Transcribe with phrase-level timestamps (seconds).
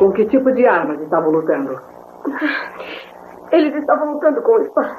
[0.00, 1.78] Com que tipo de armas estavam lutando?
[3.52, 4.96] Eles estavam lutando com espada.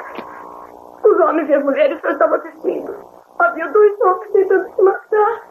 [1.03, 2.93] Os homens e as mulheres só estavam assistindo.
[3.39, 5.41] Havia dois homens tentando se matar.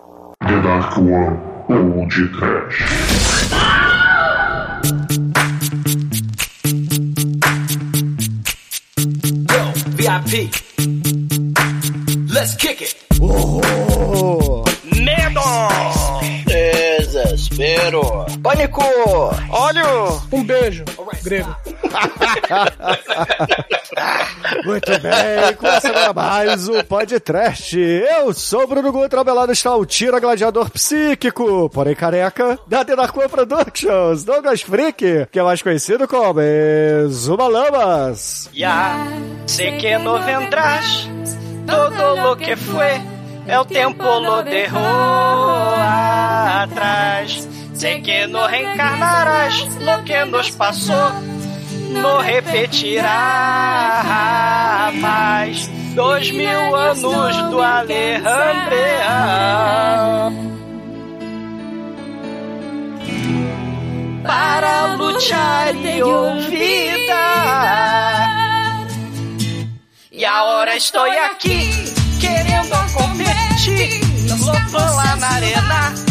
[0.47, 1.37] The Dark One
[1.69, 3.51] Old Trash.
[9.51, 10.51] Yo, VIP.
[12.33, 12.95] Let's kick it.
[13.21, 13.90] Medo!
[18.01, 18.41] Desespero.
[18.43, 18.83] Pânico.
[19.51, 20.23] Óleo!
[20.33, 20.85] Um beijo,
[21.23, 21.55] grego.
[24.65, 27.79] Muito bem, começa agora mais o podcast.
[27.79, 32.59] Eu sou o Bruno Guto, ao meu lado está o Tira Gladiador Psíquico, porém careca,
[32.67, 36.41] da One Productions, Douglas Freak, que é mais conhecido como
[37.09, 38.49] Zuma Lamas.
[38.55, 39.07] Ya,
[39.47, 41.09] sé que no vendrás,
[41.67, 43.01] todo lo que fue,
[43.47, 44.79] el tiempo lo dejó
[46.63, 47.49] atrás.
[47.81, 51.13] Sé que no reencarnarás, lo que nos passou,
[51.89, 53.09] no repetirá
[55.01, 55.67] mais.
[55.95, 58.29] Dois mil anos do Alejandria.
[64.25, 67.17] Para lutar e olvidar.
[70.13, 71.71] E agora estou aqui,
[72.21, 74.03] querendo competir.
[74.39, 76.10] Louco lá na arena,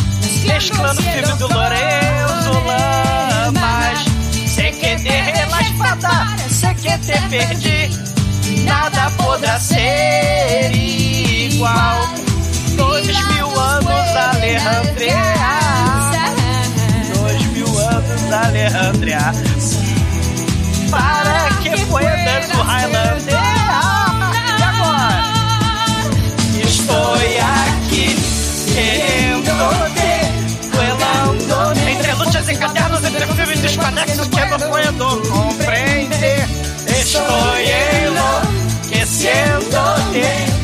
[0.50, 4.06] mesclando o filme do Lourenço Lamas.
[4.48, 8.64] Sei que derrei la espada, sei que te perdi.
[8.66, 12.10] Nada poderá ser igual.
[12.76, 15.18] Dois mil anos, Alejandria.
[17.16, 19.32] Dois mil anos, Alejandria.
[20.90, 23.59] Para que puedas o Highlander.
[33.62, 36.48] Desconexos que não puedo compreender.
[36.88, 37.22] Estou
[38.88, 40.59] enlouquecendo-te.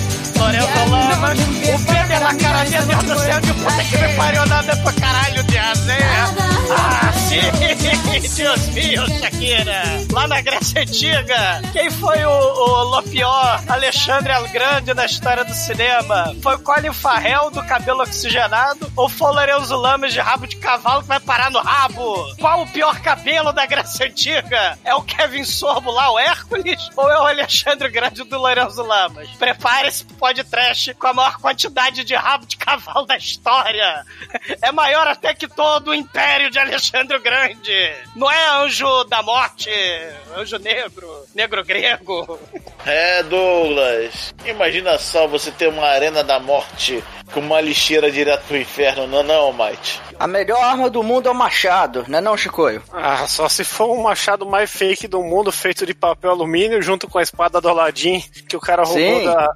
[1.15, 4.93] O Peter na cara de Deus do céu de puta que me pariu nada pra
[4.93, 6.25] caralho de azeia.
[6.77, 9.83] Ah, sim, Deus meu, Shakira.
[10.11, 16.35] Lá na Grécia Antiga, quem foi o, o Lopior Alexandre Grande na história do cinema?
[16.41, 20.57] Foi o Colin Farrell do cabelo oxigenado ou foi o Lorenzo Lamas de rabo de
[20.57, 22.35] cavalo que vai parar no rabo?
[22.39, 24.77] Qual o pior cabelo da Grécia Antiga?
[24.83, 26.89] É o Kevin Sorbo lá, o Hércules?
[26.95, 29.29] Ou é o Alexandre Grande do Lorenzo Lamas?
[29.37, 34.03] Prepare-se pro podcast com a maior quantidade de rabo de cavalo da história.
[34.59, 37.93] É maior até que todo o império de Alexandre o Grande.
[38.15, 39.69] Não é anjo da morte,
[40.35, 42.39] anjo negro, negro grego.
[42.83, 44.33] É, Douglas.
[44.45, 49.21] Imagina só você ter uma arena da morte com uma lixeira direto pro inferno, não,
[49.21, 49.99] não, Mike.
[50.19, 52.81] A melhor arma do mundo é o machado, né não, Chicoio?
[52.93, 57.07] Ah, só se for o machado mais fake do mundo, feito de papel alumínio, junto
[57.07, 59.25] com a espada do Aladdin, que o cara roubou Sim.
[59.25, 59.55] da,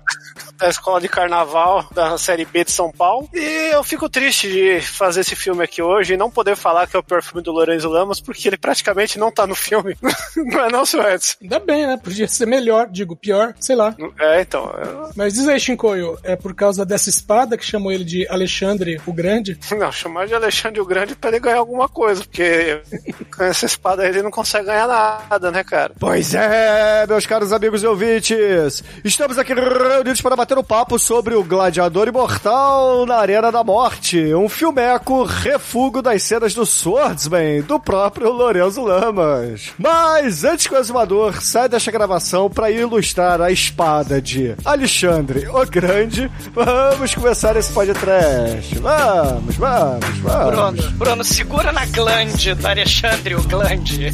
[0.60, 3.30] da escola de carnaval da série B de São Paulo.
[3.34, 6.96] E eu fico triste de fazer esse filme aqui hoje e não poder falar que
[6.96, 9.96] é o pior filme do Lorenzo Lamas, porque ele praticamente não tá no filme.
[10.36, 11.36] não é não, seu Edson?
[11.42, 11.98] Ainda bem, né?
[12.04, 13.96] Podia ser melhor, digo, pior, sei lá.
[14.20, 14.66] É, então.
[14.84, 19.02] eu- Mas diz aí, Shinkoio, é por causa dessa espada que chamam ele de Alexandre
[19.06, 19.58] o Grande?
[19.78, 22.82] Não, chamar de Alexandre o Grande pra ele ganhar alguma coisa, porque
[23.36, 25.94] com essa espada ele não consegue ganhar nada, né, cara?
[26.00, 31.36] Pois é, meus caros amigos e ouvintes, estamos aqui reunidos para bater um papo sobre
[31.36, 37.80] o Gladiador Imortal na Arena da Morte, um filmeco refugo das cenas do Swordsman, do
[37.80, 39.72] próprio Lorenzo Lamas.
[39.78, 45.66] Mas antes que o exumador saia desta gravação para ilustrar a espada de Alexandre o
[45.66, 48.78] Grande, vamos começar esse podcast.
[48.80, 50.56] Vamos, vamos, vamos.
[50.56, 54.12] Bruno, Bruno, segura na glande do Alexandre o Glande.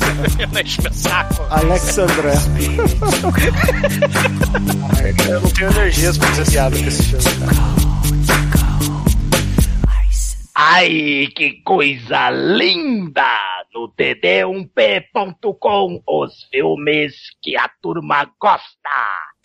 [0.52, 1.44] Não enche meu saco.
[1.50, 2.16] Alexandre.
[5.30, 6.18] Eu não tenho energias
[6.52, 7.56] piada com esse filme, cara.
[10.56, 13.28] Ai, que coisa linda!
[13.74, 18.64] No td1p.com, os filmes que a turma gosta.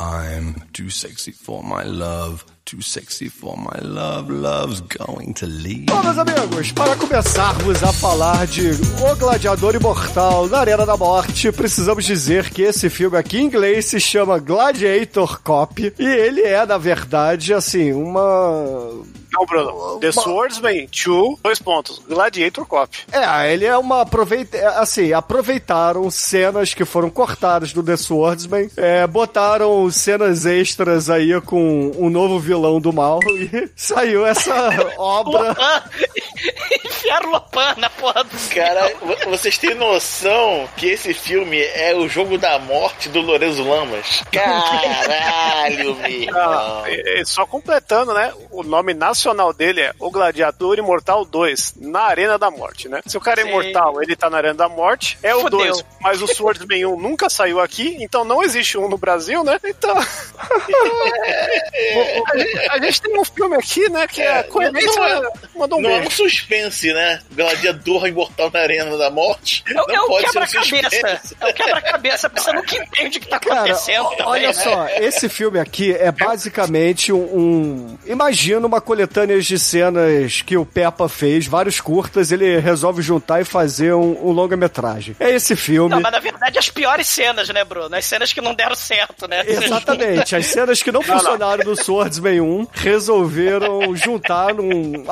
[0.00, 5.87] I'm too sexy for my love, too sexy for my love, love's going to leave.
[5.87, 8.70] Bom, meus amigos, para começarmos a falar de
[9.02, 13.87] O Gladiador Imortal na Arena da Morte, precisamos dizer que esse filme aqui em inglês
[13.87, 19.98] se chama Gladiator Cop e ele é, na verdade, assim, uma Não, Bruno.
[20.00, 22.00] The Swordsman 2, dois pontos.
[22.08, 22.96] Gladiator Cop.
[23.12, 28.68] É, ele é uma aproveita, é, assim, aproveitaram cenas que foram cortadas do The Swordsman,
[28.76, 34.54] é, botaram cenas extras aí com um novo vilão do mal e saiu essa
[34.98, 35.48] obra.
[35.48, 35.82] Lopan!
[36.84, 42.08] Enfiaram Lopan na porra do Cara, vo- vocês têm noção que esse filme é o
[42.08, 44.22] jogo da morte do Lorenzo Lamas?
[44.32, 48.32] Caralho, meu é, só completando, né?
[48.50, 49.19] O nome nacional
[49.56, 53.00] dele é O Gladiador Imortal 2, na Arena da Morte, né?
[53.06, 53.50] Se o cara é Sim.
[53.50, 55.58] imortal, ele tá na Arena da Morte, é o Fudeu.
[55.61, 55.84] 2.
[56.00, 59.58] Mas o Swordsman 1 nunca saiu aqui, então não existe um no Brasil, né?
[59.64, 59.96] Então.
[62.32, 64.06] a, gente, a gente tem um filme aqui, né?
[64.06, 67.20] Que é, a coerência não é- mandou um Não é um suspense, né?
[67.32, 69.62] Gladiador imortal na arena da morte.
[69.69, 70.90] É, o- não é o pode ser um quebra-cabeça.
[70.90, 71.37] suspense.
[71.40, 72.26] É o quebra-cabeça.
[72.26, 74.05] A pessoa nunca entende o que tá Cara, acontecendo.
[74.06, 74.52] o- também, olha né?
[74.52, 79.09] só, esse filme aqui é basicamente um, um- Imagina uma coletânea
[79.44, 84.30] de cenas que o Peppa fez, vários curtas, ele resolve juntar e fazer um, um
[84.30, 85.16] longa-metragem.
[85.18, 85.90] É esse filme.
[85.90, 87.94] Não, mas na verdade as piores cenas, né, Bruno?
[87.94, 89.42] As cenas que não deram certo, né?
[89.46, 95.04] Exatamente, as cenas que não funcionaram no Swordsman 1 resolveram juntar num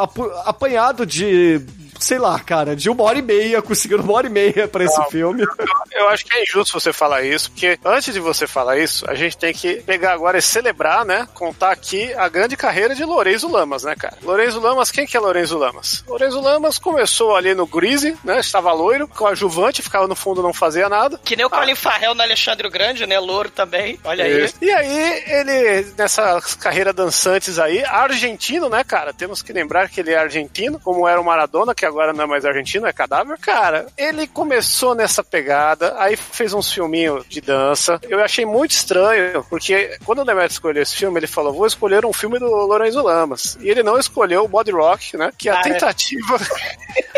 [0.45, 1.61] apanhado de.
[1.99, 4.99] Sei lá, cara, de uma hora e meia, conseguiram uma hora e meia pra esse
[4.99, 5.11] Não.
[5.11, 5.47] filme.
[5.93, 9.15] Eu acho que é injusto você falar isso, porque antes de você falar isso, a
[9.15, 11.27] gente tem que pegar agora e celebrar, né?
[11.35, 14.17] Contar aqui a grande carreira de Lorenzo Lamas, né, cara?
[14.23, 16.05] Lorenzo Lamas, quem que é Lorenzo Lamas?
[16.07, 18.41] Lorenzo Lamas começou ali no Greasy, né?
[18.41, 21.19] Estava loiro, coadjuvante, ficava no fundo não fazia nada.
[21.25, 23.19] Que nem o Colin Farrell no Alexandre o Grande, né?
[23.19, 23.99] Louro também.
[24.05, 24.51] Olha aí.
[24.61, 29.13] E aí, ele, nessa carreira dançantes aí, argentino, né, cara?
[29.13, 32.27] Temos que lembrar que ele é argentino, como era o Maradona, que agora não é
[32.27, 33.39] mais argentino, é cadáver.
[33.39, 38.01] Cara, ele começou nessa pegada, aí fez uns filminhos de dança.
[38.09, 42.05] Eu achei muito estranho, porque quando o Demetrio escolheu esse filme, ele falou: vou escolher
[42.05, 43.57] um filme do Lorenzo Lamas.
[43.61, 45.31] E ele não escolheu o Body Rock, né?
[45.37, 45.63] Que é a Ah,
[47.15, 47.18] é.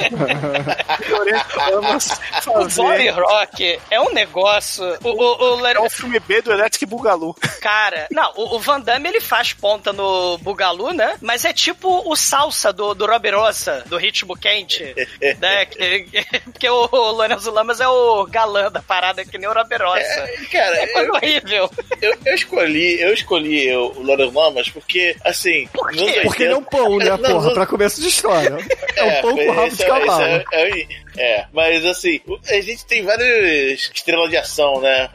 [0.08, 0.76] tentativa.
[1.10, 3.10] Lorenzo Lamas O Body fazer.
[3.10, 4.84] Rock é um negócio.
[5.04, 7.34] O, o, o É um filme B do Electric Bugalu.
[7.60, 11.16] Cara, não, o, o Van Damme ele faz ponta no Bugalu, né?
[11.20, 14.82] Mas é tipo o salsa do, do Roberosa, do ritmo quente,
[15.40, 15.66] né?
[15.66, 19.52] Que- que- Porque o, o Lorenzo Lamas é o galã da parada, que nem o
[19.52, 20.00] Roberosa.
[20.00, 21.70] É, cara, É coisa eu- horrível.
[22.00, 25.66] Eu, eu escolhi, eu escolhi o Lorenzo Lamas porque, assim.
[25.72, 25.96] Por quê?
[25.96, 28.56] nos 80 Porque ele é um pão, né, Não, porra, nos- pra começo de história.
[28.96, 30.86] É um pão com rabo de é- É, é,
[31.16, 35.08] é, mas assim, a gente tem várias estrelas de ação, né?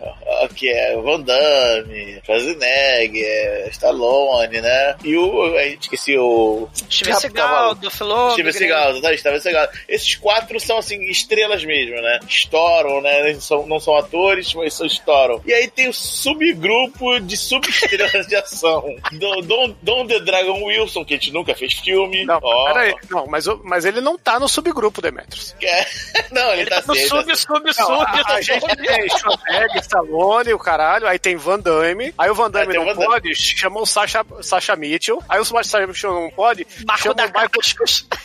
[0.56, 4.96] Que é Van Damme, Schwarzenegger, Stallone, né?
[5.04, 5.56] E o.
[5.56, 6.68] A gente esqueci o.
[6.90, 7.90] Steven Seagal, do.
[7.90, 9.18] Steven Seagal, tá?
[9.18, 9.68] Steven Seagal.
[9.88, 12.20] Esses quatro são, assim, estrelas mesmo, né?
[12.28, 13.30] Estouram, né?
[13.30, 15.42] Eles são, não são atores, mas são estouram.
[15.46, 18.84] E aí tem o subgrupo de subestrelas de ação.
[19.12, 22.26] Do, Don, Don The Dragon Wilson, que a gente nunca fez filme.
[22.26, 22.66] Não, Ó.
[22.66, 22.94] peraí.
[23.10, 25.56] Não, mas, mas ele não tá no subgrupo, Demetrius.
[26.32, 27.10] Não, ele, tá No certo.
[27.10, 28.06] sub, sub, Não, sub.
[28.06, 32.50] a, a gente tem Schwarzenegger, Stallone, o caralho, aí tem Van Damme, aí o Van
[32.52, 33.06] Damme É, não o Van Damme.
[33.06, 37.24] pode, chama o Sasha, Sasha Mitchell, aí o Sasha Mitchell não pode, Marco chama da
[37.26, 37.50] o Michael.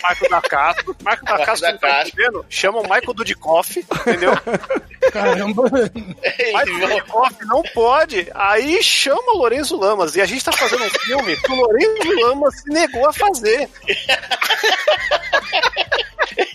[0.03, 4.33] Michael da Castro, Marco da Marco Castro tá entendendo, chama o Michael Dudikoff, entendeu?
[5.12, 5.62] Caramba.
[5.71, 10.91] Michael Dudikoff não pode, aí chama o Lorenzo Lamas, e a gente tá fazendo um
[10.91, 13.69] filme que o Lorenzo Lamas se negou a fazer.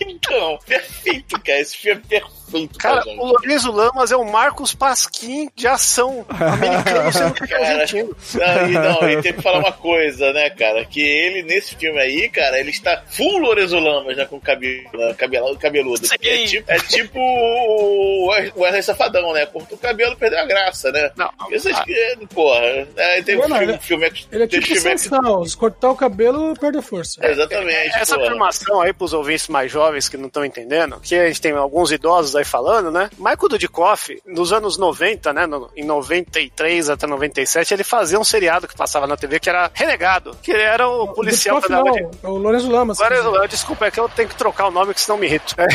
[0.00, 0.58] Então,
[1.02, 1.60] perfeito, cara.
[1.60, 2.45] Esse filme é perfeito,
[2.78, 8.16] Cara, o Lorenzo Lamas é o Marcos Pasquim de ação americano sendo que é argentino.
[8.34, 10.84] não, e, não, e tem que falar uma coisa, né, cara?
[10.84, 14.24] Que ele, nesse filme aí, cara, ele está full Lorenzo Lamas, né?
[14.26, 16.06] Com cabelo, né, cabelo, cabeludo.
[16.22, 19.46] É tipo, é tipo o Wesley Safadão, né?
[19.46, 21.10] Cortou o cabelo e perdeu a graça, né?
[21.16, 21.84] Não, Essas ah.
[21.84, 22.60] que, porra,
[22.96, 25.90] é, tem um Não, filme, ele- filme, Ele é tem tipo filme Sansão, se cortar
[25.90, 27.24] o cabelo, perde a força.
[27.26, 28.26] Exatamente, Essa porra.
[28.28, 31.90] afirmação aí pros ouvintes mais jovens que não estão entendendo, que a gente tem alguns
[31.90, 33.10] idosos aí falando, né?
[33.18, 35.46] Michael Dudikoff, nos anos 90, né?
[35.46, 39.70] no- em 93 até 97, ele fazia um seriado que passava na TV que era
[39.72, 42.18] Renegado, que ele era o policial Dudikoff andava de.
[42.22, 43.00] não, o Lorenzo Lamas.
[43.00, 45.54] Agora, eu- desculpa, é que eu tenho que trocar o nome, que senão me irrito.
[45.58, 45.66] É,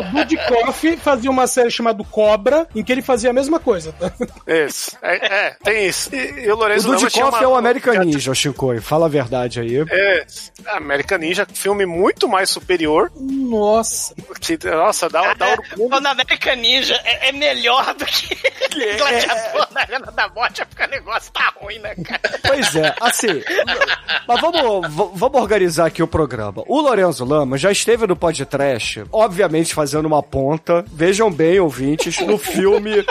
[0.00, 3.94] O Dudikoff fazia uma série chamada Cobra, em que ele fazia a mesma coisa.
[4.46, 4.96] Isso.
[5.02, 6.14] É, é, tem isso.
[6.14, 8.80] E, e o O Lorenzo Lamas tinha Dudikoff uma- é o American Ninja, Shinkoi.
[8.80, 9.84] Fala a verdade aí.
[9.90, 10.26] É,
[10.68, 13.10] American Ninja, filme muito mais superior.
[13.16, 14.14] Nossa.
[14.40, 15.88] Que, nossa, dá, orgulho.
[15.88, 18.36] Quando a América Ninja é, é melhor do que
[18.98, 22.20] Gladiador na Arena da Morte, é porque o negócio tá ruim, né, cara?
[22.46, 23.42] Pois é, assim.
[24.26, 26.62] mas vamos, vamos organizar aqui o programa.
[26.66, 30.84] O Lorenzo Lama já esteve no podcast, obviamente fazendo uma ponta.
[30.88, 33.04] Vejam bem, ouvintes, no filme.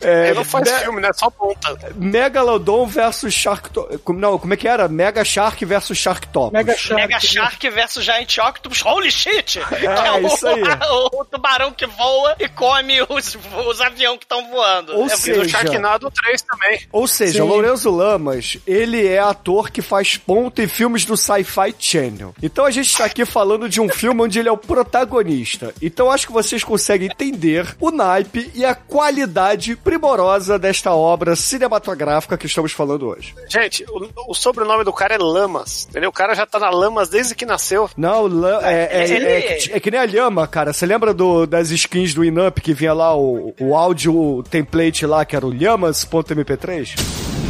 [0.00, 1.10] É, Ele não faz Me- filme, né?
[1.14, 1.76] Só ponta.
[1.96, 3.68] Megalodon versus Shark...
[4.14, 4.88] Não, como é que era?
[4.88, 6.52] Mega Shark versus Sharktopus.
[6.52, 6.94] Mega Shark.
[7.02, 9.60] Mega Shark versus Giant Octopus, holy shit!
[9.80, 10.60] É, o, isso aí.
[11.12, 14.94] O, tubarão que voa e come os, os aviões que estão voando.
[14.96, 16.80] Ou É seja- E do Sharknado 3 também.
[16.92, 17.48] Ou seja, Sim.
[17.48, 22.34] Lourenço Lamas, ele é ator que faz ponta em filmes do Sci-Fi Channel.
[22.42, 25.74] Então a gente tá aqui falando de um filme onde ele é o protagonista.
[25.80, 32.38] Então acho que vocês conseguem entender o naipe e a qualidade primorosa desta obra cinematográfica
[32.38, 33.34] que estamos falando hoje.
[33.48, 36.10] Gente, o, o sobrenome do cara é Lamas, entendeu?
[36.10, 37.90] O cara já tá na Lamas desde que nasceu.
[37.96, 40.72] Não, la- é, é, é que- é que nem a Lhama, cara.
[40.72, 45.24] Você lembra do, das skins do Inup que vinha lá o, o áudio template lá,
[45.24, 46.94] que era o lhamas.mp3?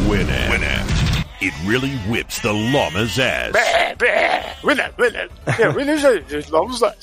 [0.09, 0.51] Winner.
[0.51, 0.90] Winner.
[1.41, 3.51] It really whips the llama's ass.
[4.63, 5.29] Winner.
[5.59, 6.93] É, winner, gente, vamos lá.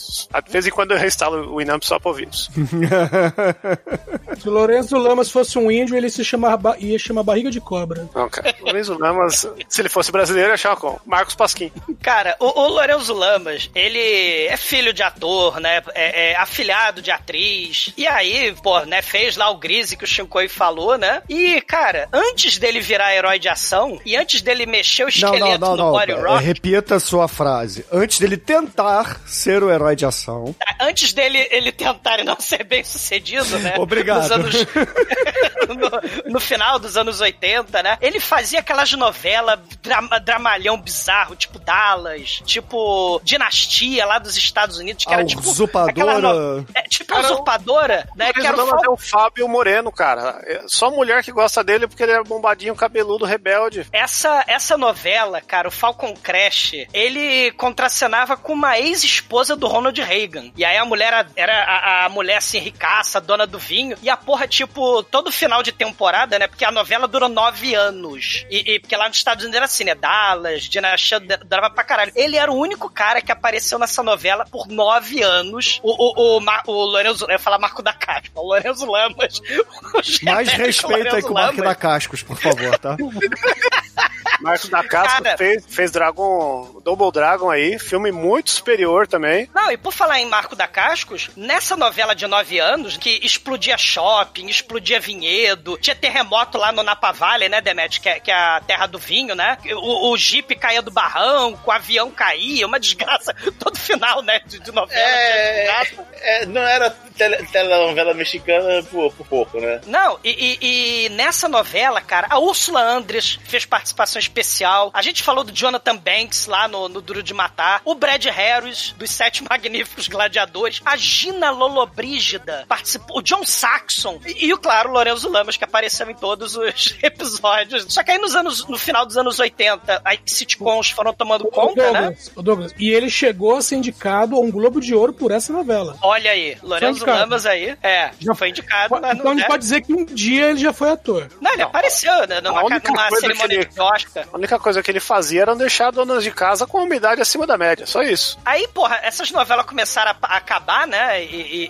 [0.45, 2.51] De vez em quando eu reinstalo o Inamp só pra ouvir isso.
[4.39, 8.09] Se o Lourenço Lamas fosse um índio, ele se chamava, ia chamar barriga de cobra.
[8.15, 8.55] Não, cara.
[8.61, 11.01] Lorenzo Lamas, se ele fosse brasileiro, eu achava como?
[11.05, 11.73] Marcos Pasquim.
[12.01, 15.83] Cara, o, o Lorenzo Lamas, ele é filho de ator, né?
[15.95, 17.93] É, é afilhado de atriz.
[17.97, 19.03] E aí, pô, né?
[19.03, 21.23] Fez lá o Grise que o Shinkoi falou, né?
[21.29, 25.71] E, cara, antes dele virar herói de ação e antes dele mexer o esqueleto não,
[25.71, 25.91] não, no não.
[25.93, 27.85] Body É, Rock, repita a sua frase.
[27.93, 30.55] Antes dele tentar ser o herói de ação.
[30.81, 33.75] antes dele ele tentar e não ser bem sucedido, né?
[33.81, 34.21] Obrigado.
[34.23, 34.67] Nos anos-
[36.27, 37.99] no, no final dos anos 80, né?
[38.01, 45.05] Ele fazia aquelas novelas drama, dramalhão bizarro, tipo Dallas, tipo Dinastia lá dos Estados Unidos,
[45.05, 45.41] que A era tipo.
[45.43, 45.91] Usurpadora.
[45.91, 48.33] aquela no- É, tipo a usurpadora, né?
[48.33, 50.41] Que era o Lamas é o Fábio Moreno, cara.
[50.45, 53.87] É Só mulher que gosta dele porque ele é bombadinho, cabeludo, rebelde.
[53.93, 60.51] Essa, essa novela, cara, o Falcon Crash, ele contracenava com uma ex-esposa do Ronald Reagan.
[60.57, 63.97] E aí a mulher era, era a, a mulher assim, ricaça, dona do vinho.
[64.03, 66.47] E a porra, tipo, todo final de temporada, né?
[66.49, 68.45] Porque a novela durou nove anos.
[68.51, 69.95] E, e- porque lá nos Estados Unidos era assim, né?
[69.95, 72.13] Dallas, Dinastia, durava pra caralho.
[72.15, 75.79] Ele era o único cara que apareceu nessa novela por nove anos.
[75.83, 79.41] O, o, o, Ma- o eu ia falar Marco da Caspa, o Lorenzo Lamas.
[80.23, 81.57] o Mais respeito aí com o Lamas.
[81.57, 82.97] da Cascos, por favor, tá?
[84.41, 85.37] Marcos da Casca Cara.
[85.37, 89.49] fez, fez Dragon, Double Dragon aí, filme muito superior também.
[89.55, 93.77] Não, e por falar em Marco da Cascos, nessa novela de nove anos, que explodia
[93.77, 98.35] shopping, explodia vinhedo, tinha terremoto lá no Napa Valley, né, Demet, que é, que é
[98.35, 99.59] a terra do vinho, né?
[99.77, 103.35] O, o Jeep caía do barranco, o avião caía, uma desgraça.
[103.59, 105.81] Todo final, né, de, de novela É,
[106.21, 109.81] é, não era tele, telenovela mexicana por, por pouco, né?
[109.87, 114.91] Não, e, e- e nessa novela, cara, a Úrsula Andres fez participação especial.
[114.93, 117.81] A gente falou do Jonathan Banks lá no, no Duro de Matar.
[117.85, 120.81] O Brad Harris, dos Sete Magníficos Gladiadores.
[120.85, 123.19] A Gina Lollobrigida participou.
[123.19, 124.21] O John Saxon.
[124.25, 127.87] E, e, claro, o Lorenzo Lamas, que apareceu em todos os episódios.
[127.89, 131.51] Só que aí nos anos, no final dos anos 80, as sitcoms foram tomando Ô,
[131.51, 132.01] conta, né?
[132.01, 135.31] Douglas, ô, Douglas, e ele chegou a ser indicado a um Globo de Ouro por
[135.31, 135.97] essa novela.
[136.03, 137.05] Olha aí, Lorenzo.
[137.07, 137.77] Lamas aí.
[137.83, 138.97] É, já foi indicado.
[138.97, 139.47] Então não, a gente né?
[139.47, 141.29] pode dizer que um dia ele já foi ator.
[141.41, 144.27] Não, ele apareceu né, numa, A única numa coisa cerimônia que de Oscar.
[144.33, 147.47] A única coisa que ele fazia era deixar donas de casa com a umidade acima
[147.47, 148.39] da média, só isso.
[148.45, 151.25] Aí, porra, essas novelas começaram a, a acabar, né?
[151.25, 151.69] E, e-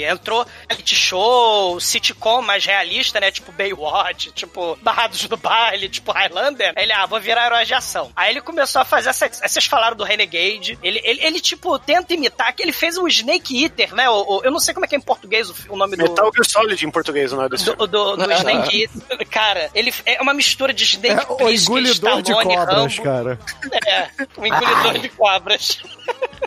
[0.00, 3.30] e entrou reality show, sitcom mais realista, né?
[3.30, 6.72] Tipo Baywatch, tipo Barrados do Baile, tipo Highlander.
[6.76, 8.10] Aí Ele, ah, vou virar herói de ação.
[8.16, 9.28] Aí ele começou a fazer essa.
[9.28, 10.78] Vocês falaram do Renegade.
[10.82, 14.08] Ele, ele, ele, tipo, tenta imitar, que ele fez o Snake Eater, né?
[14.08, 16.02] O, o- eu não sei como é que é em português o, o nome do.
[16.02, 19.28] Metal Gear Solid em português, não é desse Do, do, do Snake Eater.
[19.28, 23.02] Cara, ele é uma mistura de Snake É o engolidor de cobras, Rambo.
[23.02, 23.38] cara.
[23.86, 25.78] É, um engolidor de cobras.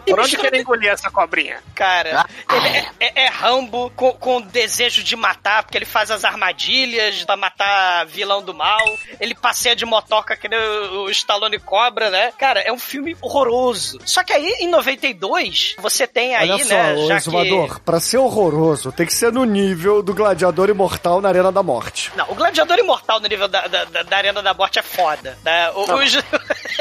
[0.06, 1.60] Por onde que ele engolia essa cobrinha?
[1.76, 6.24] Cara, ele é, é- é Rambo com, com desejo de matar, porque ele faz as
[6.26, 8.80] armadilhas pra matar vilão do mal.
[9.20, 12.32] Ele passeia de motoca que nem o, o Stallone Cobra, né?
[12.38, 14.00] Cara, é um filme horroroso.
[14.06, 17.82] Só que aí, em 92, você tem aí, Olha só, né, ô já exumador, que...
[17.82, 22.12] pra ser horroroso, tem que ser no nível do Gladiador Imortal na Arena da Morte.
[22.16, 25.38] Não, o Gladiador Imortal no nível da, da, da- da Arena da Morte é foda.
[25.44, 25.70] Né?
[25.72, 26.18] O, os-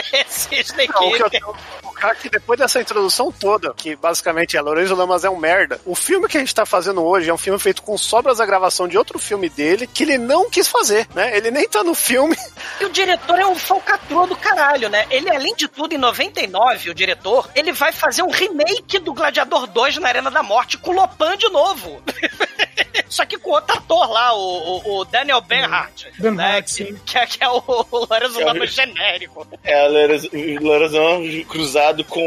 [0.63, 1.41] Snake Não, o, que Eater.
[1.43, 5.37] eu, o cara que depois dessa introdução toda, que basicamente é Lourenço Lamas é um
[5.37, 8.39] merda, o filme que a gente tá fazendo hoje é um filme feito com sobras
[8.39, 11.37] da gravação de outro filme dele que ele não quis fazer, né?
[11.37, 12.37] Ele nem tá no filme.
[12.81, 15.07] E o diretor é um falcatrua do caralho, né?
[15.11, 19.67] Ele, além de tudo, em 99, o diretor, ele vai fazer um remake do Gladiador
[19.67, 22.03] 2 na Arena da Morte com o Lopan de novo.
[23.09, 24.39] só que com outro ator lá, o,
[24.85, 26.07] o, o Daniel Benhart.
[26.19, 27.01] Ben né, Hart, que, sim.
[27.05, 29.47] que, é- que é o, o Lorenzo É Lamas genérico.
[29.63, 32.21] É o Lorazão cruzado com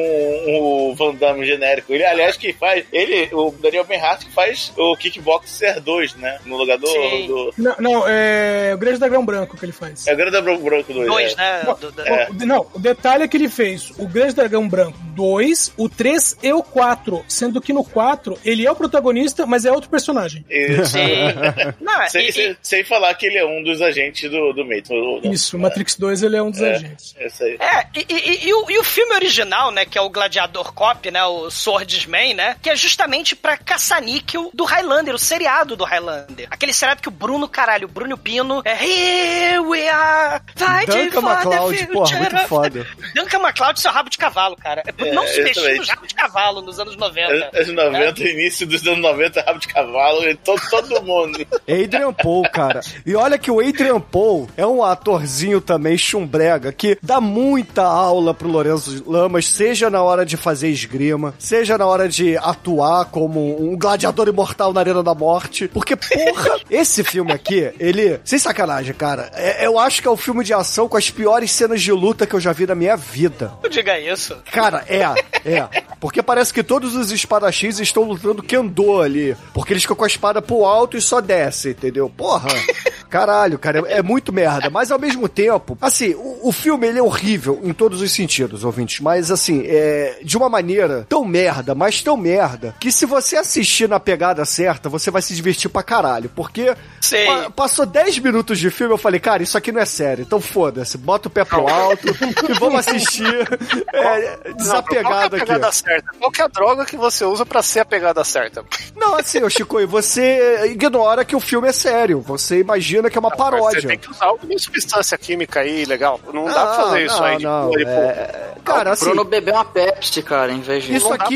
[0.48, 1.94] o Van Damme genérico.
[1.94, 2.86] Ele, aliás, que faz.
[2.92, 6.39] Ele, o Daniel Benhart, que faz o Kickboxer 2, né?
[6.46, 6.88] No lugar do.
[6.88, 7.27] Sim.
[7.27, 10.08] do Não, não, é o Grande Dragão Branco que ele faz.
[10.08, 11.08] é o Grande Branco Branco 2.
[11.08, 11.36] Dois, é.
[11.36, 11.62] né?
[11.65, 12.27] Não, do- do- É.
[12.30, 16.38] o- Não, o detalhe é que ele fez o Grande Dragão Branco 2, o 3
[16.44, 17.24] e o 4.
[17.27, 20.46] Sendo que no 4 ele é o protagonista, mas é outro personagem.
[20.50, 20.86] Isso.
[20.94, 21.03] Sim.
[21.82, 24.89] Não, sem, e- sem- sem falar que ele é um dos agentes do, do Matrix.
[25.24, 26.72] Isso, o Matrix 2 ele é um dos É.
[26.75, 27.15] agentes.
[27.18, 27.58] É isso aí.
[27.63, 31.10] É, e, e- e o, e o filme original, né, que é o Gladiador Cop,
[31.10, 35.84] né, o Swordsman, né, que é justamente pra caçar níquel do Highlander, o seriado do
[35.86, 36.48] Highlander.
[36.51, 41.22] Aquele seriado que o Bruno, caralho, o Bruno Pino, é Here we are, fighting Duncan
[41.22, 42.88] for the MacLeod, porra, muito foda.
[43.15, 44.84] Duncan MacLeod, seu rabo de cavalo, cara.
[44.86, 47.50] É, É, não se mexia no rabo de cavalo nos anos 90.
[47.53, 51.46] Anos 90, início dos anos 90, rabo de cavalo, e todo, todo mundo.
[51.67, 52.82] Adrian Paul, cara.
[53.05, 57.22] E olha que o Adrian Paul é um atorzinho também chumbrega que dá
[57.53, 62.36] muita aula pro Lourenço Lamas, seja na hora de fazer esgrima, seja na hora de
[62.38, 65.67] atuar como um gladiador imortal na Arena da Morte.
[65.67, 68.19] Porque, porra, esse filme aqui, ele.
[68.24, 69.29] Sem sacanagem, cara.
[69.36, 72.25] é- eu acho que é o filme de ação com as piores cenas de luta
[72.25, 73.53] que eu já vi na minha vida.
[73.62, 74.36] Não diga isso.
[74.51, 75.03] Cara, é,
[75.45, 75.67] é.
[76.00, 79.38] Porque parece que todos os espadachins estão lutando kendo ali.
[79.53, 82.10] Porque eles ficam com a espada pro alto e só desce, entendeu?
[82.10, 82.50] Porra.
[83.13, 84.72] Caralho, cara, é, é muito merda.
[84.72, 88.63] Mas ao mesmo tempo, assim, o, o filme ele é horrível em todos os sentidos,
[88.63, 89.00] ouvintes.
[89.01, 93.88] Mas assim, é de uma maneira tão merda, mas tão merda, que se você assistir
[93.88, 96.27] na pegada certa, você vai se divertir pra caralho.
[96.36, 100.24] Porque pa- passou 10 minutos de filme, eu falei, cara, isso aqui não é sério.
[100.24, 102.08] Então foda-se, bota o pé pro alto
[102.50, 103.24] e vamos assistir
[103.93, 105.46] é, desapegado Qual que é a aqui.
[105.46, 106.08] pegada certa?
[106.20, 108.65] Qual é a droga que você usa pra ser a pegada certa?
[108.96, 112.20] Não, assim, ô Chico, e você ignora que o filme é sério.
[112.22, 113.88] Você imagina que é uma Você paródia.
[113.88, 116.19] tem que usar alguma substância química aí, legal.
[116.33, 117.89] Não dá pra Ah, fazer isso não, aí de não, e pouco.
[117.89, 120.95] é- Cara, assim, Bruno bebeu uma Pepsi, cara, em vez de...
[120.95, 121.36] isso não aqui.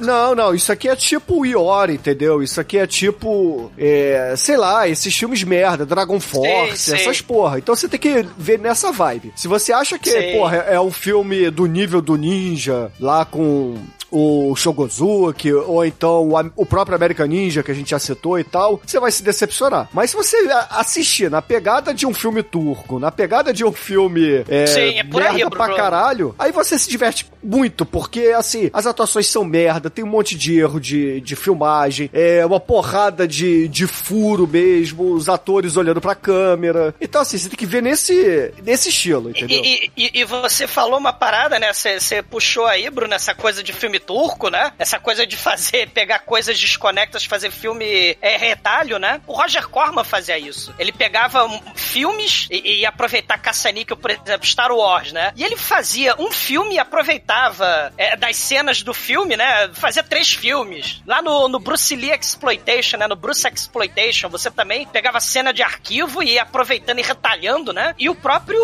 [0.00, 2.42] Não, não, isso aqui é tipo o Iori, entendeu?
[2.42, 3.70] Isso aqui é tipo.
[3.76, 6.94] é, sei lá, esses filmes merda, Dragon Force, sei.
[7.00, 7.58] essas porra.
[7.58, 9.32] Então você tem que ver nessa vibe.
[9.36, 10.32] Se você acha que, Sei.
[10.36, 13.76] porra, é um filme do nível do Ninja, lá com
[14.10, 18.44] o Shogozuki, ou então o, o próprio American Ninja, que a gente já citou e
[18.44, 19.88] tal, você vai se decepcionar.
[19.92, 23.72] Mas se você a- assistir na pegada de um filme turco, na pegada de um
[23.72, 28.32] filme é, Sim, é por aí, merda pra caralho, aí você se diverte muito, porque,
[28.36, 32.58] assim, as atuações são merda, tem um monte de erro de, de filmagem, é uma
[32.60, 36.94] porrada de, de furo mesmo, os atores olhando pra câmera.
[37.00, 39.62] Então, assim, você tem que ver nesse, nesse estilo, entendeu?
[39.64, 41.72] E, e- e- você falou uma parada, né?
[41.72, 44.72] Você puxou aí, Bruno, essa coisa de filme turco, né?
[44.78, 49.20] Essa coisa de fazer, pegar coisas desconectas, fazer filme é, retalho, né?
[49.26, 50.74] O Roger Corman fazia isso.
[50.78, 55.32] Ele pegava filmes e, e aproveitar caça-níquel, por exemplo, Star Wars, né?
[55.36, 59.70] E ele fazia um filme e aproveitava é, das cenas do filme, né?
[59.74, 61.00] Fazia três filmes.
[61.06, 63.06] Lá no, no Bruce Lee Exploitation, né?
[63.06, 67.94] No Bruce Exploitation, você também pegava cena de arquivo e ia aproveitando e retalhando, né?
[67.98, 68.60] E o próprio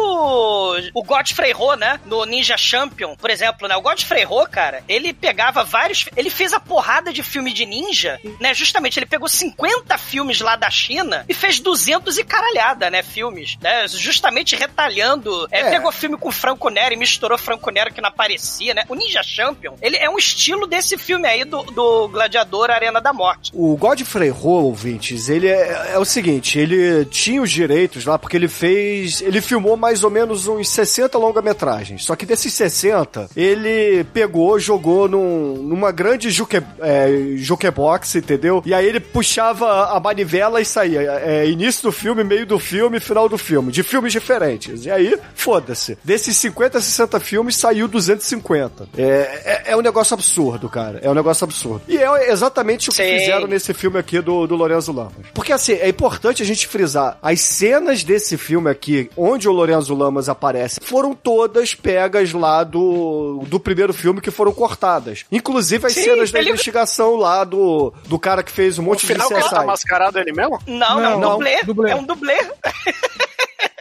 [0.95, 2.01] o Godfrey Ho, né?
[2.05, 3.77] No Ninja Champion, por exemplo, né?
[3.77, 6.07] O Godfrey Ho, cara, ele pegava vários.
[6.17, 8.53] Ele fez a porrada de filme de ninja, né?
[8.53, 13.05] Justamente, ele pegou 50 filmes lá da China e fez 200 e caralhada, né?
[13.05, 13.87] Filmes, né?
[13.87, 15.47] Justamente retalhando.
[15.51, 15.71] É, É.
[15.71, 18.85] Pegou filme com Franco Nero e misturou Franco Nero que não aparecia, né?
[18.89, 23.13] O Ninja Champion, ele é um estilo desse filme aí do, do Gladiador Arena da
[23.13, 23.53] Morte.
[23.55, 28.37] O Godfrey Ho, ouvintes, ele é, é o seguinte, ele tinha os direitos lá, porque
[28.37, 29.23] ele fez.
[29.23, 32.05] Ele filmou mais ou menos uns 60 longa-metragens.
[32.05, 38.63] Só que desses 60, ele pegou, jogou num, numa grande juke, é, jukebox, entendeu?
[38.65, 41.03] E aí ele puxava a manivela e saía.
[41.03, 43.71] É, início do filme, meio do filme, final do filme.
[43.71, 44.87] De filmes diferentes.
[44.87, 45.99] E aí, foda-se.
[46.03, 48.89] Desses 50, 60 filmes, saiu 250.
[48.97, 50.99] É, é, é um negócio absurdo, cara.
[51.03, 51.83] É um negócio absurdo.
[51.87, 53.19] E é exatamente o que Sim.
[53.19, 55.13] fizeram nesse filme aqui do, do Lorenzo Lamas.
[55.35, 59.95] Porque, assim, é importante a gente frisar, as cenas desse filme aqui, onde o Lorenzo
[59.95, 65.02] Lamas aparece, foram todas pegas lá do, do primeiro filme que foram cortadas.
[65.31, 69.01] Inclusive as Sim, cenas da ele- investigação lá do, do cara que fez um monte
[69.01, 69.67] de final que ele tá CSI.
[69.67, 70.59] mascarado ele mesmo?
[70.67, 71.63] Não, não, Não, é um não, dublê.
[71.65, 71.91] dublê.
[71.91, 72.37] É um dublê.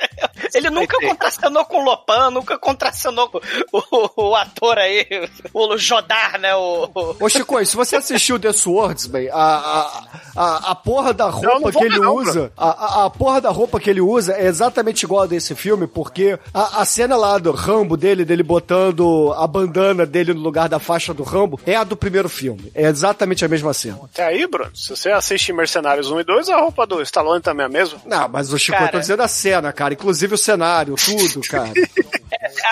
[0.54, 3.40] Ele nunca contracenou com o Lopan, nunca contracenou com
[3.72, 5.06] o, o ator aí,
[5.54, 6.56] o Jodar, né?
[6.56, 7.16] O, o...
[7.20, 10.04] Ô, Chico, se você assistiu The Swordsman, a, a,
[10.36, 13.80] a, a porra da roupa que ele não, usa, a, a, a porra da roupa
[13.80, 17.52] que ele usa é exatamente igual a desse filme, porque a, a cena lá do
[17.52, 21.84] Rambo dele, dele botando a bandana dele no lugar da faixa do Rambo, é a
[21.84, 22.72] do primeiro filme.
[22.76, 24.00] É exatamente a mesma cena.
[24.04, 27.64] Até aí, Bruno, se você assiste Mercenários 1 e 2, a roupa do Stallone também
[27.64, 28.00] é a mesma?
[28.06, 29.00] Não, mas o Chico, eu tô Cara.
[29.00, 29.91] dizendo a cena, cara.
[29.94, 31.72] Inclusive o cenário, tudo, cara.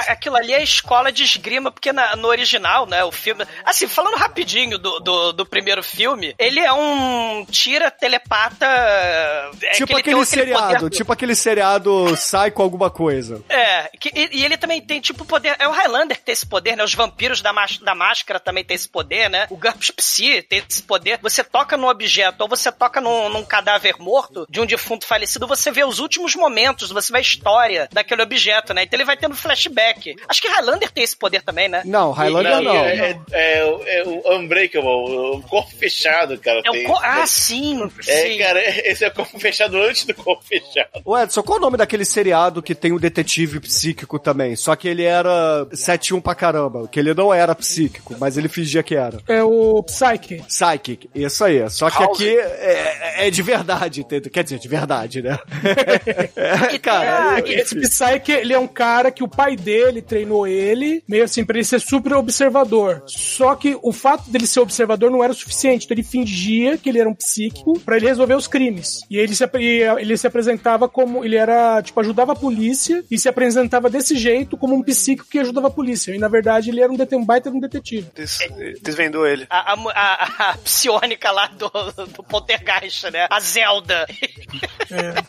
[0.07, 3.45] Aquilo ali é escola de esgrima, porque na- no original, né, o filme...
[3.63, 8.65] Assim, falando rapidinho do, do, do primeiro filme, ele é um tira telepata...
[8.65, 13.43] é tipo ele tem aquele seriado, poder tipo aquele seriado sai com alguma coisa.
[13.49, 15.55] É, que- e, e ele também tem, tipo, poder.
[15.59, 16.83] É o Highlander que tem esse poder, né?
[16.83, 19.47] Os vampiros da, da máscara também tem esse poder, né?
[19.49, 21.19] O Gurps Psy tem esse poder.
[21.21, 25.47] Você toca num objeto ou você toca num, num cadáver morto de um defunto falecido,
[25.47, 28.83] você vê os últimos momentos, você vê a história daquele objeto, né?
[28.83, 29.35] Então ele vai tendo
[29.73, 30.15] flashback.
[30.27, 31.81] Acho que Highlander tem esse poder também, né?
[31.85, 32.75] Não, Highlander Não, não.
[32.85, 36.61] É, é- é o- é o Unbreakable, o corpo fechado, cara.
[36.65, 37.89] É o tem- co- Ah, sim.
[38.07, 38.37] É, sim.
[38.37, 40.89] cara, esse é o corpo fechado antes do corpo fechado.
[41.05, 44.55] Ô Edson, qual o nome daquele seriado que tem o detetive psíquico também?
[44.55, 46.87] Só que ele era 7-1 pra caramba.
[46.87, 49.19] Que ele não era psíquico, mas ele fingia que era.
[49.27, 50.43] É o Psyche.
[50.47, 51.69] Psychic, isso aí.
[51.69, 52.17] Só que House.
[52.17, 54.31] aqui é, é de verdade, entendeu?
[54.31, 55.37] Quer dizer, de verdade, né?
[56.35, 61.03] é, cara, E- Esse Psyche, ele é um cara que o pai dele treinou ele,
[61.07, 63.03] meio assim, pra ele ser super observador.
[63.05, 66.89] Só que o fato dele ser observador não era o suficiente, então ele fingia que
[66.89, 69.01] ele era um psíquico pra ele resolver os crimes.
[69.09, 73.03] E ele se, ap- e, ele se apresentava como, ele era, tipo, ajudava a polícia
[73.11, 76.13] e se apresentava desse jeito como um psíquico que ajudava a polícia.
[76.13, 78.07] E na verdade ele era um, det um baita de um detetive.
[78.15, 78.39] Des-
[78.81, 79.45] Desvendou ele.
[79.49, 83.27] A, a, a, a psiônica lá do, do Poltergeist, né?
[83.29, 84.05] A Zelda.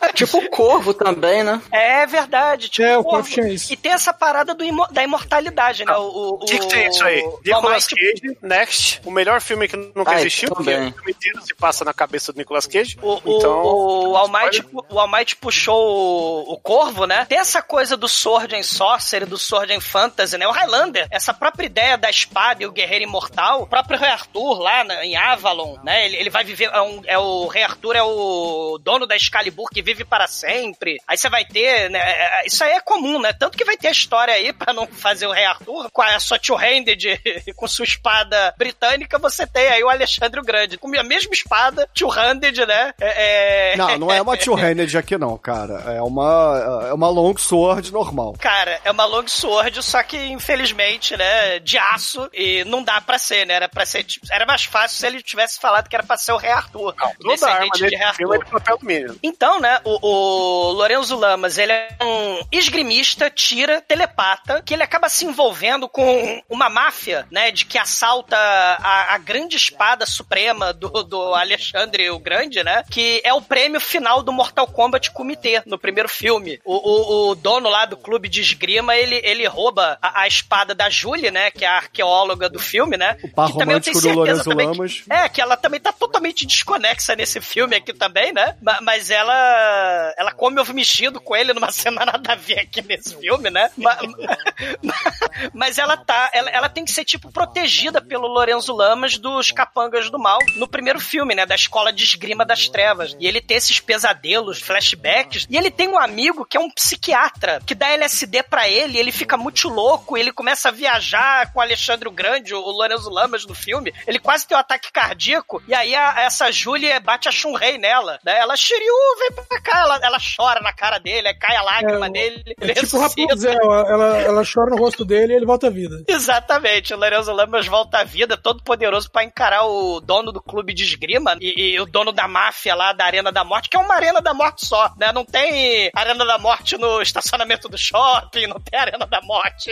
[0.03, 1.61] É tipo o Corvo também, né?
[1.71, 2.69] É verdade.
[2.69, 3.71] Tipo, É, o Corvo tinha isso.
[3.71, 5.91] E tem essa parada do imo- da imortalidade, né?
[5.97, 7.21] O, O que, que tem isso aí?
[7.21, 11.41] o Nicolas Cage, Next, o melhor filme que nunca Ah, existiu, porque o filme inteiro
[11.41, 12.97] se passa na cabeça do Nicolas Cage.
[13.01, 17.25] O, o, então, o, Almighty, o Almighty puxou o, o Corvo, né?
[17.27, 20.47] Tem essa coisa do Sword and Sorcery, do Sword and Fantasy, né?
[20.47, 24.59] O Highlander, essa própria ideia da espada e o guerreiro imortal, o próprio Rei Arthur
[24.59, 26.05] lá na- em Avalon, né?
[26.05, 29.67] Ele, ele vai viver, é, um- é o Rei Arthur é o dono da Excalibur
[29.69, 30.99] que vive para sempre.
[31.07, 31.99] Aí você vai ter, né?
[31.99, 33.33] é- é- Isso aí é comum, né?
[33.33, 36.19] Tanto que vai ter a história aí, pra não fazer o Rei Arthur, com a
[36.19, 37.21] sua two-handed,
[37.55, 41.87] com sua espada britânica, você tem aí o Alexandre o Grande, com a mesma espada,
[41.93, 42.93] two-handed, né?
[42.99, 45.93] É, é- Não, não é uma two-handed aqui não, cara.
[45.93, 48.35] É uma, é uma long sword normal.
[48.37, 53.17] Cara, é uma long sword, só que infelizmente, né, de aço e não dá pra
[53.17, 53.53] ser, né?
[53.53, 56.33] Era para ser, tipo, era mais fácil se ele tivesse falado que era pra ser
[56.33, 58.43] o Rei Arthur, o toda arma descendente de Rei Arthur.
[58.43, 58.79] de papel.
[59.23, 65.07] Então, né, o, o Lorenzo Lamas, ele é um esgrimista, tira, telepata, que ele acaba
[65.09, 70.89] se envolvendo com uma máfia, né, de que assalta a, a grande espada suprema do,
[71.03, 75.77] do Alexandre o Grande, né, que é o prêmio final do Mortal Kombat Comitê, no
[75.77, 76.59] primeiro filme.
[76.65, 80.73] O, o, o dono lá do clube de esgrima, ele, ele rouba a, a espada
[80.73, 83.81] da Julie, né, que é a arqueóloga do filme, né, O par que também eu
[83.81, 88.33] tenho certeza também que- é, que ela também tá totalmente desconexa nesse filme aqui também,
[88.33, 88.55] né?
[88.61, 92.81] Ma- Mas ela ela come ovo mexido com ele numa cena nada a ver aqui
[92.81, 93.69] nesse filme, né?
[93.77, 93.90] Ma- ma-
[95.53, 100.09] Mas ela tá, ela, ela tem que ser tipo protegida pelo Lorenzo Lamas dos capangas
[100.09, 101.45] do mal no primeiro filme, né?
[101.45, 103.15] Da escola de esgrima das trevas.
[103.19, 105.47] E ele tem esses pesadelos, flashbacks.
[105.49, 108.97] E ele tem um amigo que é um psiquiatra que dá LSD pra ele.
[108.97, 110.17] E ele fica muito louco.
[110.17, 113.93] E ele começa a viajar com o Alexandre o Grande, o Lorenzo Lamas do filme.
[114.07, 115.61] Ele quase tem um ataque cardíaco.
[115.67, 118.19] E aí a- essa Julie bate a Shun-Rei nela.
[118.23, 118.37] Né?
[118.37, 119.79] Ela, Shiryu, vem pra cá.
[119.79, 122.43] Ela, ela chora na cara dele, cai a lágrima É, dele.
[122.59, 123.33] É ele tipo ressuscita.
[123.33, 126.03] Rapunzel, ela, ela chora no rosto dele e ele volta à vida.
[126.07, 130.73] Exatamente, o Lorenzo Lamas volta à vida, todo poderoso pra encarar o dono do clube
[130.73, 133.79] de esgrima e, e o dono da máfia lá da Arena da Morte, que é
[133.79, 135.11] uma Arena da Morte só, né?
[135.11, 139.71] Não tem Arena da Morte no estacionamento do shopping, não tem Arena da Morte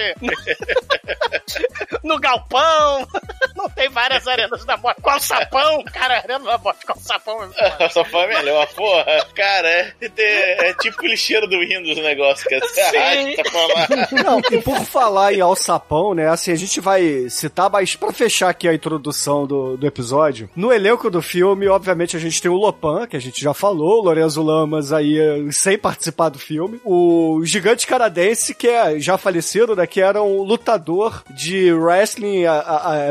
[2.03, 3.07] no, galpão,
[3.55, 5.01] não tem várias Arenas da Morte.
[5.01, 5.83] Qual sapão?
[5.85, 7.51] Cara, Arena da Morte, qual sapão?
[7.91, 9.25] Só foi melhor, porra.
[9.35, 12.61] Cara, é, é, é tipo o lixeiro do Windows o negócio, cara.
[12.61, 13.87] Você arrasta pra lá.
[14.23, 18.49] Não, e por falar em alçapão, né, assim, a gente vai citar, mas pra fechar
[18.49, 22.55] aqui a introdução do, do episódio, no elenco do filme, obviamente, a gente tem o
[22.55, 25.17] Lopan, que a gente já falou, o Lorenzo Lamas aí,
[25.51, 30.41] sem participar do filme, o gigante canadense, que é já falecido, né, que era um
[30.43, 32.43] lutador de wrestling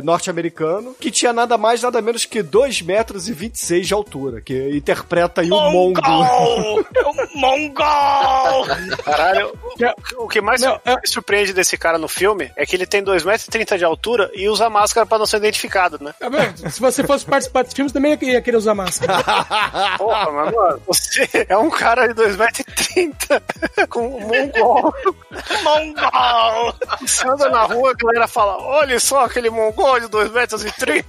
[0.05, 4.77] norte-americano, que tinha nada mais, nada menos que 2 metros e 26 de altura, que
[4.77, 6.85] interpreta aí o Mongol.
[6.95, 8.67] É o Mongol!
[9.05, 9.53] Caralho,
[10.17, 10.29] o,
[10.75, 14.31] o que me surpreende desse cara no filme é que ele tem 2,30m de altura
[14.35, 16.15] e usa máscara pra não ser identificado, né?
[16.19, 16.71] Tá vendo?
[16.71, 19.23] Se você fosse participar desse filme, também ia querer usar máscara.
[19.99, 23.43] Porra, mas, mano, você é um cara de 2,30m
[23.89, 24.95] com um mongol.
[25.63, 26.75] Mongol!
[27.01, 31.05] Você anda na rua, a galera fala: olha só aquele mongol de 2,30m.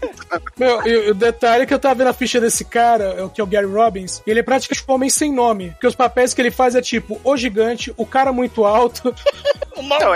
[0.57, 3.29] Meu, e o detalhe é que eu tava vendo a ficha desse cara, é o
[3.29, 5.71] que é o Gary Robbins, e ele é praticamente um homem sem nome.
[5.71, 9.13] Porque os papéis que ele faz é tipo o gigante, o cara muito alto.
[9.75, 9.99] o mongol.
[9.99, 10.15] Não,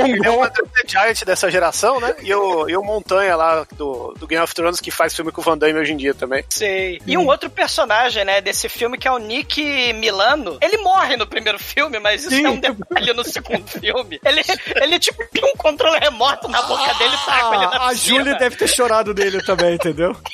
[0.00, 2.14] ele, ele é o André Giant dessa geração, né?
[2.22, 5.40] E o, e o Montanha lá do, do Game of Thrones que faz filme com
[5.40, 6.44] o Van Damme hoje em dia também.
[6.48, 7.00] Sei.
[7.06, 10.58] E um outro personagem, né, desse filme que é o Nick Milano.
[10.60, 12.46] Ele morre no primeiro filme, mas isso Sim.
[12.46, 14.20] é um detalhe no segundo filme.
[14.24, 14.42] Ele,
[14.76, 17.88] ele tipo, tem um controle remoto na boca dele e taca ele na Ah, a
[17.90, 18.18] piscina.
[18.18, 20.16] Júlia deve ter chorado dele também, entendeu?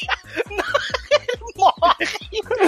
[1.61, 2.09] morre.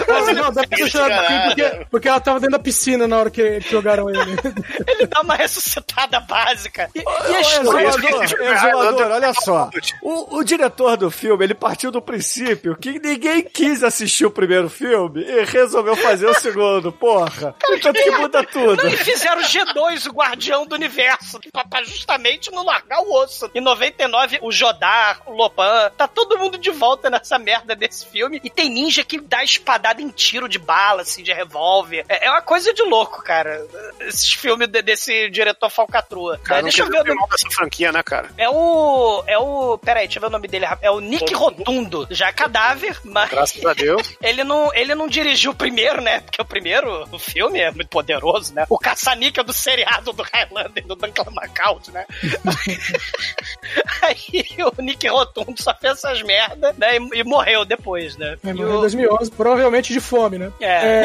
[0.09, 3.31] Mas, não, deve ter chorado aqui porque, porque ela tava dentro da piscina na hora
[3.31, 4.37] que, que jogaram ele.
[4.87, 6.91] Ele dá uma ressuscitada básica.
[6.95, 7.89] E, e a história...
[7.89, 9.71] Exumador, olha só.
[10.03, 14.69] O, o diretor do filme, ele partiu do princípio que ninguém quis assistir o primeiro
[14.69, 17.55] filme e resolveu fazer o segundo, porra.
[17.59, 18.83] Tanto que muda tudo.
[18.83, 23.15] Não, e fizeram o G2, o Guardião do Universo, pra, pra justamente não largar o
[23.23, 23.51] osso.
[23.55, 28.41] Em 99, o Jodar, o Lopan, tá todo mundo de volta nessa merda desse filme.
[28.43, 32.05] E tem ninja que dá espadada em tiro de bala, assim, de revólver.
[32.09, 33.65] É, é uma coisa de louco, cara.
[34.01, 36.39] Esses filmes de- desse diretor falcatrua.
[36.39, 37.29] Cara, É, deixa eu ver o nome.
[37.31, 38.31] dessa franquia, né, cara?
[38.37, 39.23] É o.
[39.27, 39.79] É o.
[39.79, 40.67] Peraí, deixa eu ver o nome dele.
[40.81, 42.07] É o Nick Rotundo.
[42.11, 43.31] Já é cadáver, mas.
[43.31, 44.15] Graças a Deus.
[44.23, 46.21] Ele não, ele não dirigiu o primeiro, né?
[46.21, 48.65] Porque o primeiro, o filme é muito poderoso, né?
[48.69, 52.07] O caça-níquel do seriado do Highlander, do Duncan MacLeod, né?
[54.03, 54.45] Aí
[54.79, 56.97] o Nick Rotundo só fez essas merdas, né?
[56.97, 58.37] E, e morreu depois, né?
[58.45, 60.51] É, E morreu em o- 2011, provavelmente de fome, né?
[60.61, 61.05] é.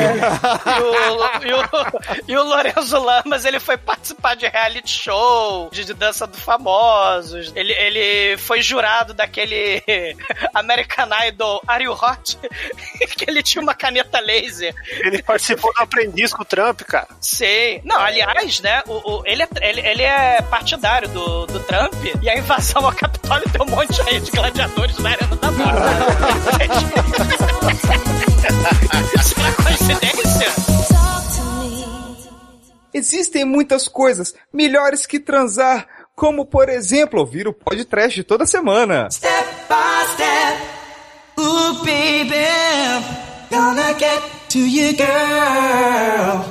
[0.77, 1.63] E, o, e, o,
[2.29, 7.51] e o Lorenzo Lamas, ele foi participar de reality show, de, de dança dos famosos.
[7.55, 9.83] Ele, ele foi jurado daquele
[10.53, 12.37] American Idol Are You Hot?
[13.17, 14.73] que ele tinha uma caneta laser.
[15.03, 17.07] Ele participou do Aprendiz com o Trump, cara.
[17.21, 17.81] Sei.
[17.83, 22.29] Não, aliás, né, o, o- ele, é, ele, ele é partidário do, do Trump e
[22.29, 25.77] a invasão ao Capitólio deu um monte aí de gladiadores na Arena da Morte.
[29.19, 30.47] Isso é coincidência?
[32.93, 39.07] Existem muitas coisas melhores que transar, como por exemplo ouvir o podcast toda semana.
[39.11, 40.57] Step by step,
[41.39, 42.47] ooh baby,
[43.51, 46.43] gonna get to you, girl.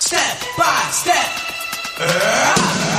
[0.00, 1.44] Step by step.
[2.90, 2.93] O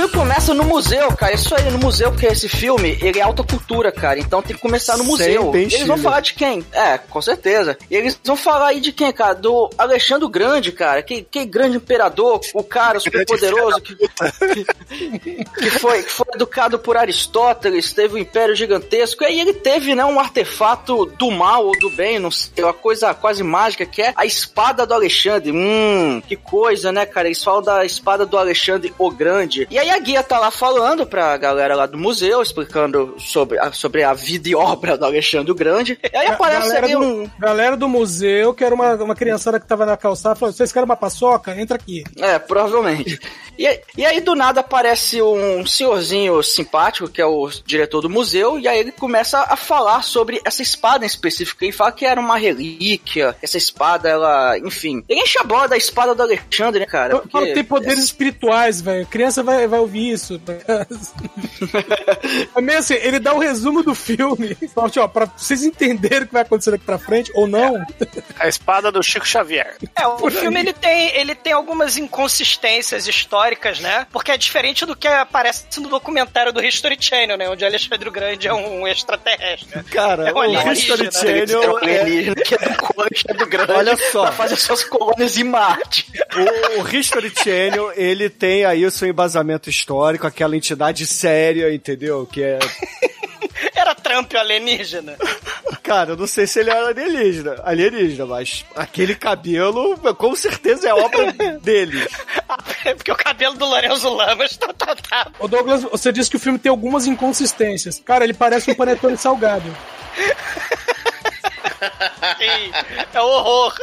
[0.00, 1.34] filme começa no museu, cara.
[1.34, 4.18] Isso aí, no museu, porque esse filme, ele é alta cultura, cara.
[4.18, 5.54] Então tem que começar no museu.
[5.54, 5.98] Eles vão estilo.
[5.98, 6.64] falar de quem?
[6.72, 7.76] É, com certeza.
[7.90, 9.34] E eles vão falar aí de quem, cara?
[9.34, 11.02] Do Alexandre o Grande, cara.
[11.02, 13.96] Que, que grande imperador, o cara super poderoso que,
[15.58, 19.24] que foi, que foi educado por Aristóteles, teve um império gigantesco.
[19.24, 22.72] E aí ele teve, né, um artefato do mal ou do bem, não sei, uma
[22.72, 25.52] coisa quase mágica, que é a espada do Alexandre.
[25.52, 27.28] Hum, que coisa, né, cara?
[27.28, 29.66] Eles falam da espada do Alexandre o Grande.
[29.70, 33.72] E aí a guia tá lá falando pra galera lá do museu, explicando sobre a,
[33.72, 35.98] sobre a vida e obra do Alexandre o Grande.
[36.12, 37.30] E aí aparece galera, ali do, um...
[37.38, 40.84] galera do museu, que era uma, uma criançada que tava na calçada, falou: vocês querem
[40.84, 41.58] uma paçoca?
[41.60, 42.04] Entra aqui.
[42.18, 43.18] É, provavelmente.
[43.58, 48.08] E, aí- e aí, do nada, aparece um senhorzinho simpático, que é o diretor do
[48.10, 51.64] museu, e aí ele começa a falar sobre essa espada em específico.
[51.64, 55.02] Ele fala que era uma relíquia, essa espada, ela, enfim.
[55.08, 57.22] Ele enche a bola da espada do Alexandre, né, cara?
[57.30, 59.06] Fala que tem poderes espirituais, velho.
[59.06, 60.40] Criança vai, vai ouvir isso.
[62.56, 64.56] é meio assim, ele dá um resumo do filme.
[64.74, 67.84] Fala, tipo, ó, pra vocês entenderem o que vai acontecer daqui pra frente, ou não.
[68.38, 69.76] A espada do Chico Xavier.
[69.96, 74.06] É, o filme ele tem, ele tem algumas inconsistências históricas, né?
[74.12, 77.48] Porque é diferente do que aparece no documentário do History Channel, né?
[77.48, 79.82] Onde Alexandre o Grande é um extraterrestre.
[79.84, 80.72] Cara, é um o.
[80.72, 84.22] History Channel É um alienígena que é do Alexandre o Grande Olha só.
[84.22, 86.06] pra fazer suas colônias em Marte.
[86.36, 92.26] O, o History Channel, ele tem aí o seu embasamento histórico, aquela entidade séria, entendeu?
[92.26, 92.58] Que é.
[93.74, 95.16] Era Trump o alienígena.
[95.82, 100.94] Cara, eu não sei se ele era alienígena, alienígena, mas aquele cabelo, com certeza é
[100.94, 102.06] obra dele.
[102.96, 105.26] Porque o cabelo do Lorenzo Lamas tá, tá, tá.
[105.38, 108.00] Ô Douglas, você disse que o filme tem algumas inconsistências.
[108.04, 109.64] Cara, ele parece um panetone salgado.
[112.38, 112.72] Sim,
[113.12, 113.74] é um horror.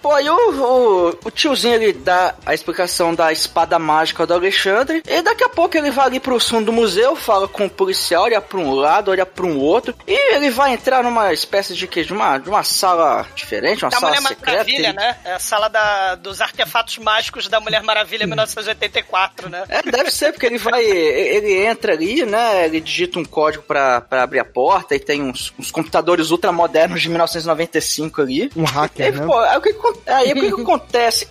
[0.00, 5.02] Pô, aí o, o, o tiozinho ele dá a explicação da espada mágica do Alexandre.
[5.06, 8.24] E daqui a pouco ele vai ali pro fundo do museu, fala com o policial,
[8.24, 9.94] olha pra um lado, olha pra um outro.
[10.06, 12.02] E ele vai entrar numa espécie de que?
[12.04, 14.50] De uma, de uma sala diferente, uma Da sala Mulher secreta.
[14.52, 15.16] Maravilha, ele- né?
[15.24, 19.64] É a sala da, dos artefatos mágicos da Mulher Maravilha 1984, né?
[19.68, 20.82] É, deve ser, porque ele vai.
[20.84, 22.64] Ele entra ali, né?
[22.64, 27.00] Ele digita um código pra, pra abrir a porta e tem uns, uns computadores ultramodernos
[27.00, 28.50] de 1995 ali.
[28.56, 29.26] Um hacker, Aí, né?
[29.26, 29.74] pô, aí o que,
[30.06, 31.28] aí, o que, que acontece?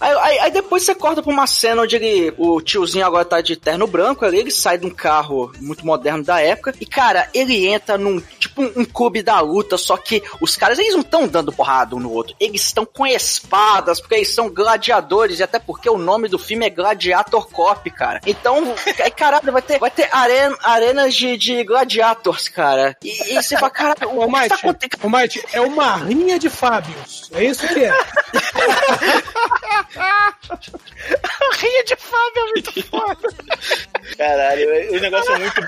[0.00, 3.40] Aí, aí- aí depois você corta pra uma cena onde ele, o tiozinho agora tá
[3.40, 7.28] de terno branco, ali ele sai de um carro muito moderno da época e, cara,
[7.34, 11.00] ele entra num, tipo, um, um clube da luta, só que os caras, eles não
[11.00, 15.42] estão dando porrada um no outro, eles estão com espadas, porque eles são gladiadores, e
[15.42, 18.20] até porque o nome do filme é Gladiator Cop, cara.
[18.26, 22.96] Então, aí, caralho, vai ter, vai ter arena, arenas de, de gladiators, cara.
[23.04, 25.00] E, e você fala, caralho, Ô, o que tá Mike, acontecendo?
[25.22, 27.30] Mike, é uma rinha de Fábios.
[27.34, 27.90] É isso que é.
[31.58, 33.34] Rinha de Fábio é muito foda.
[34.16, 35.60] Caralho, o negócio é muito.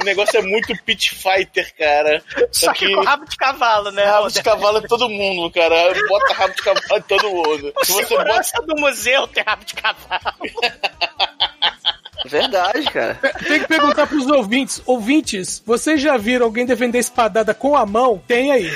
[0.00, 2.22] O negócio é muito pit fighter, cara.
[2.50, 4.04] Só que com rabo de cavalo, né?
[4.04, 5.92] Rabo de cavalo é todo mundo, cara.
[6.08, 7.72] Bota rabo de cavalo em todo mundo.
[7.76, 8.62] O Se você bota.
[8.66, 10.36] do museu tem rabo de cavalo.
[12.24, 13.18] Verdade, cara.
[13.46, 14.82] Tem que perguntar pros ouvintes.
[14.86, 18.22] Ouvintes, vocês já viram alguém defender espadada com a mão?
[18.26, 18.70] Tem aí.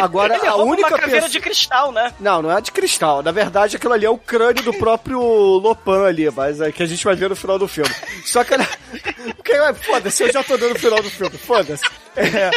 [0.00, 1.30] Agora, Ele a única uma caveira pessoa...
[1.30, 2.12] de cristal, né?
[2.18, 3.22] Não, não é de cristal.
[3.22, 6.86] Na verdade, aquilo ali é o crânio do próprio Lopan ali, mas é que a
[6.86, 7.90] gente vai ver no final do filme.
[8.24, 8.54] Só que...
[9.84, 11.36] Foda-se, eu já tô dando o final do filme.
[11.36, 11.84] Foda-se.
[12.16, 12.50] É...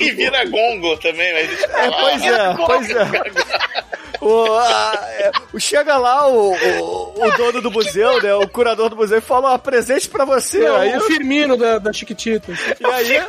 [0.00, 3.86] E vira gongo também, mas É, pois é, pois é.
[4.20, 8.34] O, a- é, o- chega lá o, o, o dono do museu, né?
[8.34, 10.60] O curador do museu e fala: ó, presente pra você.
[10.60, 12.58] Não, aí, o Firmino da, da Chiquititas.
[12.80, 13.22] e aí,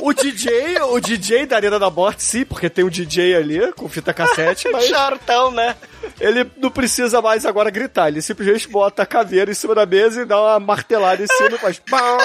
[0.00, 3.88] o DJ, o DJ da Arena da Morte, sim, porque tem um DJ ali com
[3.88, 5.76] fita cassete, mas Chartão, né?
[6.20, 8.08] Ele não precisa mais agora gritar.
[8.08, 11.50] Ele simplesmente bota a caveira em cima da mesa e dá uma martelada em cima
[11.56, 11.78] e faz.
[11.78, 12.18] pão.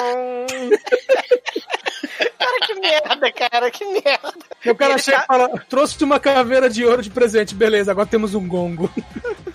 [2.38, 4.32] Cara, que merda, cara, que merda.
[4.64, 7.54] E o cara Ele chega tá- e fala: trouxe uma caveira de ouro de presente.
[7.54, 8.90] Beleza, agora temos um gongo.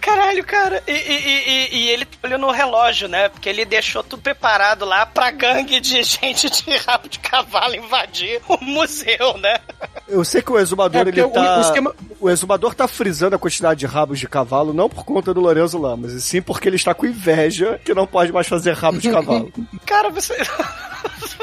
[0.05, 0.83] Caralho, cara.
[0.87, 3.27] E, e- e- e- ele olhou no relógio, né?
[3.29, 8.39] Porque ele deixou tudo preparado lá pra gangue de gente de rabo de cavalo invadir
[8.47, 9.59] o museu, né?
[10.07, 11.57] Eu sei que o exumador, É, ele o- tá.
[11.57, 15.33] o esquema- O exumador tá frisando a quantidade de rabos de cavalo, não por conta
[15.33, 18.73] do Lorenzo Lamas, e sim porque ele está com inveja que não pode mais fazer
[18.73, 19.51] rabo de cavalo.
[19.85, 20.35] Cara, você.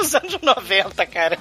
[0.00, 1.38] Os anos 90, cara.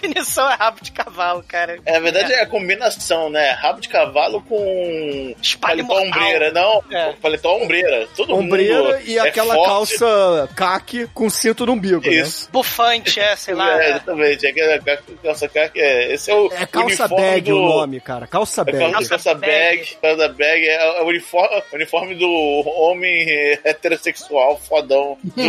[0.00, 1.78] Definição é rabo de cavalo, cara.
[1.84, 3.50] É, na verdade é a combinação, né?
[3.52, 6.22] Rabo de cavalo com Espalho paletó mortal.
[6.22, 6.50] ombreira.
[6.52, 7.12] Não, É.
[7.20, 8.08] paletó ombreira.
[8.16, 9.68] Todo Ombreira mundo e é aquela forte.
[9.98, 12.48] calça caque com cinto no umbigo, Isso.
[12.52, 13.80] Bufante, é, sei lá.
[13.82, 13.90] É, é.
[13.90, 14.52] exatamente.
[14.84, 16.12] Ca- calça caque é.
[16.12, 16.48] Esse é o.
[16.48, 16.56] né?
[16.62, 17.56] É calça bag do...
[17.58, 18.26] o nome, cara.
[18.26, 18.92] Calça É bag.
[18.92, 22.28] calça, calça bag, calça bag é o uniforme, uniforme do
[22.66, 23.26] homem
[23.64, 25.42] heterossexual fodão dos,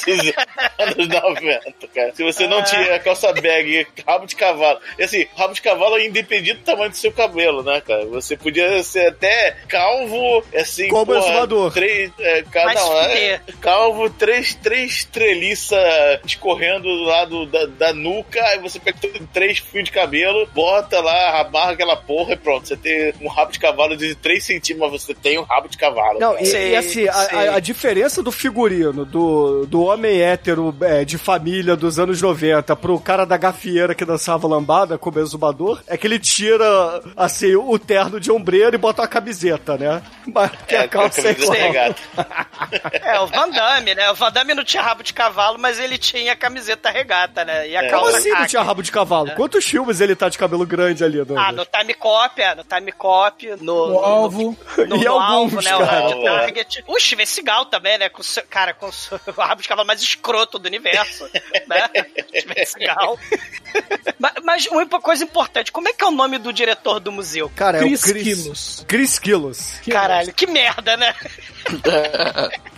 [0.00, 0.32] dos
[0.78, 2.14] anos 90, cara.
[2.14, 4.78] Se você não tinha calça bag, rabo de cavalo.
[4.98, 8.06] E assim, rabo de cavalo é independente do tamanho do seu cabelo, né, cara?
[8.06, 11.72] Você podia ser até calvo, assim, Como porra, exumador.
[11.72, 15.76] Três, é, não, é, calvo, três, três treliça
[16.24, 18.98] escorrendo do lado da, da nuca, aí você pega
[19.32, 22.66] três fios de cabelo, bota lá, amarra aquela porra e pronto.
[22.66, 25.76] Você tem um rabo de cavalo de 3 centímetros, mas você tem um rabo de
[25.76, 26.18] cavalo.
[26.18, 30.74] Não, e, Sei, e assim, a, a- a diferença do figurino do, do homem hétero
[30.80, 33.36] é, de família dos anos 90 pro cara da
[33.68, 36.64] gafieira que dançava lambada como exumador é que ele tira,
[37.16, 40.02] assim, o terno de ombreira e bota uma camiseta, né?
[40.32, 41.52] Mas que É, a calça é igual.
[41.52, 42.02] regata.
[42.92, 44.10] É, o Van Damme, né?
[44.10, 47.68] O Van Damme não tinha rabo de cavalo, mas ele tinha camiseta regata, né?
[47.68, 47.88] E a É.
[47.90, 49.30] Como calça assim não tinha rabo de cavalo?
[49.34, 51.46] Quantos filmes ele tá de cabelo grande ali, Douglas?
[51.48, 54.56] Ah, no Time Cop, é, no Time Cop, no, O alvo.
[54.76, 55.76] no, E no alguns, alvo, né?
[55.76, 56.00] O cara.
[56.00, 56.84] Hard Target.
[56.86, 58.08] O Steven Seagal também, né?
[58.08, 58.90] Com, o seu- cara, com o
[59.36, 61.24] o rabo de cavalo mais escroto do universo,
[61.66, 61.88] né?
[62.38, 63.18] Steven Seagal.
[64.18, 67.50] Mas, mas uma coisa importante, como é que é o nome do diretor do museu?
[67.54, 68.84] Cara, Chris é o Chris Quilos.
[68.86, 69.72] Chris Quilos.
[69.88, 71.14] Caralho, que merda, né?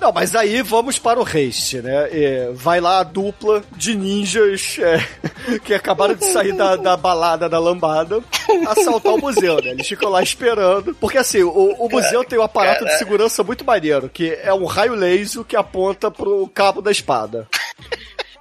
[0.00, 2.08] Não, mas aí vamos para o haste, né?
[2.12, 7.48] É, vai lá a dupla de ninjas é, que acabaram de sair da, da balada
[7.48, 8.22] da lambada
[8.68, 9.70] assaltar o museu, né?
[9.70, 10.94] Eles ficam lá esperando.
[11.00, 14.64] Porque assim, o, o museu tem um aparato de segurança muito maneiro, que é um
[14.64, 17.48] raio laser que aponta pro cabo da espada.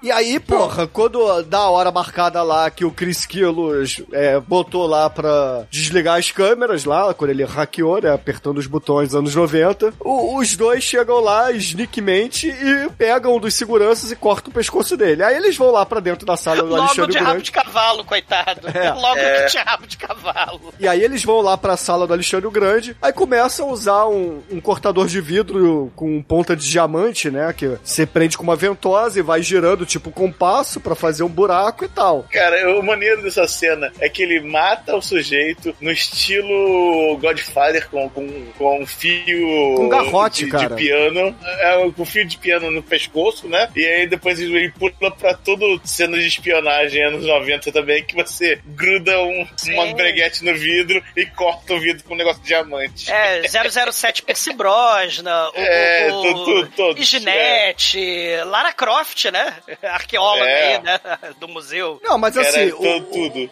[0.05, 4.85] E aí, porra, quando dá a hora marcada lá que o Chris Killos é, botou
[4.85, 9.91] lá pra desligar as câmeras lá, quando ele hackeou, né, apertando os botões anos 90,
[9.99, 14.95] o- os dois chegam lá sneakmente e pegam um dos seguranças e cortam o pescoço
[14.95, 15.23] dele.
[15.23, 17.43] Aí eles vão lá pra dentro da sala do Logo Alexandre de rabo Grande.
[17.45, 18.67] de cavalo, coitado.
[18.75, 18.91] É.
[18.93, 19.41] Logo É.
[19.45, 20.61] que tinha rabo de cavalo.
[20.79, 24.05] E aí eles vão lá pra sala do Alexandre o Grande, aí começam a usar
[24.07, 27.51] um, um cortador de vidro com ponta de diamante, né?
[27.53, 31.86] Que você prende com uma ventosa e vai girando tipo compasso pra fazer um buraco
[31.86, 32.23] e tal.
[32.31, 38.10] Cara, o maneiro dessa cena é que ele mata o sujeito no estilo Godfather com,
[38.10, 40.69] com, com um fio Com garrote, de, cara.
[40.69, 41.36] de piano.
[41.60, 43.69] É, com fio de piano no pescoço, né?
[43.75, 48.60] E aí depois ele pula pra todo cena de espionagem anos 90 também, que você
[48.65, 53.12] gruda um, uma breguete no vidro e corta o vidro com um negócio de diamante.
[53.12, 58.00] É, 007 Percy Brosnan, o, É, o, tu- tu- todos, Ginette,
[58.46, 59.54] Lara Croft, né?
[59.94, 60.75] Arqueóloga É.
[60.77, 61.00] aí, né?
[61.40, 62.00] Do museu.
[62.04, 62.83] Não, mas assim, o,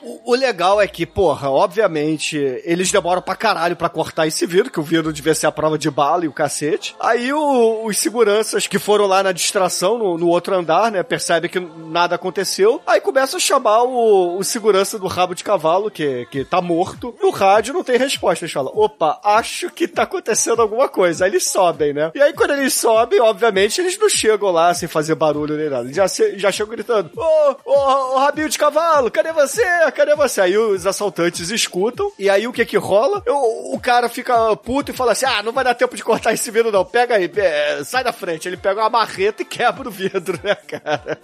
[0.02, 4.72] o, o legal é que, porra, obviamente, eles demoram pra caralho pra cortar esse vidro,
[4.72, 6.96] que o vidro devia ser a prova de bala e o cacete.
[7.00, 11.50] Aí o- os seguranças que foram lá na distração, no, no outro andar, né, percebem
[11.50, 12.82] que nada aconteceu.
[12.86, 17.16] Aí começam a chamar o, o segurança do rabo de cavalo, que, que tá morto.
[17.22, 18.46] No rádio não tem resposta.
[18.46, 21.26] Eles falam, opa, acho que tá acontecendo alguma coisa.
[21.26, 22.12] Aí eles sobem, né?
[22.16, 25.84] E aí quando eles sobem, obviamente, eles não chegam lá sem fazer barulho nem nada.
[25.86, 29.64] Eles já, já chegam gritando, ô, ô, ô, rabinho de cavalo, cadê você?
[29.96, 30.42] Cadê você?
[30.42, 33.24] Aí os assaltantes escutam, e aí o que que rola?
[33.28, 36.34] O, o cara fica puto e fala assim, ah, não vai dar tempo de cortar
[36.34, 38.48] esse vidro não, pega aí, é, sai da frente.
[38.48, 41.18] Ele pega uma marreta e quebra o vidro, né, cara?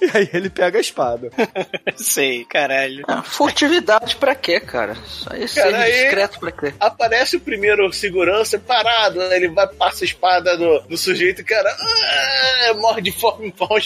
[0.00, 1.30] E aí ele pega a espada.
[1.96, 3.04] Sei, caralho.
[3.08, 4.94] Ah, furtividade pra quê, cara?
[5.06, 6.74] Só isso Cara, aí- discreto pra quê?
[6.80, 9.36] Aparece o primeiro segurança parado, né?
[9.36, 13.80] ele vai, passa a espada no, no sujeito e cara ah, morre de forma forma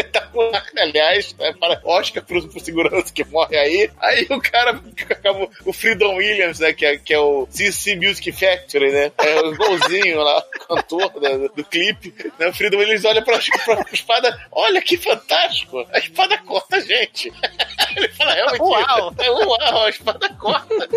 [0.00, 1.54] espetacular, aliás, né?
[1.58, 3.90] para Oscar pro, pro segurança que morre aí.
[4.00, 6.72] Aí o cara com o Freedom Williams, né?
[6.72, 9.12] Que é, que é o CC Music Factory, né?
[9.18, 12.14] É o igualzinho lá, o cantor né, do, do clipe.
[12.38, 12.48] Né?
[12.48, 15.86] O Freedom Williams olha pra, pra espada, olha que fantástico!
[15.92, 17.32] A espada corta a gente.
[17.96, 19.14] Ele fala, realmente, Uau.
[19.18, 20.88] é uau, a espada corta.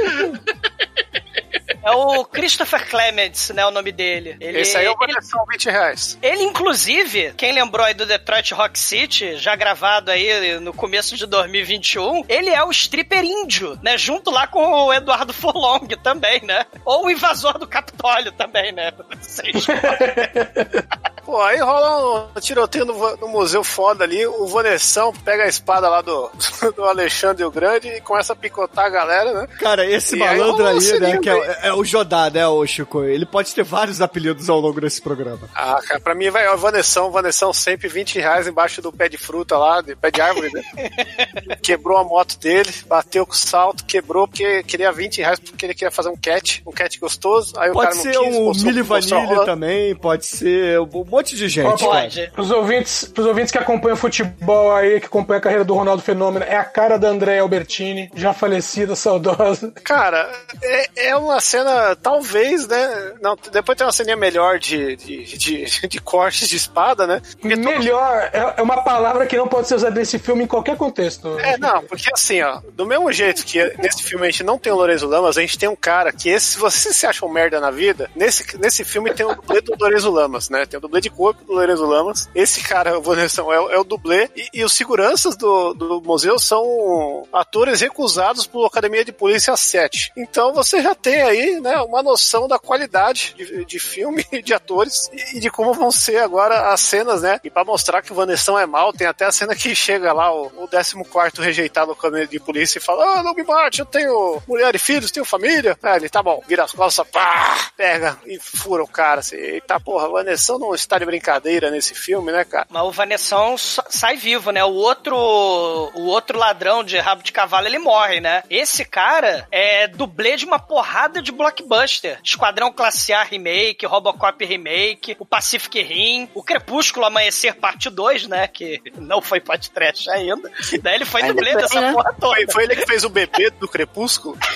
[1.83, 3.65] É o Christopher Clements, né?
[3.65, 4.37] O nome dele.
[4.39, 6.17] Ele, Esse aí é o ele, Vanessão 20 reais.
[6.21, 11.25] ele, inclusive, quem lembrou aí do Detroit Rock City, já gravado aí no começo de
[11.25, 13.97] 2021, ele é o stripper índio, né?
[13.97, 16.65] Junto lá com o Eduardo Furlong também, né?
[16.85, 18.91] Ou o invasor do Capitólio também, né?
[19.21, 19.65] Vocês
[21.33, 25.89] Pô, aí rola um tiroteio no, no museu foda ali, o Vanessão pega a espada
[25.89, 26.29] lá do,
[26.77, 29.47] do Alexandre o Grande e começa a picotar a galera, né?
[29.59, 32.63] Cara, esse E aí malandro um aí, né, que é, é o Jodá, né, o
[32.67, 33.03] Chico?
[33.03, 35.49] Ele pode ter vários apelidos ao longo desse programa.
[35.55, 39.17] Ah, cara, pra mim vai o Vanessão, Vanessão sempre 20 reais embaixo do pé de
[39.17, 40.61] fruta lá, de pé de árvore, né?
[41.63, 45.73] quebrou a moto dele, bateu com o salto, quebrou porque queria 20 reais porque ele
[45.73, 47.53] queria fazer um cat, um cat gostoso.
[47.57, 49.45] Aí o Pode cara não ser quis, um mostrou- Milli mostrou a Vanilli rola.
[49.47, 51.83] também, pode ser um monte de gente.
[51.83, 52.09] Ó, cara.
[52.33, 56.45] Pros ouvintes, pros ouvintes que acompanham futebol aí, que acompanham a carreira do Ronaldo Fenômeno,
[56.45, 59.71] é a cara da André Albertini, já falecida, saudosa.
[59.83, 63.13] Cara, é, é uma cena, talvez, né?
[63.21, 67.21] Não, depois tem uma ceninha melhor de, de, de, de cortes de espada, né?
[67.41, 71.39] Melhor é, é uma palavra que não pode ser usada nesse filme em qualquer contexto.
[71.39, 74.71] É, não, porque assim, ó, do mesmo jeito que nesse filme a gente não tem
[74.71, 77.29] o Lorenzo Lamas, a gente tem um cara que esse, se você se acha um
[77.29, 80.65] merda na vida, nesse, nesse filme tem o dublê do Lorenzo Lamas, né?
[80.65, 82.29] Tem o dublê de corpo do Lorenzo Lamas.
[82.33, 84.29] Esse cara, o Vanessa, é, é o dublê.
[84.35, 90.13] E, e os seguranças do, do museu são atores recusados pela Academia de Polícia 7.
[90.17, 95.09] Então você já tem aí, né, uma noção da qualidade de, de filme, de atores
[95.33, 97.39] e de como vão ser agora as cenas, né?
[97.43, 100.33] E pra mostrar que o Vanessão é mal, tem até a cena que chega lá
[100.33, 103.85] o, o 14 rejeitado no câmera de polícia e fala: Ah, não me bate, eu
[103.85, 105.77] tenho mulher e filhos, tenho família.
[105.95, 109.19] Ele, tá bom, vira as costas, pá, pega e fura o cara.
[109.19, 112.67] Assim, Eita porra, o Vanessão não está de brincadeira nesse filme, né, cara?
[112.69, 114.63] Mas o Vanessão sai vivo, né?
[114.63, 118.43] O outro, o outro ladrão de rabo de cavalo, ele morre, né?
[118.49, 122.19] Esse cara é dublê de uma porrada de blockbuster.
[122.23, 128.47] Esquadrão Classe A Remake, Robocop Remake, o Pacific Rim, o Crepúsculo Amanhecer Parte 2, né?
[128.47, 130.51] Que não foi podcast ainda.
[130.81, 131.91] Daí ele foi Ainda dublê dessa né?
[131.91, 132.35] porra toda.
[132.35, 134.37] Foi, foi ele que fez o bebê do Crepúsculo?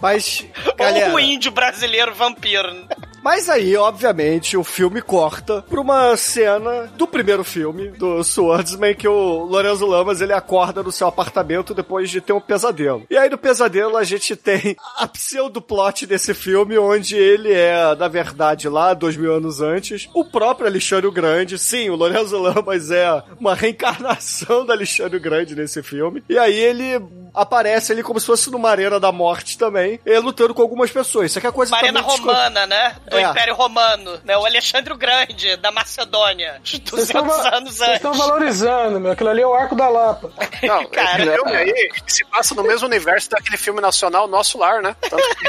[0.00, 2.86] Mas, Ou galera, o índio brasileiro vampiro.
[3.26, 9.08] Mas aí, obviamente, o filme corta pra uma cena do primeiro filme, do Swordsman, que
[9.08, 13.02] o Lorenzo Lamas, ele acorda no seu apartamento depois de ter um pesadelo.
[13.10, 18.06] E aí, no pesadelo, a gente tem a pseudo-plot desse filme, onde ele é, na
[18.06, 21.58] verdade, lá, dois mil anos antes, o próprio Alexandre o Grande.
[21.58, 26.22] Sim, o Lorenzo Lamas é uma reencarnação do Alexandre o Grande nesse filme.
[26.28, 27.02] E aí ele
[27.36, 31.26] aparece ali como se fosse numa arena da morte também, ele lutando com algumas pessoas.
[31.30, 32.96] Isso aqui é coisa Uma arena romana, né?
[33.08, 33.22] Do É.
[33.22, 34.36] Império Romano, né?
[34.36, 36.60] O Alexandre o Grande, da Macedônia.
[36.64, 37.96] Vocês 200 estão va- anos vocês antes.
[37.96, 39.12] estão valorizando, meu.
[39.12, 40.32] Aquilo ali é o Arco da Lapa.
[40.62, 41.22] Não, Cara.
[41.22, 44.96] esse filme aí se passa no mesmo universo daquele filme nacional Nosso Lar, né?
[45.02, 45.46] Tanto que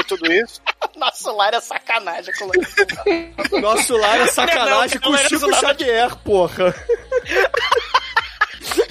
[0.00, 0.60] e tudo isso.
[0.96, 5.54] Nosso lar é sacanagem com o Lorenzo Nosso lar é sacanagem Não, com o Chico
[5.54, 6.74] Xavier, porra.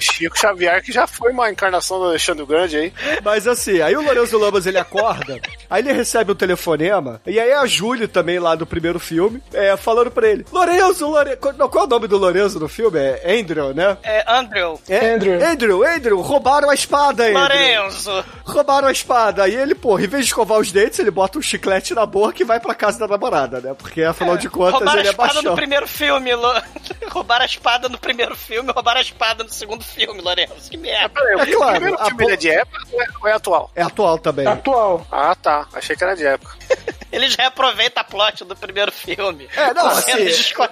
[0.00, 2.92] Chico Xavier, que já foi uma encarnação do Alexandre Grande aí.
[3.22, 7.52] Mas assim, aí o Lourenço Lamas ele acorda, aí ele recebe um telefonema, e aí
[7.52, 11.38] a Júlia também lá do primeiro filme, é, falando pra ele: Lourenço, Lourenço.
[11.38, 12.98] Qual, é o nome do Lourenço no filme?
[12.98, 13.96] É Andrew, né?
[14.02, 14.80] É Andrew.
[14.88, 15.44] É, Andrew.
[15.44, 17.40] Andrew, Andrew, roubaram a espada, Andrew.
[17.40, 18.24] Lorenzo.
[18.44, 19.44] Roubaram a espada.
[19.44, 22.42] Aí ele, porra, em vez de escovar os dentes, ele bota um chiclete na boca
[22.42, 23.74] e vai pra casa da namorada, né?
[23.74, 25.50] Porque afinal de contas Roubaram a ele é espada baixão.
[25.50, 26.52] no primeiro filme, Lo...
[27.10, 30.70] roubaram a espada no primeiro filme, roubaram a espada no segundo filme, Lorenzo.
[30.70, 31.08] Que merda.
[31.10, 33.32] Peraí, o É claro, primeiro a filme ele é de época ou é, ou é
[33.32, 33.70] atual?
[33.74, 34.46] É atual também.
[34.46, 35.06] Atual.
[35.10, 35.66] Ah, tá.
[35.72, 36.56] Achei que era de época.
[37.12, 39.48] Eles reaproveitam a plot do primeiro filme.
[39.56, 40.12] É, não, assim,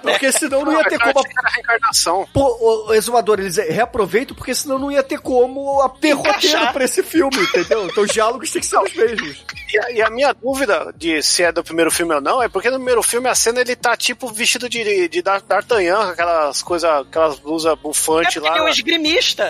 [0.01, 1.19] porque senão não ia ter como.
[1.37, 2.25] era reencarnação.
[2.33, 6.71] Pô, o, o exumador, eles reaproveitam porque senão não ia ter como a- ter roteiro
[6.71, 7.85] pra esse filme, entendeu?
[7.87, 9.43] Então os diálogos têm que ser os mesmos.
[9.73, 12.47] E a, e a minha dúvida de se é do primeiro filme ou não é
[12.47, 16.11] porque no primeiro filme a cena ele tá tipo vestido de, de Dar- D'Artagnan, com
[16.11, 18.57] aquelas coisas, aquelas blusas É bufantes porque lá.
[18.59, 18.69] é um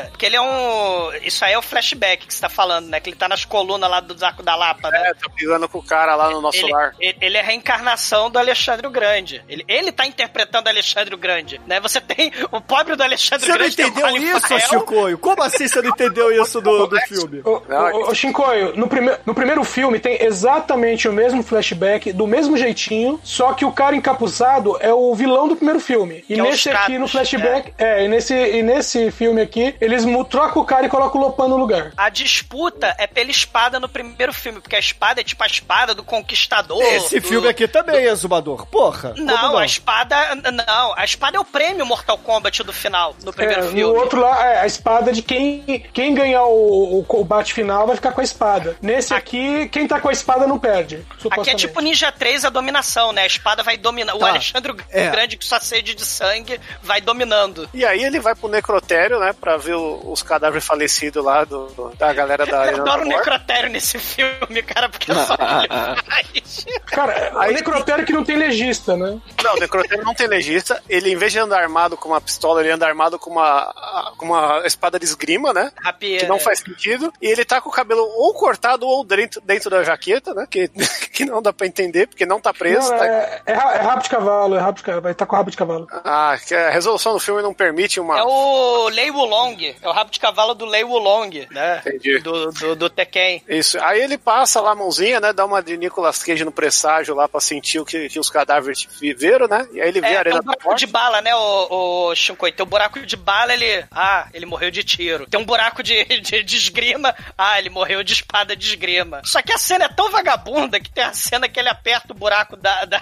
[0.09, 1.11] Porque ele é um.
[1.23, 2.99] Isso aí é o flashback que você tá falando, né?
[2.99, 5.09] Que ele tá nas colunas lá do Zaco da Lapa, né?
[5.09, 6.93] É, tá brigando com o cara lá no nosso Ele, lar.
[6.99, 9.43] ele- é a reencarnação do Alexandre o Grande.
[9.47, 11.79] Ele, ele tá interpretando Alexandre o Grande, né?
[11.79, 13.75] Você tem o pobre do Alexandre Você não Grande.
[13.75, 14.59] tem o entendeu Colin isso.
[14.69, 15.17] Chicoio?
[15.17, 17.41] Como assim você não entendeu isso do, do filme?
[17.45, 22.27] Ô, ô, ô, Shinkoio, no, prime no primeiro filme tem exatamente o mesmo flashback, do
[22.27, 26.23] mesmo jeitinho, só que o cara encapuçado é o vilão do primeiro filme.
[26.29, 29.48] E Que é nesse aqui, no flashback, é, e, nesse, e nesse filme aqui,
[29.79, 31.91] eles mu- trocam o cara e colocam o Lopan no lugar.
[31.97, 35.93] A disputa é pela espada no primeiro filme, porque a espada é tipo a espada
[35.95, 36.81] do conquistador.
[36.83, 38.65] Esse do- filme aqui também, Exumador.
[38.67, 39.13] Porra.
[39.13, 40.15] como Não, a espada.
[40.35, 43.81] Não, a espada é o prêmio Mortal Kombat do final, no primeiro É, filme.
[43.81, 47.95] no outro lá, é a espada de quem, quem ganhar o, o combate final vai
[47.95, 48.77] ficar com a espada.
[48.81, 51.05] Nesse aqui, quem tá com a espada não perde.
[51.31, 53.23] Aqui é tipo Ninja 3 a dominação, né?
[53.23, 54.15] A espada vai dominar.
[54.15, 54.29] O Tá.
[54.29, 55.09] Alexandre É.
[55.09, 57.69] Grande, com sua sede de sangue, vai dominando.
[57.73, 61.65] E aí ele vai pro necrotério, né, pra ver o- os cadáveres falecidos lá do,
[61.67, 66.79] do- da galera da Eu adoro o necrotério nesse filme, cara, porque é só ele.
[66.85, 69.19] Cara, o necrotério que não tem legista, né?
[69.43, 70.81] Não, o necrotério não tem legista.
[70.89, 74.25] Ele, em vez de andar armado com uma pistola, ele anda armado com uma, com
[74.25, 75.71] uma espada de esgrima, né?
[75.81, 76.23] Rapieira.
[76.23, 77.11] Que não faz sentido.
[77.21, 80.45] E ele tá com o cabelo ou cortado ou dentro, dentro da jaqueta, né?
[80.49, 80.67] Que,
[81.13, 82.89] que não dá pra entender, porque não tá preso.
[82.91, 85.35] Não, tá- é, é, é rabo de cavalo, é rabo de cavalo, vai estar com
[85.35, 85.87] rabo de cavalo.
[86.03, 88.17] Ah, que a resolução do filme não permite uma.
[88.19, 91.81] É o Lei Wulong, é o rabo de cavalo do Lei Wulong, né?
[91.85, 92.19] Entendi.
[92.19, 93.43] Do, do, do Tekken.
[93.47, 93.79] Isso.
[93.81, 95.31] Aí ele passa lá a mãozinha, né?
[95.31, 98.87] Dá uma de Nicolas Cage no presságio lá pra sentir o que, que os cadáveres
[98.99, 99.67] viveram, né?
[99.71, 102.15] E aí ele vê É, a tem arena um buraco de bala, né, o, o
[102.15, 102.51] Shinkoi?
[102.51, 103.85] Tem um buraco de bala, ele...
[103.91, 105.27] Ah, ele morreu de tiro.
[105.27, 107.15] Tem um buraco de, de, de esgrima.
[107.37, 109.21] Ah, ele morreu de espada de esgrima.
[109.23, 112.17] Só que a cena é tão vagabunda que tem a cena que ele aperta o
[112.17, 113.01] buraco da, da,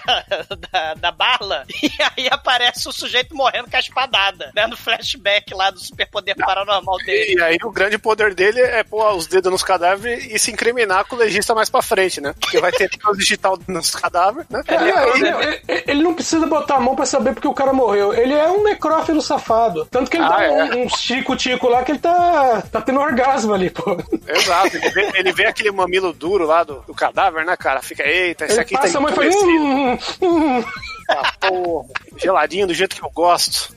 [0.70, 4.66] da, da bala e aí aparece o sujeito morrendo com a espadada, né?
[4.66, 5.78] No flashback lá do
[6.18, 7.34] superpoder paranormal dele.
[7.36, 11.04] E aí o grande poder dele é pôr os dedos nos cadáveres e se incriminar
[11.06, 12.34] com o legista mais pra frente, né?
[12.40, 14.62] Porque vai ter o digital nos cadáveres, né?
[14.66, 18.12] É, ele, ele- ele não precisa botar a mão pra saber porque o cara morreu.
[18.12, 19.86] Ele é um necrófilo safado.
[19.90, 20.50] Tanto que ele Ah, dá é.
[20.50, 23.96] um, um tico-tico lá que ele tá, tá tendo orgasmo ali, pô.
[24.26, 27.80] Exato, ele vê, ele vê aquele mamilo duro lá do, do cadáver, né, cara?
[27.82, 29.44] Fica, eita, esse Ele aqui tá passa a e endurecido.
[29.48, 29.92] Hum,
[30.22, 30.64] hum, hum.
[31.08, 33.72] Ah, porra, geladinho do jeito que eu gosto.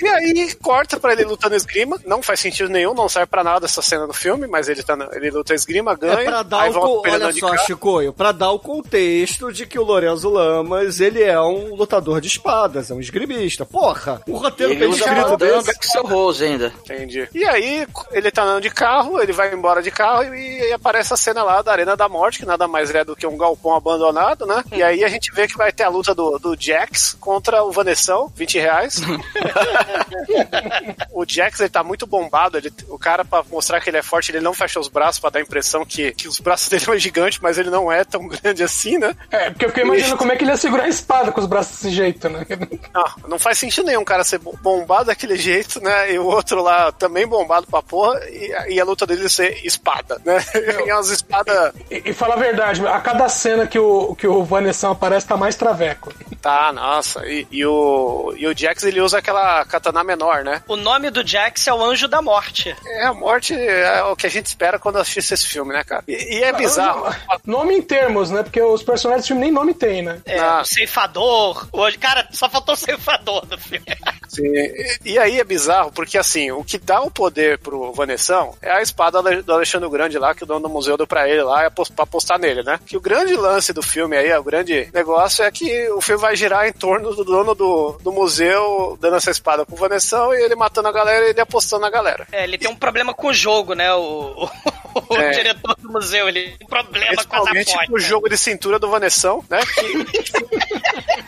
[0.00, 1.98] E aí corta pra ele lutando esgrima.
[2.04, 4.94] Não faz sentido nenhum, não serve pra nada essa cena do filme, mas ele, tá,
[4.94, 6.20] na- ele luta esgrima, ganha.
[6.20, 7.56] É pra dar aí o co- ele olha só.
[7.58, 12.28] Chicoio, pra dar o contexto de que o Lorenzo Lamas, ele é um lutador de
[12.28, 13.64] espadas, é um esgrimista.
[13.64, 15.74] Porra, um roteiro Ele bem usa escrito desse.
[15.74, 16.72] com seu Rose ainda.
[16.84, 17.28] Entendi.
[17.34, 21.14] E aí, ele tá andando de carro, ele vai embora de carro e, aí aparece
[21.14, 23.74] a cena lá da Arena da Morte, que nada mais é do que um galpão
[23.74, 24.62] abandonado, né?
[24.72, 27.72] E aí a gente vê que vai ter a luta do, do Jax contra o
[27.72, 29.00] Vanessão, 20 reais.
[31.12, 32.58] o Jax, ele tá muito bombado.
[32.58, 35.30] Ele, o cara, pra mostrar que ele é forte, ele não fecha os braços pra
[35.30, 38.28] dar a impressão que, que os braços dele são gigantes, mas ele não é tão
[38.28, 39.14] grande assim, né?
[39.30, 41.46] É, porque eu fiquei imaginando como é que ele ia segurar a espada com os
[41.46, 42.44] braços desse jeito, né?
[42.92, 46.12] Não, não faz sentido nenhum um cara ser bombado daquele jeito, né?
[46.12, 50.20] E o outro lá também bombado pra porra, e, e a luta dele ser espada,
[50.24, 50.44] né?
[50.54, 51.72] E umas espadas.
[51.90, 55.36] E, e fala a verdade, a cada cena que o, que o Vanessão aparece tá
[55.36, 56.12] mais traveco.
[56.40, 57.26] Tá, nossa.
[57.26, 60.62] E, e, o, e o Jax ele usa aquela katana menor, né?
[60.68, 62.74] O nome do Jax é o Anjo da Morte.
[62.86, 66.04] É, a morte é o que a gente espera quando assiste esse filme, né, cara?
[66.08, 67.14] E, e é bizarro.
[67.44, 68.42] Nome em termos, né?
[68.42, 70.20] Porque os personagens do filme nem nome tem, né?
[70.24, 71.66] É, o ceifador.
[71.72, 73.86] Hoje, cara, só faltou o ceifador do filme.
[74.34, 74.46] Sim.
[74.54, 78.70] E, e aí é bizarro, porque assim, o que dá o poder pro Vanessão é
[78.72, 81.70] a espada do Alexandre Grande lá, que o dono do museu deu pra ele lá,
[81.70, 82.80] pra apostar nele, né?
[82.86, 86.34] Que o grande lance do filme aí, o grande negócio é que o filme vai
[86.34, 90.54] girar em torno do dono do, do museu dando essa espada pro Vanessão e ele
[90.54, 92.26] matando a galera e ele apostando na galera.
[92.32, 93.92] É, ele tem um problema com o jogo, né?
[93.94, 94.48] O,
[94.94, 95.30] o, o É.
[95.30, 97.92] diretor do museu, ele tem um problema com essa porta.
[97.92, 99.60] o jogo de cintura do Vanessão, né?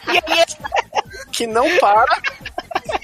[0.05, 2.21] Que, que não para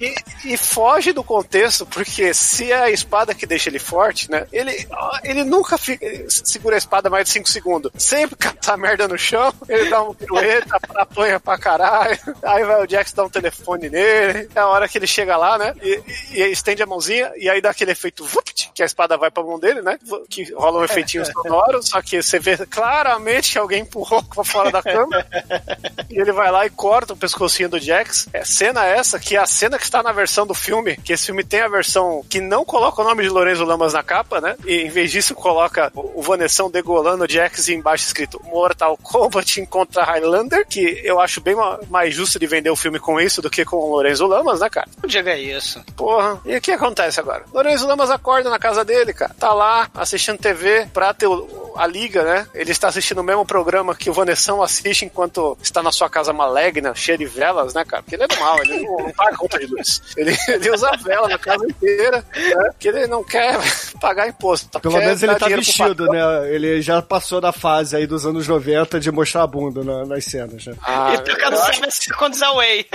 [0.01, 0.15] e,
[0.53, 4.47] e foge do contexto, porque se é a espada que deixa ele forte, né?
[4.53, 4.87] Ele,
[5.23, 7.93] ele nunca fica, ele segura a espada mais de 5 segundos.
[7.99, 12.19] Sempre a merda no chão, ele dá um pirueta, apanha pra caralho.
[12.43, 14.49] Aí vai o Jax dar um telefone nele.
[14.55, 15.75] É a hora que ele chega lá, né?
[15.83, 16.03] E,
[16.33, 19.31] e, e estende a mãozinha, e aí dá aquele efeito vupt, que a espada vai
[19.31, 19.99] pra mão dele, né?
[20.29, 24.71] Que rola um efeitinho sonoro, só que você vê claramente que alguém empurrou pra fora
[24.71, 25.27] da cama.
[26.11, 28.29] E ele vai lá e corta o pescocinho do Jax.
[28.33, 31.27] É cena essa que é a cena que está na versão do filme, que esse
[31.27, 34.57] filme tem a versão que não coloca o nome de Lorenzo Lamas na capa, né?
[34.67, 39.67] E em vez disso coloca o Vanessão degolando o Jax e embaixo escrito Mortal Kombat
[39.67, 43.43] contra Highlander, que eu acho bem ma- mais justo de vender o filme com isso
[43.43, 44.89] do que com o Lorenzo Lamas, né, cara?
[45.03, 45.83] Não diga isso.
[45.97, 46.41] Porra.
[46.47, 47.45] E o que acontece agora?
[47.53, 49.35] Lorenzo Lamas acorda na casa dele, cara.
[49.39, 51.29] Tá lá assistindo TV pra ter
[51.77, 52.47] a liga, né?
[52.55, 56.33] Ele está assistindo o mesmo programa que o Vanessão assiste enquanto está na sua casa
[56.33, 58.03] malegna, cheia de velas, né, cara?
[58.03, 60.03] Porque ele é do mal, ele não, não paga conta de luz.
[60.17, 62.55] Ele, ele usa vela na casa inteira, né?
[62.71, 63.59] Porque ele não quer
[64.01, 64.69] pagar imposto.
[64.71, 64.81] tá?
[64.81, 66.21] Pelo Quer menos ele tá vestido, né?
[66.55, 70.25] Ele já passou da fase aí dos anos 90 de mostrar a bunda na- nas
[70.25, 70.75] cenas, né?
[70.83, 72.87] Ah, e tocando Seven Seconds Away.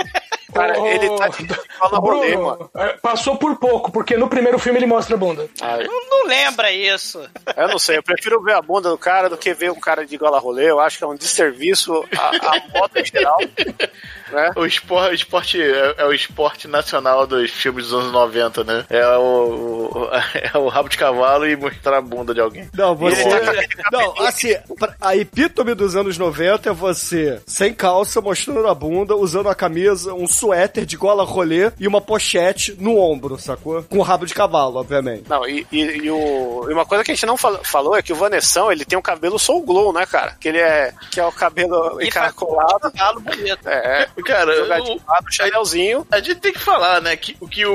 [0.54, 1.46] Cara, ele tá de
[1.78, 2.70] fala rolê, mano.
[2.76, 5.48] É, passou por pouco, porque no primeiro filme ele mostra a bunda.
[5.60, 7.20] Não, não lembra isso.
[7.56, 10.06] Eu não sei, eu prefiro ver a bunda do cara do que ver um cara
[10.06, 10.70] de gola rolê.
[10.70, 13.36] Eu acho que é um desserviço à, à moda em geral.
[14.30, 14.50] Né?
[14.56, 18.84] O esporte, o esporte é, é o esporte nacional dos filmes dos anos 90, né?
[18.90, 22.68] É o, o- é o rabo de cavalo e mostrar a bunda de alguém.
[22.74, 23.22] Não, você.
[23.24, 24.54] Tá Não, assim,
[25.00, 30.12] a epítome dos anos 90 é você sem calça, mostrando a bunda, usando a camisa,
[30.14, 33.82] um suéter de gola rolê e uma pochete no ombro, sacou?
[33.84, 35.24] Com rabo de cavalo, obviamente.
[35.28, 38.02] Não, e, e- e o, e uma coisa que a gente não fal- falou é
[38.02, 40.36] que o Vanessão, ele tem um cabelo soul glow, né, cara?
[40.40, 42.90] Que ele é, que é o cabelo encaracolado.
[42.94, 43.68] Galo bonito.
[43.68, 46.06] É, Cara, jogadinho, o- chanelzinho.
[46.10, 47.74] A gente tem que falar, né, que, que o,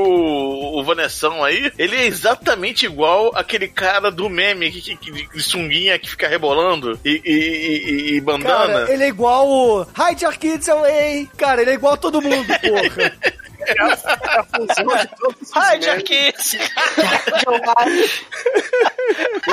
[0.79, 5.43] o Vanessão aí, ele é exatamente igual aquele cara do meme que, que, que- de
[5.43, 8.73] sunguinha que fica rebolando e, e, e- e bandana.
[8.85, 11.29] Cara, ele é igual o Hide Your Kids Away.
[11.37, 13.13] Cara, ele é igual a todo mundo, porra.
[15.53, 16.55] Hide your kids.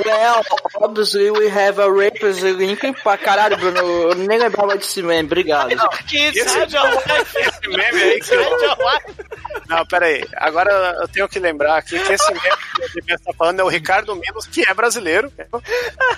[0.05, 0.43] Well,
[0.81, 3.79] obviously we have a rapist Lincoln pra caralho, Bruno.
[3.81, 5.71] Eu nem lembrava desse meme, obrigado.
[5.71, 8.43] Hide your kids, Esse- meme aí que eu...
[9.69, 10.25] Não, pera aí.
[10.37, 13.65] Agora eu tenho que lembrar aqui que esse meme que o Demetrio tá falando é
[13.65, 15.33] o Ricardo Minos, que é brasileiro.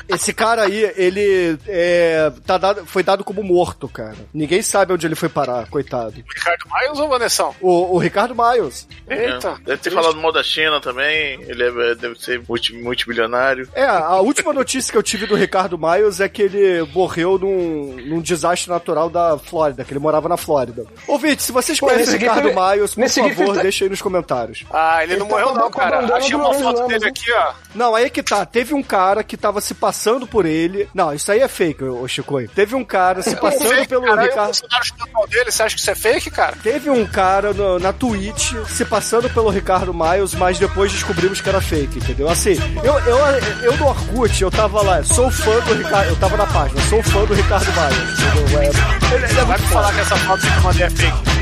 [0.09, 4.17] Esse cara aí, ele é, tá dado, foi dado como morto, cara.
[4.33, 6.13] Ninguém sabe onde ele foi parar, coitado.
[6.35, 7.55] Ricardo Miles ou Vanessão?
[7.61, 8.87] O, o Ricardo Miles.
[9.09, 9.57] Eita.
[9.61, 11.41] É, Deve ter falado mal da China também.
[11.43, 13.69] Ele é- deve ser multi, multibilionário.
[13.75, 17.97] É, a última notícia que eu tive do Ricardo Miles é que ele morreu num,
[18.07, 20.85] num desastre natural da Flórida, que ele morava na Flórida.
[21.07, 23.63] Ouvinte, se vocês Pô, conhecem o Ricardo GIF ele- Miles, por nesse favor, ele tá-
[23.63, 24.65] deixa aí nos comentários.
[24.71, 26.17] Ah, ele, Ele não tá morreu não, cara.
[26.17, 27.11] Achei uma foto dele hein?
[27.11, 27.53] aqui, ó.
[27.75, 28.45] Não, aí que tá.
[28.47, 30.89] Teve um cara que tava se passando por ele.
[30.95, 32.31] Não, isso aí é fake, ô Chico.
[32.49, 34.53] Teve um cara se passando Fake, pelo cara, Ricardo.
[35.29, 36.57] Dele, você acha que isso é fake, cara?
[36.63, 41.49] Teve um cara no- na Twitch se passando pelo Ricardo Miles, mas depois descobrimos que
[41.49, 42.29] era fake, entendeu?
[42.29, 43.19] Assim, eu, eu,
[43.63, 47.03] eu no Orkut, eu tava lá, sou fã do Ricardo, eu tava na página, sou
[47.03, 48.61] fã do Ricardo Miles, entendeu?
[48.61, 50.91] É, ele, ele é Vai muito me falar que essa foto que eu mandei é
[50.91, 51.41] fake.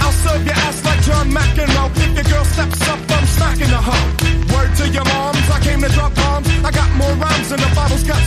[0.00, 1.90] I'll serve your ass like John McEnroe.
[1.96, 4.54] If your girl steps up, I'm smacking the hoe.
[4.54, 6.27] Word to your moms, I came to drop.
[6.68, 8.18] I got more rhymes than the Bible's got.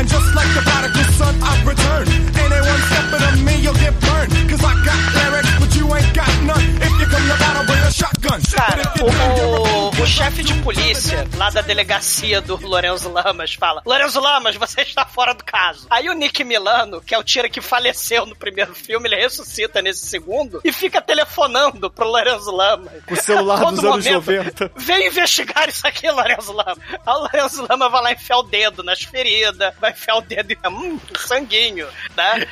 [0.00, 2.08] And just like the prodigal son, I've returned.
[2.36, 4.32] Anyone stepping on me, you'll get burned.
[4.48, 6.64] Cause I got lyrics, but you ain't got none.
[6.76, 7.60] If you come to battle,
[7.90, 8.40] a shotgun.
[8.54, 14.20] Cara, o, o, o chefe de polícia lá da delegacia do Lorenzo Lamas fala: Lorenzo
[14.20, 15.86] Lamas, você está fora do caso.
[15.90, 19.82] Aí o Nick Milano, que é o tira que faleceu no primeiro filme, ele ressuscita
[19.82, 22.92] nesse segundo e fica telefonando pro Lorenzo Lamas.
[23.10, 24.72] O celular dos momento, anos momento, 90.
[24.76, 26.78] Vem investigar isso aqui, Lorenzo Lamas.
[27.06, 30.50] Aí o Lorenzo Lama vai lá enfiar o dedo nas feridas, vai enfiar o dedo
[30.52, 32.46] e hum, sanguinho, né?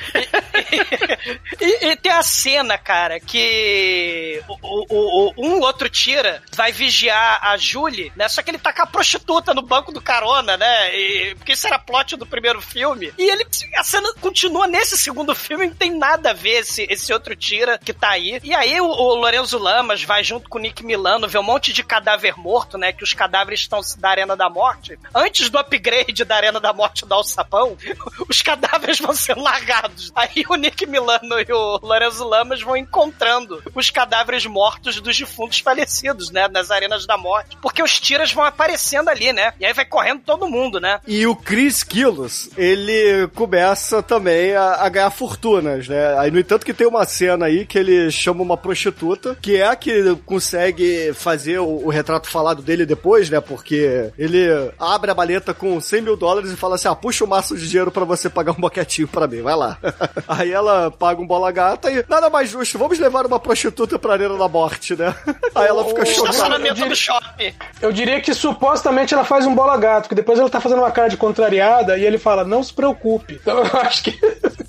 [1.60, 4.86] E, e- e tem a cena, cara, que o, o-
[5.28, 8.28] o- um outro tira vai vigiar a Julie, né?
[8.28, 10.94] Só que ele tá com a prostituta no banco do carona, né?
[10.96, 13.12] E- porque isso era plot do primeiro filme.
[13.18, 13.44] E ele,
[13.76, 17.78] a cena continua nesse segundo filme, não tem nada a ver esse, esse outro tira
[17.78, 18.40] que tá aí.
[18.44, 21.72] E aí o, o Lorenzo Lamas vai junto com o Nick Milano ver um monte
[21.72, 22.92] de cadáver morto, né?
[22.92, 24.98] Que os cadáveres estão da Arena da Morte.
[25.14, 27.76] Antes do upgrade da Arena da Morte do Alçapão,
[28.28, 30.12] os cadáveres vão ser largados.
[30.14, 35.58] Aí o Nick Milano e o Lorenzo Lamas vão encontrando os cadáveres mortos dos defuntos
[35.60, 36.48] falecidos, né?
[36.48, 37.56] Nas Arenas da Morte.
[37.60, 39.52] Porque os tiras vão aparecendo ali, né?
[39.58, 41.00] E aí vai correndo todo mundo, né?
[41.06, 46.18] E o Chris Quilos, ele começa também a, a ganhar fortunas, né?
[46.18, 49.66] Aí, no entanto, que tem uma cena aí que ele chama uma prostituta, que é
[49.66, 53.40] a que consegue fazer o, o retrato falado dele depois, né?
[53.40, 54.48] Porque ele
[54.78, 57.68] abre a maleta com 100 mil dólares e fala assim: ah, puxa o maço de
[57.68, 59.78] dinheiro pra você pagar um boquetinho pra mim, vai lá.
[60.28, 64.14] aí ela paga um bola gata e nada mais justo, vamos levar uma prostituta pra
[64.14, 65.14] arena da morte, né?
[65.54, 66.30] aí ela fica chocada.
[66.30, 67.54] Estacionamento do shopping.
[67.80, 70.90] Eu diria que supostamente ela faz um bola gato, que depois ela tá fazendo uma
[70.90, 73.38] cara de contrariada e ele fala, não se preocupe.
[73.48, 74.12] Então eu acho que.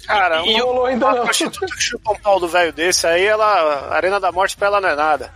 [0.05, 1.23] Cara, Não uma, rolou ainda uma não.
[1.23, 3.45] prostituta que chupa um pau do velho desse, aí ela.
[3.45, 5.33] A Arena da Morte pra ela não é nada.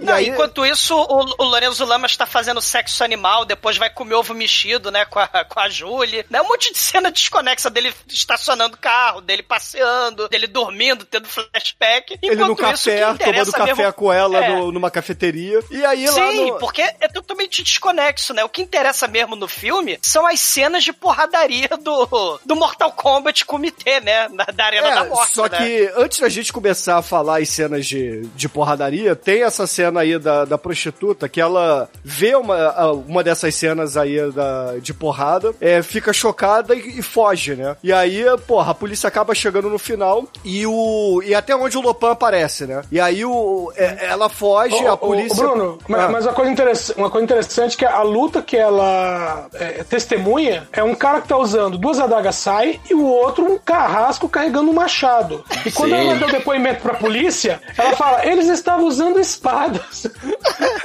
[0.00, 4.34] Não, enquanto isso, o, o Lorenzo Lamas está fazendo sexo animal, depois vai comer ovo
[4.34, 6.24] mexido, né, com a, com a Julie.
[6.30, 11.28] Né, um monte de cena desconexa dele estacionando o carro, dele passeando, dele dormindo, tendo
[11.28, 12.18] flashback.
[12.22, 14.48] Ele no Enquanto isso, café, interessa tomando café mesmo- com ela É.
[14.56, 15.60] no- numa cafeteria.
[15.70, 16.58] E aí Sim, no...
[16.58, 18.44] porque é totalmente desconexo, né?
[18.44, 23.44] O que interessa mesmo no filme são as cenas de porradaria do, do Mortal Kombat
[23.44, 24.28] Comitê, né?
[24.28, 25.58] Da, da Arena É, da Morte, só né?
[25.58, 30.00] que antes da gente começar a falar as cenas de, de porradaria, tem essa cena
[30.00, 35.54] aí da, da prostituta que ela vê uma, uma dessas cenas aí da, de porrada,
[35.60, 37.76] é, fica chocada e, e foge, né?
[37.82, 41.22] E aí, porra, a polícia acaba chegando no final e o.
[41.24, 42.82] E até onde o Lopan aparece, né?
[42.90, 45.32] E aí o, é- ela foge, Ô, a polícia.
[45.44, 46.08] ô, Bruno, mas, Ah.
[46.08, 50.68] mas uma, coisa interessante, uma coisa interessante é que a luta que ela é, testemunha
[50.72, 54.70] é um cara que tá usando duas adagas sai e o outro um carrasco carregando
[54.70, 55.44] um machado.
[55.64, 55.96] E quando Sim.
[56.08, 60.06] ela deu depoimento pra polícia, ela fala: eles estavam usando espadas.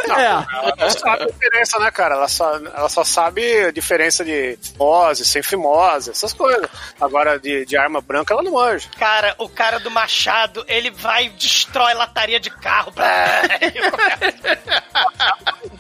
[0.09, 0.25] É.
[0.25, 2.15] Ela não sabe a diferença, né, cara?
[2.15, 6.69] Ela só, ela só sabe a diferença de fimose, sem fimose, essas coisas.
[6.99, 8.89] Agora, de, de arma branca, ela não manja.
[8.97, 12.93] Cara, o cara do machado, ele vai e destrói lataria de carro.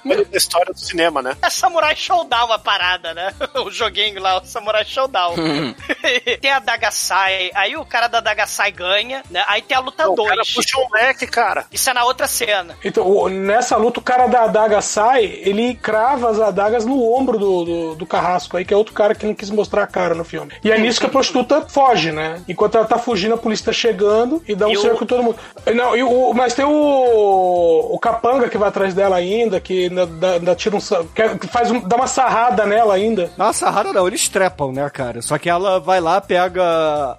[0.09, 1.35] Olha da história do cinema, né?
[1.41, 3.33] É Samurai Showdown a parada, né?
[3.65, 5.35] O joguinho lá, o Samurai Showdown.
[6.41, 9.43] tem a Dagasai, aí o cara da Dagasai ganha, né?
[9.47, 10.29] Aí tem a luta O 2.
[10.29, 11.65] cara puxa um leque, cara.
[11.71, 12.77] Isso é na outra cena.
[12.83, 17.37] Então, o- nessa luta, o cara da adaga sai, ele crava as adagas no ombro
[17.37, 20.13] do, do, do carrasco aí, que é outro cara que não quis mostrar a cara
[20.15, 20.51] no filme.
[20.63, 22.41] E é nisso que a prostituta foge, né?
[22.47, 25.07] Enquanto ela tá fugindo, a polícia tá chegando e dá um E o- cerco em
[25.07, 25.37] todo mundo.
[25.73, 30.05] Não, e o, mas tem o, o capanga que vai atrás dela ainda, que ainda,
[30.05, 30.79] dá- tira um.
[30.79, 31.03] sa-
[31.39, 33.31] que faz um, dá uma sarrada nela ainda.
[33.37, 35.21] Não, sarrada não, eles trepam, né, cara?
[35.21, 36.63] Só que ela vai lá, pega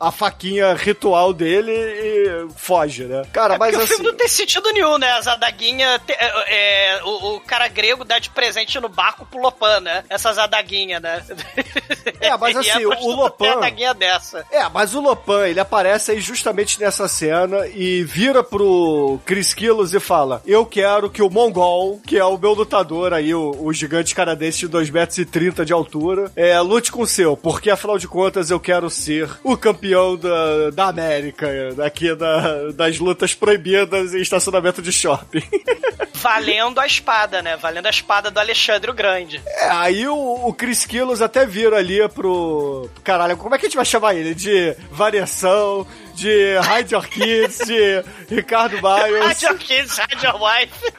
[0.00, 3.22] a faquinha ritual dele e foge, né?
[3.32, 3.94] Cara, É mas porque o assim.
[3.96, 5.10] filme não tem sentido nenhum, né?
[5.12, 6.00] As adaguinhas.
[6.06, 10.04] te- é, é, o, o cara grego dá de presente no barco pro Lopan, né?
[10.10, 11.22] Essas adaguinhas, né?
[12.20, 14.44] É, mas assim, o prostituta Lopan- adaguinha dessa.
[14.52, 19.94] É, mas o Lopan, ele aparece aí justamente nessa cena e vira pro Chris Quilos
[19.94, 23.72] e fala: Eu quero que o Mongol, que é o meu lutador aí, o, o
[23.72, 27.70] gigante canadense de 2,30 metros e 30 de altura, é, lute com o seu, porque
[27.70, 31.48] afinal de contas eu quero ser o campeão da, da América,
[31.84, 35.42] aqui da, das lutas proibidas em estacionamento de shopping.
[36.14, 37.56] Valendo a espada, né?
[37.56, 39.40] Valendo a espada do Alexandre o Grande.
[39.46, 42.88] É, aí o, o Chris Quilos até vira ali pro.
[43.02, 44.34] Caralho, como é que a gente vai chamar ele?
[44.34, 45.86] De variação,
[46.18, 49.24] de Hide Your Kids, de Ricardo Miles.
[49.24, 50.92] Rádio Kids, Rádio Wife.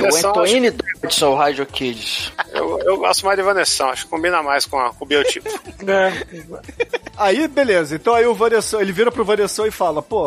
[0.00, 2.32] O Antoine Dodson, o Radio Kids.
[2.52, 5.48] Eu, eu gosto mais de Vanessa, acho que combina mais com, a- com o biotipo.
[5.86, 6.24] É.
[7.16, 7.94] Aí, beleza.
[7.96, 10.26] Então aí o Vanessa, ele vira pro Vanessa e fala: pô,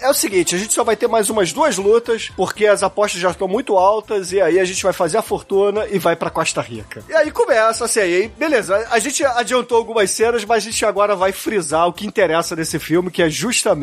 [0.00, 3.20] é o seguinte, a gente só vai ter mais umas duas lutas, porque as apostas
[3.20, 6.28] já estão muito altas, e aí a gente vai fazer a fortuna e vai pra
[6.28, 7.04] Costa Rica.
[7.08, 8.84] E aí começa, assim, aí, beleza.
[8.90, 12.78] A gente adiantou algumas cenas, mas a gente agora vai frisar o que interessa nesse
[12.80, 13.75] filme, que é justamente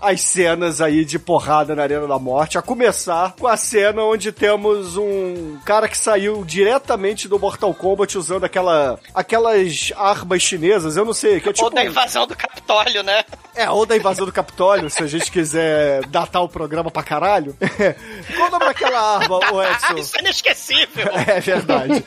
[0.00, 4.32] as cenas aí de porrada na Arena da Morte, a começar com a cena onde
[4.32, 11.04] temos um cara que saiu diretamente do Mortal Kombat usando aquela, aquelas armas chinesas, eu
[11.04, 11.64] não sei, que é tipo...
[11.64, 13.24] Ou da invasão do Capitólio, né?
[13.54, 17.56] É, ou da invasão do Capitólio, se a gente quiser datar o programa pra caralho.
[18.36, 19.94] Qual o nome daquela arma, o Edson?
[19.98, 21.10] Isso é inesquecível.
[21.30, 22.02] É verdade.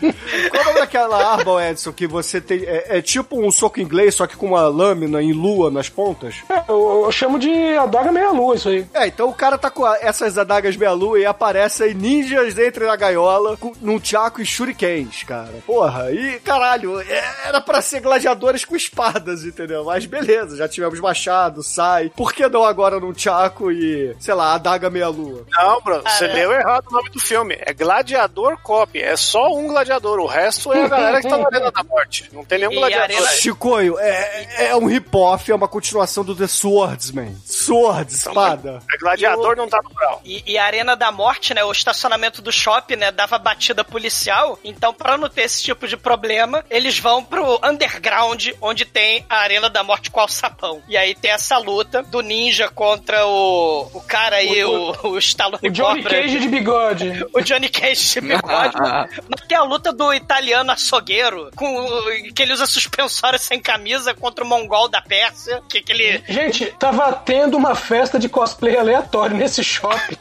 [0.50, 2.64] Qual o nome daquela arma, Edson, que você tem.
[2.64, 6.36] É, é tipo um soco inglês, só que com uma lâmina em lua nas pontas?
[6.50, 8.86] É, eu, eu chamo de adaga meia-lua isso aí.
[8.94, 12.96] É, então o cara tá com a- essas adagas meia-lua e aparecem ninjas dentro da
[12.96, 15.54] gaiola com, num tchaco e shurikens, cara.
[15.66, 19.84] Porra, e caralho, é- era pra ser gladiadores com espadas, entendeu?
[19.86, 22.10] Mas beleza, já tivemos machado, sai.
[22.16, 25.46] Por que não agora num tchaco e, sei lá, adaga meia-lua?
[25.52, 27.58] Não, Bruno, você leu errado o nome do filme.
[27.62, 29.00] É Gladiador Cop.
[29.00, 30.20] É só um gladiador.
[30.20, 32.30] O resto é a galera que tá na Arena da Morte.
[32.34, 33.16] Não tem nenhum E gladiador.
[33.18, 37.23] Arena- Chicoio, é, é um rip-off, é uma continuação do The Swordsman.
[37.46, 38.80] Sword, espada.
[38.94, 40.22] É gladiador não tá no grau.
[40.26, 41.64] E, e a Arena da Morte, né?
[41.64, 43.12] O estacionamento do shopping, né?
[43.12, 44.58] Dava batida policial.
[44.64, 49.38] Então, pra não ter esse tipo de problema, eles vão pro underground, onde tem a
[49.38, 50.82] Arena da Morte com alçapão.
[50.88, 55.68] E aí tem essa luta do ninja contra o, o cara aí, o, o, Stallone
[55.68, 56.22] O Johnny Cobra.
[56.22, 57.24] Cage de bigode.
[57.34, 58.76] O Johnny Cage de bigode.
[59.30, 64.14] Mas tem a luta do italiano açougueiro, com, o- que ele usa suspensório sem camisa
[64.14, 65.62] contra o mongol da Pérsia.
[65.70, 66.24] Que, que ele.
[66.28, 70.18] Gente, tava tendo uma festa de cosplay aleatório nesse shopping.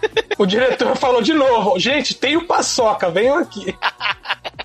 [0.38, 3.74] o diretor falou de novo: gente, tem o paçoca, venham aqui.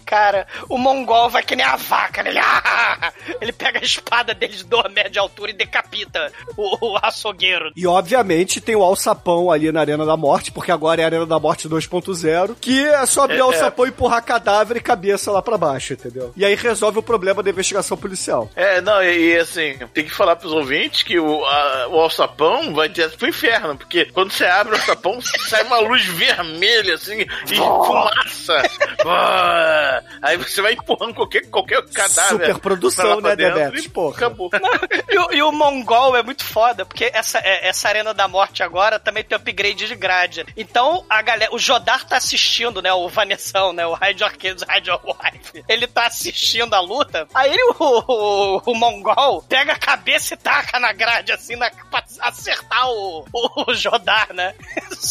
[0.06, 2.32] Cara, o mongol vai que nem a vaca, né?
[2.32, 3.14] Ele, ah!
[3.40, 7.72] ele pega a espada dele de 2 metros de altura e decapita o, o açougueiro.
[7.78, 11.26] E obviamente tem o alçapão ali na Arena da Morte, porque agora é a Arena
[11.26, 15.32] da Morte 2.0, que é só abrir É, o alçapão e empurrar cadáver e cabeça
[15.32, 16.34] lá pra baixo, entendeu?
[16.36, 18.50] E aí resolve o problema da investigação policial.
[18.54, 22.74] É, não, e, e, assim, tem que falar pros ouvintes que o, a- o alçapão
[22.74, 27.22] vai direto pro inferno, porque quando você abre o alçapão, sai uma luz vermelha, assim,
[27.22, 28.62] e fumaça.
[29.06, 32.48] Ah, Aí você vai empurrando qualquer, qualquer cadáver.
[33.04, 33.86] Lá pra né, dentro Demetrius?
[33.86, 34.16] e Porra.
[34.18, 34.50] Acabou.
[35.10, 38.62] E, o- e o mongol é muito foda, porque essa, é- essa Arena da Morte
[38.64, 40.46] agora também tem upgrade de grade.
[40.56, 42.94] Então, a galera, o Jodar tá assistindo, né?
[42.94, 43.86] O Vanessão, né?
[43.86, 45.64] O Raid Arcades, Raid Wife.
[45.68, 47.28] Ele tá assistindo a luta.
[47.34, 52.04] Aí o, o, o mongol pega a cabeça e taca na grade, assim, na, pra
[52.20, 54.54] acertar o, o, o Jodar, né?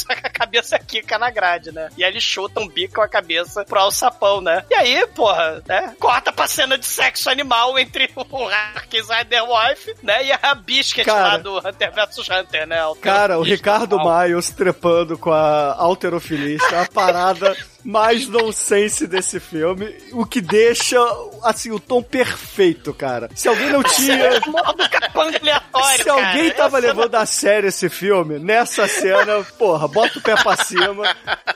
[0.01, 1.91] Só que a cabeça quica na grade, né?
[1.97, 4.65] E aí ele chuta um bico com a cabeça pro alçapão, né?
[4.71, 5.95] E aí, porra, né?
[5.99, 10.25] Corta pra cena de sexo animal entre o Arquis Rider Wife, né?
[10.25, 11.29] E a Biscuit Cara.
[11.29, 12.79] lá do Hunter vs Hunter, né?
[13.01, 14.29] Cara, o Ricardo animal.
[14.29, 20.99] Miles trepando com a alterofilista é a parada mais nonsense desse filme, o que deixa,
[21.43, 23.29] assim, o tom perfeito, cara.
[23.35, 24.41] Se alguém não tinha...
[25.15, 30.23] Aleatório, Se alguém tava Essa- levando a sério esse filme, nessa cena, porra, bota o
[30.23, 31.05] pé pra cima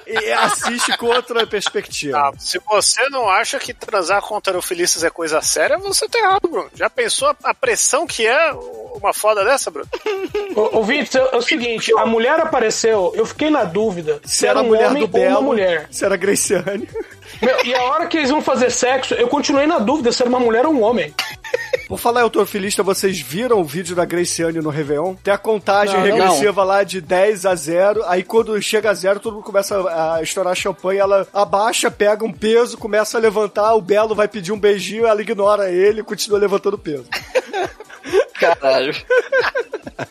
[0.07, 2.18] e assiste com outra perspectiva.
[2.18, 6.49] Ah, se você não acha que transar com heterofilistas é coisa séria, você tá errado,
[6.49, 6.70] Bruno.
[6.75, 8.53] Já pensou a pressão que é
[8.95, 9.88] uma foda dessa, Bruno?
[10.57, 14.47] Ô, Ouvintes, é, é o seguinte: a mulher apareceu, eu fiquei na dúvida se, Se
[14.47, 15.88] era era a um mulher homem do ou uma Belo, mulher.
[15.90, 16.88] se era a Graciane.
[17.42, 20.28] Meu, e a hora que eles vão fazer sexo, eu continuei na dúvida se era
[20.28, 21.12] uma mulher ou um homem.
[21.88, 25.14] Por falar em autorfilista, vocês viram o vídeo da Graciane no Réveillon?
[25.16, 26.16] Tem a contagem Não, não.
[26.16, 28.03] regressiva lá de 10 a 0.
[28.07, 29.76] Aí quando chega a zero, todo mundo começa
[30.16, 31.01] a estourar champanhe.
[31.01, 33.74] Ela abaixa, pega um peso, começa a levantar.
[33.74, 37.05] O Belo vai pedir um beijinho, ela ignora ele e continua levantando peso.
[38.57, 38.95] Caralho.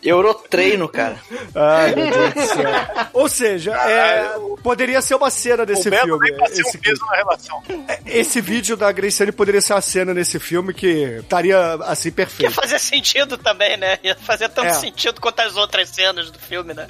[0.01, 1.17] Eurotreino, cara.
[1.55, 2.71] Ai, meu Deus do céu.
[3.13, 6.29] Ou seja, é, poderia ser uma cena desse o filme.
[6.49, 7.63] Esse, um peso na relação.
[8.05, 12.51] esse vídeo da Graciane poderia ser uma cena nesse filme que estaria assim Ia perfeito.
[12.53, 13.99] fazer sentido também, né?
[14.03, 14.73] Ia fazer tanto É.
[14.73, 16.87] sentido quanto as outras cenas do filme, né?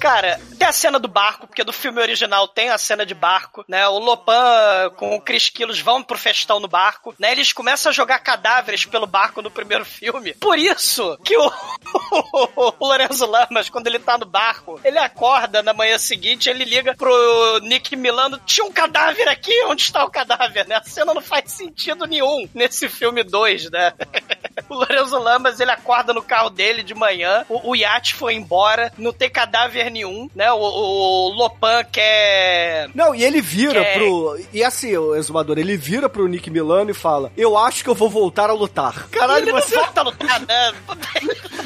[0.00, 3.64] Cara, tem a cena do barco, porque do filme original tem a cena de barco,
[3.68, 3.86] né?
[3.88, 7.32] O Lopan com o Chris Quilos vão pro festão no barco, né?
[7.32, 10.34] Eles começam a jogar cadáveres pelo barco no primeiro filme.
[10.34, 11.50] Por isso que o,
[12.78, 16.94] o Lorenzo Lamas, quando ele tá no barco, ele acorda na manhã seguinte, ele liga
[16.94, 20.76] pro Nick Milano, tinha um cadáver aqui, onde está o cadáver, né?
[20.76, 23.92] A cena não faz sentido nenhum nesse filme 2, né?
[24.68, 28.92] O Lorenzo Lamas, ele acorda no carro dele de manhã, o, o iate foi embora,
[28.98, 30.50] não tem cadáver nenhum, né?
[30.52, 32.90] O, o Lopan quer...
[32.94, 34.38] Não, e ele vira Quer- pro.
[34.52, 37.94] E assim, o exumador, ele vira pro Nick Milano e fala: Eu acho que eu
[37.94, 39.08] vou voltar a lutar.
[39.10, 39.76] Caralho, ele você.
[39.76, 40.37] não volta a lutar,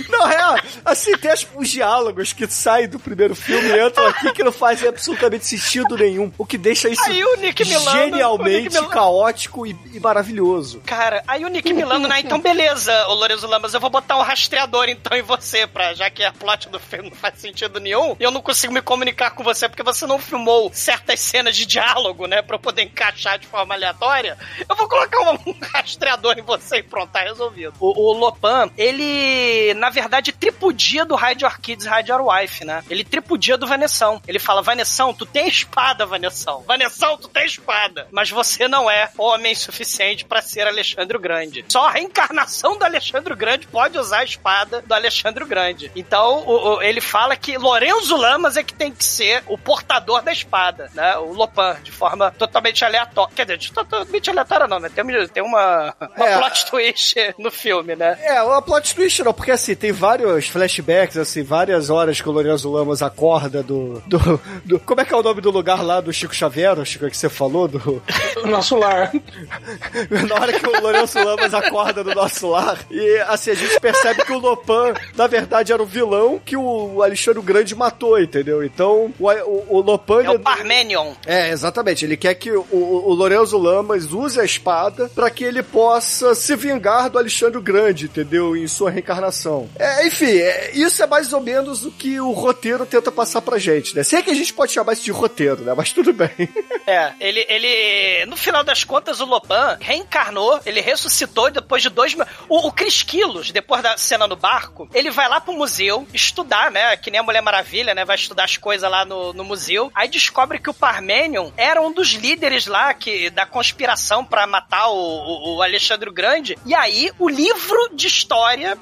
[0.08, 4.32] Não, é, assim, tem as- os diálogos que saem do primeiro filme e entram aqui
[4.32, 6.32] que não fazem absolutamente sentido nenhum.
[6.38, 10.00] O que deixa isso Aí o Nick Milano- o genialmente Nick Milano- caótico e, e
[10.00, 10.80] maravilhoso.
[10.84, 12.20] Cara, aí o Nick Milano, né?
[12.20, 16.10] Então, beleza, ô Lorenzo Lamas, eu vou botar um rastreador então em você, pra, já
[16.10, 19.30] que a plot do filme não faz sentido nenhum, e eu não consigo me comunicar
[19.32, 22.42] com você porque você não filmou certas cenas de diálogo, né?
[22.42, 24.36] Pra eu poder encaixar de forma aleatória.
[24.68, 27.74] Eu vou colocar um, um rastreador em você e pronto, tá resolvido.
[27.80, 32.82] O, o Lopan, ele, na verdade, tripudia do Hide Your Kids, Hide Your Wife, né?
[32.88, 34.20] Ele tripudia do Vanessão.
[34.26, 36.62] Ele fala, Vanessão, tu tem espada, Vanessão.
[36.66, 38.06] Vanessão, tu tem espada.
[38.10, 41.64] Mas você não é homem suficiente pra ser Alexandre o Grande.
[41.68, 45.90] Só a reencarnação do Alexandre o Grande pode usar a espada do Alexandre o Grande.
[45.96, 50.22] Então, o- o- ele fala que Lorenzo Lamas é que tem que ser o portador
[50.22, 51.16] da espada, né?
[51.18, 53.32] O Lopan, de forma totalmente aleatória.
[53.34, 54.88] Quer dizer, totalmente aleatória não, né?
[54.94, 56.38] Tem, tem uma, uma É.
[56.38, 58.18] plot twist no filme, né?
[58.22, 62.32] É, uma plot twist não, porque assim, tem vários flashbacks, assim, várias horas que o
[62.32, 66.00] Lorenzo Lamas acorda do, do, do- Como é que é o nome do lugar lá
[66.00, 67.68] do Chico Xavier, Chico, que você falou?
[67.68, 68.02] Do...
[68.46, 69.10] Nosso lar.
[70.28, 74.24] Na hora que o Lourenço Lamas acorda no nosso lar, e assim, a gente percebe
[74.24, 78.64] que o Lopan, na verdade, era o vilão que o Alexandre o Grande matou, entendeu?
[78.64, 80.22] Então, o, o, o Lopan...
[80.24, 81.12] É o Parmenion.
[81.26, 82.04] É, exatamente.
[82.04, 86.34] Ele quer que o, o, o Lorenzo Lamas use a espada pra que ele possa
[86.34, 88.41] se vingar do Alexandre o Grande, entendeu?
[88.56, 89.68] Em sua reencarnação.
[89.78, 93.58] É, enfim, é, isso é mais ou menos o que o roteiro tenta passar pra
[93.58, 94.02] gente, né?
[94.02, 95.72] Sei que a gente pode chamar isso de roteiro, né?
[95.76, 96.30] Mas tudo bem.
[96.84, 98.26] É, ele, ele.
[98.26, 102.26] No final das contas, o Lopan reencarnou, ele ressuscitou depois de dois mil.
[102.48, 106.72] O, o Chris Quilos, depois da cena no barco, ele vai lá pro museu estudar,
[106.72, 106.96] né?
[106.96, 108.04] Que nem a Mulher Maravilha, né?
[108.04, 109.92] Vai estudar as coisas lá no, no museu.
[109.94, 114.88] Aí descobre que o Parmenion era um dos líderes lá que, da conspiração pra matar
[114.88, 116.58] o, o- o Alexandre o Grande.
[116.66, 118.31] E aí, o livro de história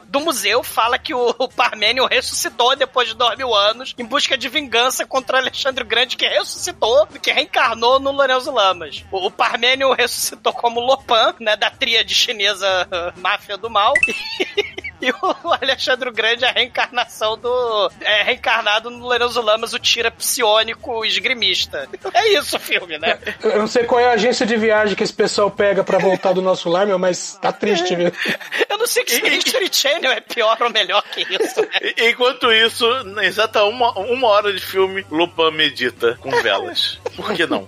[0.06, 4.36] do museu fala que o, o Parmenion ressuscitou depois de dois mil anos em busca
[4.36, 9.04] de vingança contra Alexandre o Grande, que ressuscitou, que reencarnou no Lorenzo Lamas.
[9.10, 13.94] O, o Parmenion ressuscitou como Lopan, né, da tríade chinesa máfia do mal.
[15.02, 17.90] E o Alexandre o Grande é a reencarnação do.
[18.00, 21.88] É reencarnado no Lorenzo Lamas, o tira psionico esgrimista.
[22.12, 23.18] É isso o filme, né?
[23.42, 26.32] Eu não sei qual é a agência de viagem que esse pessoal pega pra voltar
[26.32, 28.12] do nosso lar, meu, mas tá triste, viu?
[28.68, 31.60] Eu não sei que se History Channel é pior ou melhor que isso.
[31.62, 31.68] né?
[32.08, 36.98] Enquanto isso, na exata uma, uma hora de filme, Lupin medita com velas.
[37.16, 37.66] Por que não?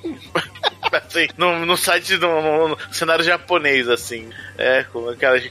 [0.93, 4.31] assim, no, no site, no, no- no cenário japonês, assim.
[4.59, 5.43] É, com aquelas,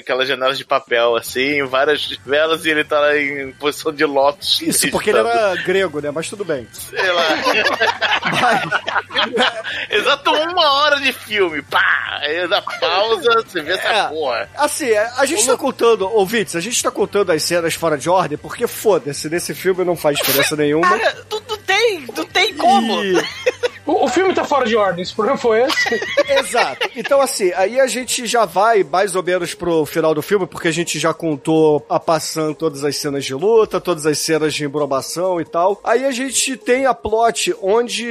[0.00, 4.60] aquelas janelas de papel, assim, várias velas e ele tá lá em posição de lótus.
[4.62, 6.10] Isso porque ele era grego, né?
[6.10, 6.66] Mas tudo bem.
[6.72, 7.26] Sei lá.
[9.90, 11.62] Exato uma hora de filme.
[11.62, 12.18] Pá!
[12.22, 14.08] Aí dá pausa, você vê essa É.
[14.08, 14.48] porra.
[14.56, 18.08] Assim, é, a gente tá contando, ouvintes, a gente tá contando as cenas fora de
[18.08, 20.88] ordem, porque foda-se, nesse filme não faz diferença nenhuma.
[20.98, 21.16] Cara,
[21.66, 23.02] tem, não tem como.
[23.04, 23.22] E-
[23.86, 26.00] O, o filme tá fora de ordem, esse problema foi esse?
[26.40, 26.90] Exato.
[26.96, 30.66] Então, assim, aí a gente já vai mais ou menos pro final do filme, porque
[30.66, 34.64] a gente já contou a passando todas as cenas de luta, todas as cenas de
[34.64, 35.80] embromação e tal.
[35.84, 38.04] Aí a gente tem a plot onde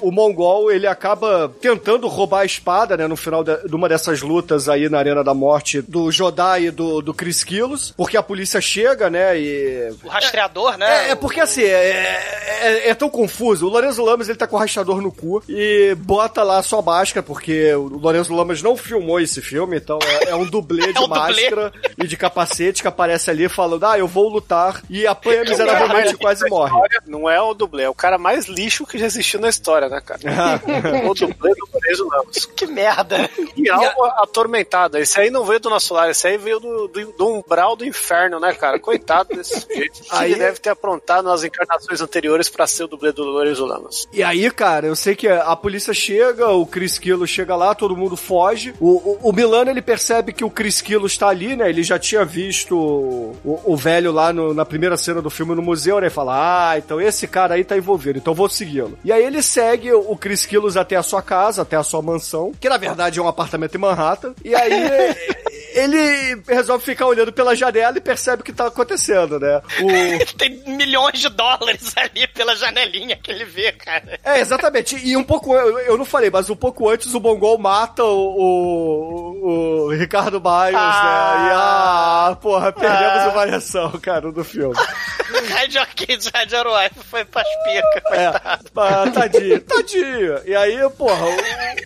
[0.00, 4.20] o Mongol, ele acaba tentando roubar a espada, né, no final de, de uma dessas
[4.22, 8.22] lutas aí na Arena da Morte do Jodai e do, do Chris Killos, porque a
[8.22, 9.92] polícia chega, né, e...
[10.04, 11.08] O rastreador, né?
[11.08, 13.66] É, é porque assim, é, é- é tão confuso.
[13.66, 16.82] O Lorenzo Lamas, ele tá com o rastreador no cu e bota lá a sua
[16.82, 20.98] máscara, porque o Lorenzo Lamas não filmou esse filme, então é, é um dublê de
[20.98, 21.18] É um dublê.
[21.20, 26.14] máscara e de capacete que aparece ali falando, ah, eu vou lutar, e apanha miseravelmente
[26.14, 26.72] e quase morre.
[27.06, 30.00] Não é o dublê, é o cara mais lixo que já existiu na história, né,
[30.04, 30.20] cara?
[31.08, 32.44] o dublê do Lorenzo Lamas.
[32.58, 33.30] Que merda.
[33.56, 34.04] E algo
[34.38, 34.98] atormentado.
[34.98, 37.84] Esse aí não veio do nosso lar, esse aí veio do, do, do umbral do
[37.84, 38.78] inferno, né, cara?
[38.80, 40.00] Coitado desse sujeito.
[40.10, 44.06] Aí- Ele deve ter aprontado nas encarnações anteriores pra ser o dublê do Lorenzo Lamas.
[44.12, 47.96] E aí, cara, eu sei que a polícia chega, o Chris Killo chega lá, todo
[47.96, 48.74] mundo foge.
[48.80, 51.68] O, o, o Milano, ele percebe que o Chris Killo está ali, né?
[51.68, 55.62] Ele já tinha visto o, o velho lá no- na primeira cena do filme no
[55.62, 56.08] museu, né?
[56.08, 58.98] E fala, ah, então esse cara aí tá envolvido, então vou segui-lo.
[59.04, 62.52] E aí ele segue o Chris Killos até a sua casa, até a sua mansão,
[62.60, 64.34] que na verdade é um apartamento em Manhattan.
[64.44, 64.72] E aí
[65.74, 69.60] ele resolve ficar olhando pela janela e percebe o que tá acontecendo, né?
[69.80, 69.88] O...
[70.36, 74.18] Tem milhões de dólares ali pela janelinha que ele vê, cara.
[74.24, 74.96] É, exatamente.
[74.96, 79.84] E um pouco, eu, não falei, mas um pouco antes o Mongol mata o, o,
[79.86, 81.34] o Ricardo Myers, Ah.
[81.38, 81.48] né?
[81.48, 83.26] E ah, porra, perdemos Ah.
[83.26, 84.74] a variação, cara, do filme.
[85.50, 88.70] Rádio Kids, Rádio Wife foi pras picas, É, coitado.
[88.76, 90.40] ah, tadinho, tadinho.
[90.44, 91.26] E aí, porra,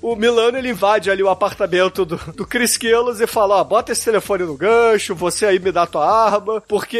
[0.02, 3.64] o, o Milano ele invade ali o apartamento do, do Chris Killos e fala: Ó,
[3.64, 6.98] bota esse telefone no gancho, você aí me dá tua arma, porque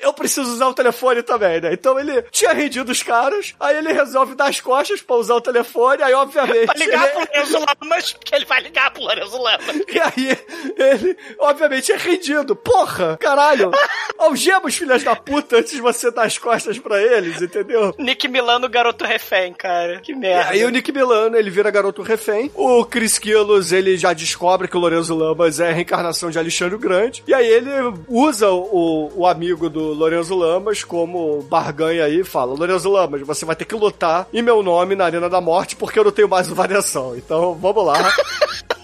[0.00, 1.72] eu preciso usar o telefone também, né?
[1.72, 5.40] Então ele tinha rendido os caras, aí ele resolve dar as costas pra usar o
[5.40, 6.66] telefone, aí obviamente.
[6.66, 9.66] Vai ligar ele- pro Lorenzo Lamas, porque ele vai ligar pro Lorenzo Lamas.
[9.96, 10.38] E aí,
[10.76, 12.54] ele, obviamente, é rendido.
[12.56, 13.70] Porra, caralho.
[14.18, 17.94] Algema os filhos da puta antes de você dar as costas pra eles, entendeu?
[17.98, 20.00] Nick Milano, garoto refém, cara.
[20.00, 20.50] Que merda.
[20.50, 22.50] Aí o Nick Milano, ele vira garoto refém.
[22.54, 26.74] O Chris Killos, ele já descobre que o Lorenzo Lamas é a reencarnação de Alexandre
[26.74, 27.22] o Grande.
[27.26, 27.70] E aí ele
[28.08, 33.44] usa o, o amigo do Lorenzo Lamas como barganha aí e fala: Lorenzo Lamas, você
[33.44, 36.28] vai ter que lutar em meu nome na Arena da Morte porque eu não tenho
[36.28, 37.16] mais variação.
[37.16, 37.96] Então vamos lá.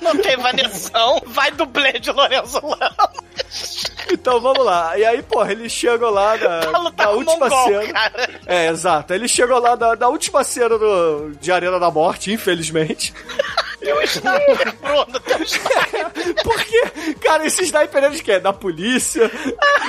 [0.03, 3.92] Não tem variação, vai dublê de Lorenzo Lamas.
[4.13, 4.97] Então vamos lá.
[4.99, 7.93] E aí, porra, eles chegam lá na, na o última Mongol, cena.
[7.93, 8.31] cara.
[8.47, 9.15] É, exato.
[9.15, 13.13] Eles chegam lá na, na última cena do, de Arena da Morte, infelizmente.
[13.85, 16.35] E o sniper, Bruno, tem um sniper.
[16.45, 19.29] Porque, cara, esse sniper eles querem da polícia.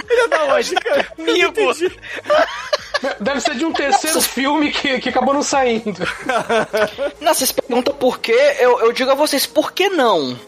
[0.09, 1.07] Ele é da onde, cara?
[1.19, 1.53] Amigo.
[3.19, 6.01] Deve ser de um terceiro filme que, que acabou não saindo.
[7.21, 10.39] Não, vocês perguntam por quê, eu, eu digo a vocês, por que não?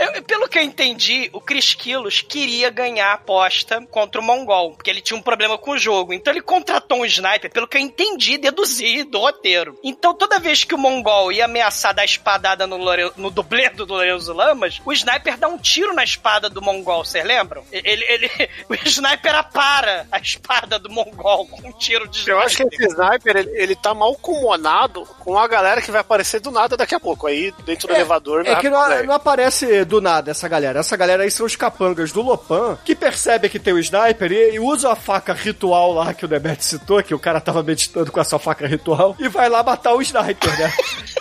[0.00, 4.72] Eu- pelo que eu entendi, o Chris Quilos queria ganhar a aposta contra o Mongol,
[4.72, 6.12] porque ele tinha um problema com o jogo.
[6.12, 9.78] Então ele contratou um sniper, pelo que eu entendi, deduzi do roteiro.
[9.82, 13.12] Então toda vez que o Mongol ia ameaçar dar espadada no, Lore...
[13.16, 17.24] no dublê do Lorenzo Lamas, o sniper dá um tiro na espada do Mongol, vocês
[17.24, 17.64] lembram?
[17.70, 18.30] Ele, ele,
[18.68, 22.86] o sniper apara a espada do Mongol com um tiro de Eu acho que esse
[22.86, 26.94] sniper, ele, ele tá mal comunado com a galera que vai aparecer do nada daqui
[26.94, 27.26] a pouco.
[27.26, 28.46] Aí, dentro do elevador...
[28.46, 29.44] É que não, não aparece
[29.86, 30.80] do nada essa galera.
[30.80, 34.54] Essa galera aí são os capangas do Lopan que percebem que tem o sniper e,
[34.54, 38.10] e usam a faca ritual lá que o Demet citou, que o cara tava meditando
[38.10, 40.72] com a sua faca ritual, e vai lá matar o sniper, né?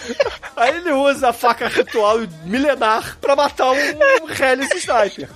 [0.55, 5.29] aí ele usa a faca ritual milenar pra matar um, um Hellis sniper.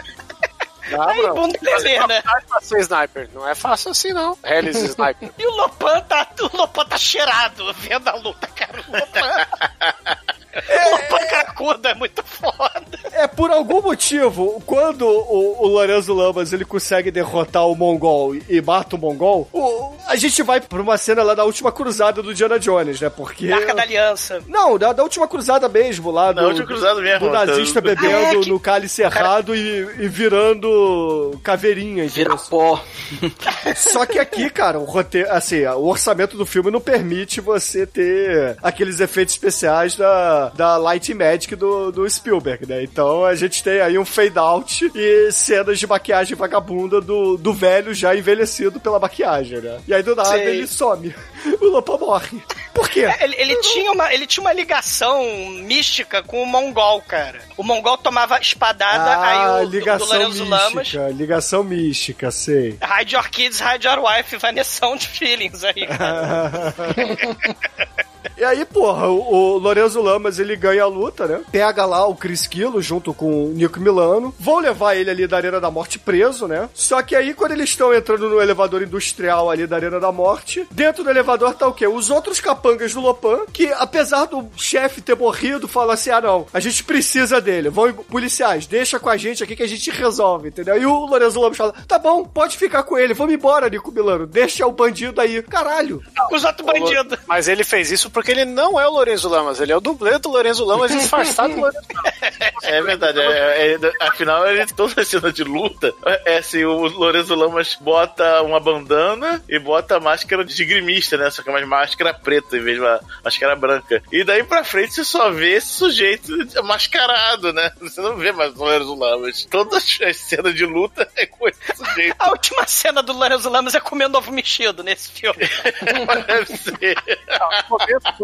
[0.89, 1.34] Dá, Aí, bro.
[1.34, 2.24] bunda lelê, né?
[2.62, 3.30] Ser sniper.
[3.34, 4.38] Não é fácil assim, não.
[4.43, 5.32] Hellis sniper.
[5.38, 8.82] E o Lopan tá, o Lopan tá cheirado vendo a luta, cara.
[8.88, 10.28] O Lopan...
[10.58, 11.26] O Lopan
[11.58, 12.82] cracudo é muito foda.
[13.12, 18.43] É, por algum motivo, quando o, o Lorenzo Lamas ele consegue derrotar o Mongol e,
[18.49, 22.22] e mata o Mongol, o- a gente vai pra uma cena lá da última cruzada
[22.22, 23.10] do Diana Jones, né?
[23.10, 23.51] Porque.
[23.51, 24.41] Arca da Aliança.
[24.47, 27.88] Não, da, da última cruzada mesmo, lá do, Da última cruzada mesmo, do nazista tá-
[27.89, 29.60] bebendo Ah, é que- no cálice errado e,
[29.99, 32.08] e virando caveirinha.
[32.08, 32.82] Vira pó.
[33.76, 38.58] Só que aqui, cara, o roteiro, assim, o orçamento do filme não permite você ter
[38.62, 42.84] aqueles efeitos especiais da, da Light Magic do, do Spielberg, né?
[42.84, 47.54] Então a gente tem aí um fade out e cenas de maquiagem vagabunda do, do
[47.54, 49.80] velho já envelhecido pela maquiagem, né?
[49.88, 50.48] E aí do nada Sei.
[50.48, 51.14] ele some.
[51.62, 52.41] O Lopa morre.
[52.74, 53.02] Por quê?
[53.06, 55.24] É, Ele, ele tinha uma, ele tinha uma ligação
[55.64, 57.39] mística com o Mongol, cara.
[57.56, 60.74] O Mongol tomava espadada, Ah, aí o do- do ligação Lorenzo Lamas.
[60.76, 62.78] mística, ligação mística, sei.
[63.00, 66.74] Hide Your Kids, Hide Your Wife, Vanessão de Feelings aí, cara.
[68.38, 71.41] E aí, porra, o, o Lorenzo Lamas, ele ganha a luta, né?
[71.51, 74.33] Pega lá o Chris Kilo junto com o Nico Milano.
[74.39, 76.69] Vão levar ele ali da Arena da Morte preso, né?
[76.73, 80.67] Só que aí, quando eles estão entrando no elevador industrial ali da Arena da Morte,
[80.69, 81.88] dentro do elevador tá o quê?
[81.88, 86.45] Os outros capangas do Lopan, que apesar do chefe ter morrido, falam assim, ah não,
[86.53, 87.69] a gente precisa dele.
[87.69, 90.79] Vão, policiais, deixa com a gente aqui que a gente resolve, entendeu?
[90.79, 94.27] E o Lorenzo Lamas fala, tá bom, pode ficar com ele, vamos embora, Nico Milano,
[94.27, 95.41] deixa o bandido aí.
[95.41, 96.03] Caralho.
[96.31, 97.17] Os outros bandidos.
[97.25, 100.17] Mas ele fez isso porque ele não é o Lorenzo Lamas, ele é o dublê
[100.19, 101.88] do Lorenzo Lamas disfarçado do Lorenzo
[102.63, 105.93] É verdade, é, é- afinal, ele, toda a cena de luta
[106.25, 111.30] é assim: o Lorenzo Lamas bota uma bandana e bota a máscara de grimista, né?
[111.30, 114.01] Só que é uma máscara preta em vez de uma máscara branca.
[114.11, 116.32] E daí pra frente você só vê esse sujeito
[116.63, 117.71] mascarado, né?
[117.82, 119.45] Você não vê mais o Lorenzo Lamas.
[119.49, 122.15] Todas as cenas de luta é com esse sujeito.
[122.19, 125.39] A última cena do Lorenzo Lamas é comendo ovo mexido nesse filme.
[126.28, 126.95] Deve ser.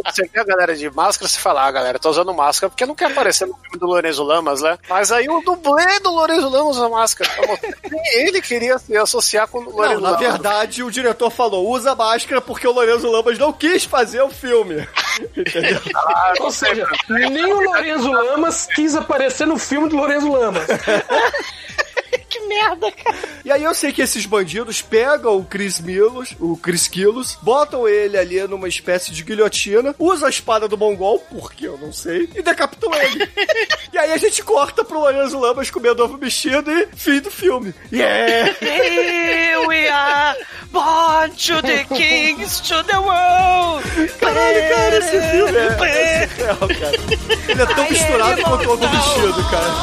[0.05, 2.95] Você vê a galera de máscara, você fala, ah, galera, tô usando máscara porque não
[2.95, 4.77] quer aparecer no filme do Lorenzo Lamas, né?
[4.89, 7.29] Mas aí o dublê do Lorenzo Lamas usa máscara.
[8.13, 10.19] Ele queria se associar com o Lorenzo Não, na Lamas.
[10.31, 14.87] verdade, o diretor falou, usa máscara porque o Lorenzo Lamas não quis fazer o filme.
[15.35, 15.79] Entendeu?
[16.39, 20.65] Ou seja, nem o Lorenzo Lamas quis aparecer no filme do Lorenzo Lamas.
[22.33, 23.17] que merda, cara.
[23.45, 27.87] E aí eu sei que esses bandidos pegam o Chris Milos, o Chris Kilos, botam
[27.87, 32.27] ele ali numa espécie de guilhotina, usam a espada do Mongol, porque eu não sei,
[32.35, 33.29] e decapitam ele.
[33.93, 37.73] e aí a gente corta pro Lorenzo Lamas comendo ovo mexido e fim do filme.
[37.91, 38.55] Yeah!
[38.59, 40.37] Here we are,
[40.71, 43.83] born to the kings to the world.
[44.19, 46.97] Caralho, cara, esse filme é, é surreal, cara.
[47.47, 49.73] Ele é tão misturado quanto ovo mexido, cara.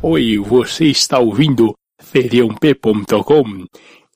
[0.00, 3.66] Oi, você está ouvindo feriump.com?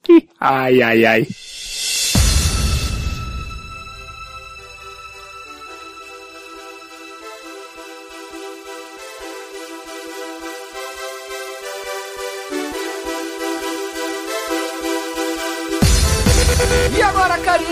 [0.09, 1.27] Ih, Ai, ai, ai.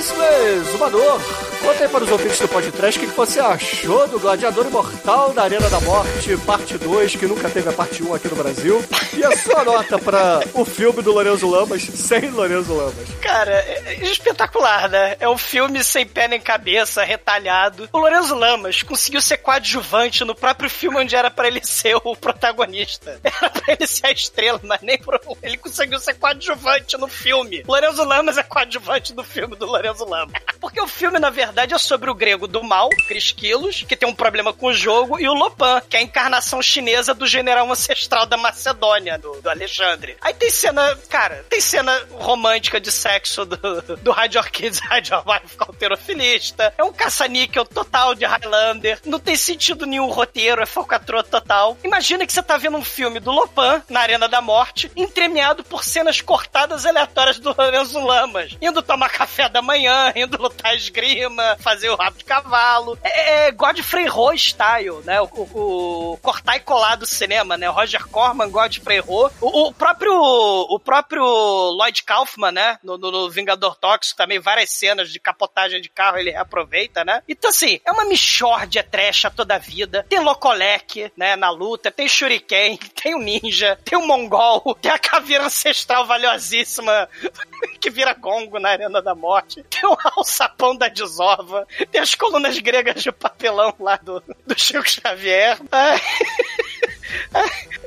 [0.01, 1.21] Agora, caríssimo exumador,
[1.61, 5.43] conta aí para os ouvintes do podcast o que você achou do Gladiador Imortal da
[5.43, 8.83] Arena da Morte, parte 2, que nunca teve a parte 1 aqui no Brasil.
[9.13, 13.09] E a sua nota para o filme do Lorenzo Lamas, sem Lorenzo Lamas.
[13.21, 15.17] Cara, é é espetacular, né?
[15.19, 17.89] É um filme sem pé nem cabeça, retalhado.
[17.93, 22.17] O Lorenzo Lamas conseguiu ser coadjuvante no próprio filme onde era pra ele ser o
[22.17, 23.21] protagonista.
[23.41, 25.35] Era pra ele ser a estrela, mas nem por um.
[25.43, 27.65] Ele conseguiu ser coadjuvante no filme.
[27.67, 30.35] Lorenzo Lamas é coadjuvante do filme do Lorenzo Lamas.
[30.61, 34.15] Porque o filme, na verdade, é sobre o grego do mal, Crisquilos, que tem um
[34.15, 38.27] problema com o jogo, e o Lopan, que é a encarnação chinesa do general ancestral
[38.27, 40.17] da Macedônia, do, do Alexandre.
[40.21, 43.57] Aí tem cena, cara, tem cena romântica de sexo do,
[43.99, 46.75] do Rádio Orchids, Rádio Wife alterofilista.
[46.77, 49.01] É um caça-níquel total de Highlander.
[49.05, 51.77] Não tem sentido nenhum roteiro, é falcatrua total.
[51.85, 55.85] Imagina que você tá vendo um filme do Lopan, na Arena da Morte, entremeado por
[55.85, 58.57] cenas cortadas aleatórias do Lorenzo Lamas.
[58.61, 62.99] Indo tomar café da manhã, indo lutar esgrima, fazer o rabo de cavalo.
[63.03, 65.21] É, é Godfrey Ho style, né?
[65.21, 67.69] O, o- o cortar e colar do cinema, né?
[67.69, 69.31] Roger Corman, Godfrey Ho.
[69.41, 72.79] O, o próprio o próprio Lloyd Kaufman, né?
[72.83, 77.23] No, no- no Vingador Tóxico também, várias cenas de capotagem de carro ele reaproveita, né?
[77.29, 80.05] Então, assim, é uma michórdia trash a toda a vida.
[80.09, 81.37] Tem Locolec, né?
[81.37, 87.09] Na luta, tem Shuriken, tem o Ninja, tem o Mongol, tem a caveira ancestral valiosíssima
[87.81, 89.63] que vira gongo na Arena da Morte.
[89.65, 90.89] Tem o alçapão da
[91.31, 91.67] desova.
[91.91, 95.59] Tem as colunas gregas de papelão lá do, do Chico Xavier.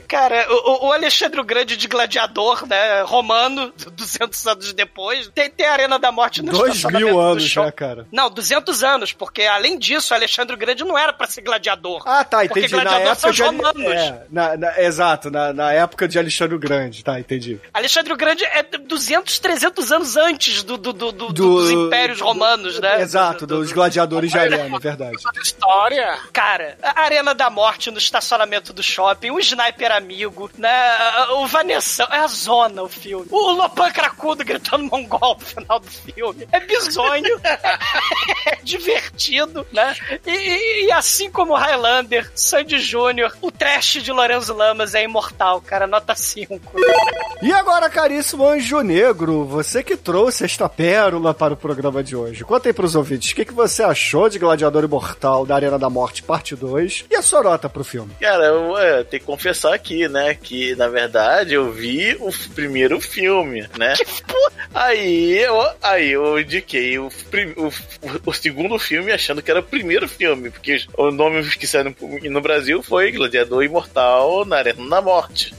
[0.08, 3.02] Cara, o, o Alexandre o Grande de gladiador, né?
[3.04, 5.28] Romano, 200 anos depois.
[5.34, 8.08] Tem, tem a Arena da Morte no Dois estacionamento mil anos já, cara.
[8.12, 12.04] Não, 200 anos, porque além disso, o Alexandre o Grande não era pra ser gladiador.
[12.06, 12.76] Ah, tá, Porque entendi.
[12.76, 13.84] Na gladiador época são os romanos.
[13.94, 17.60] é, na- na- exato, na, na época de Alexandre o Grande, tá, entendi.
[17.74, 22.22] Alexandre o Grande é 200, 300 anos antes do, do- do- do- Do- dos impérios
[22.22, 23.02] romanos, né?
[23.02, 25.18] Exato, dos gladiadores de arena, verdade.
[25.42, 26.18] História.
[26.32, 30.72] Cara, a Arena da Morte no estacionamento do shopping, o sniper amigo, né?
[31.32, 33.26] O Vanessa, é a zona o filme.
[33.32, 36.48] O Lopan cracudo gritando mongol no final do filme.
[36.52, 37.40] É bizonho,
[38.46, 39.96] é divertido, né?
[40.26, 45.62] E, e- e assim como Highlander, Sandy Júnior, o trash de Lorenzo Lamas é imortal,
[45.62, 46.60] cara, nota 5.
[47.42, 52.44] E agora, caríssimo Anjo Negro, você que trouxe esta pérola para o programa de hoje.
[52.44, 55.90] Conta aí pros ouvintes, o que, que você achou de Gladiador Imortal da Arena da
[55.90, 58.14] Morte, parte 2, e a sua nota pro filme?
[58.20, 60.34] Cara, eu é, tenho que confessar aqui, né?
[60.42, 63.94] Que na verdade eu vi o primeiro filme, né?
[64.74, 67.70] Aí eu, aí eu indiquei o, prim- o,
[68.26, 71.96] o segundo filme achando que era o primeiro filme, porque o nome que saiu no,
[72.32, 75.54] no Brasil foi Gladiador Imortal na Arena da Morte.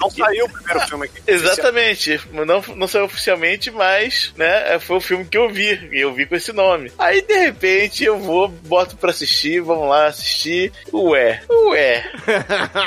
[0.00, 1.22] Não saiu o primeiro filme aqui.
[1.26, 2.20] Exatamente.
[2.32, 5.88] Não, não saiu oficialmente, mas, né, foi o filme que eu vi.
[5.92, 6.90] E eu vi com esse nome.
[6.98, 10.72] Aí, de repente, eu vou, boto pra assistir, vamos lá assistir.
[10.92, 12.04] Ué, ué.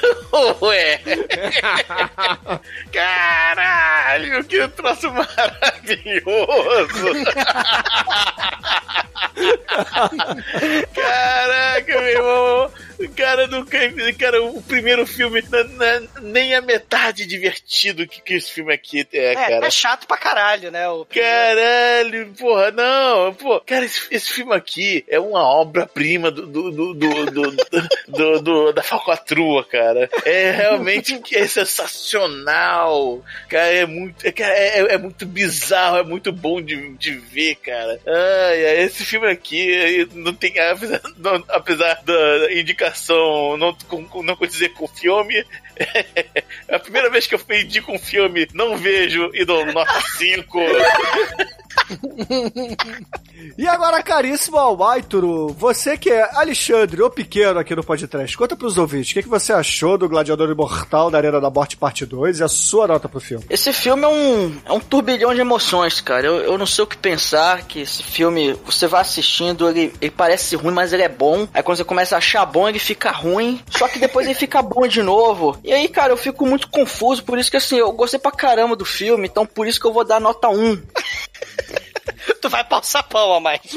[0.62, 1.00] ué.
[2.92, 6.26] Caralho, que troço maravilhoso.
[10.94, 12.59] Caraca, meu irmão.
[13.30, 13.78] Cara nunca
[14.18, 15.40] Cara, o primeiro filme
[16.20, 19.66] nem a metade divertido que, que esse filme aqui é, É, cara.
[19.66, 20.88] é chato pra caralho, né?
[20.88, 26.70] O Caralho, porra, não, pô, cara, esse, esse filme aqui é uma obra-prima do, do,
[26.72, 27.56] do, do, do,
[28.08, 30.10] do- do- da falcatrua, cara.
[30.24, 36.60] É realmente é sensacional, cara, é muito, é, é, é muito bizarro, é muito bom
[36.60, 38.00] de, de ver, cara.
[38.06, 43.19] Ai, esse filme aqui não tem, apesar, não- apesar da indicação
[43.56, 45.44] não, com, não condizer com o filme,
[46.68, 50.58] é a primeira vez que eu indico um filme, não vejo e dou nota 5.
[53.56, 58.78] E agora, caríssimo Almaituro, você que é Alexandre, o pequeno aqui no podcast, conta pros
[58.78, 62.40] ouvintes, o que, que você achou do Gladiador Imortal da Arena da Morte Parte 2
[62.40, 63.44] e a sua nota pro filme?
[63.48, 66.26] Esse filme é um, é um turbilhão de emoções, cara.
[66.26, 70.10] Eu, eu não sei o que pensar, que esse filme, você vai assistindo, ele, ele
[70.10, 71.46] parece ruim, mas ele é bom.
[71.52, 73.60] Aí quando você começa a achar bom, ele fica ruim.
[73.70, 75.58] Só que depois ele fica bom de novo.
[75.64, 77.24] E aí, cara, eu fico muito confuso.
[77.24, 79.26] Por isso que, assim, eu gostei pra caramba do filme.
[79.26, 80.82] Então, por isso que eu vou dar nota 1.
[82.40, 83.60] Tu vai pra o sapão, a mais.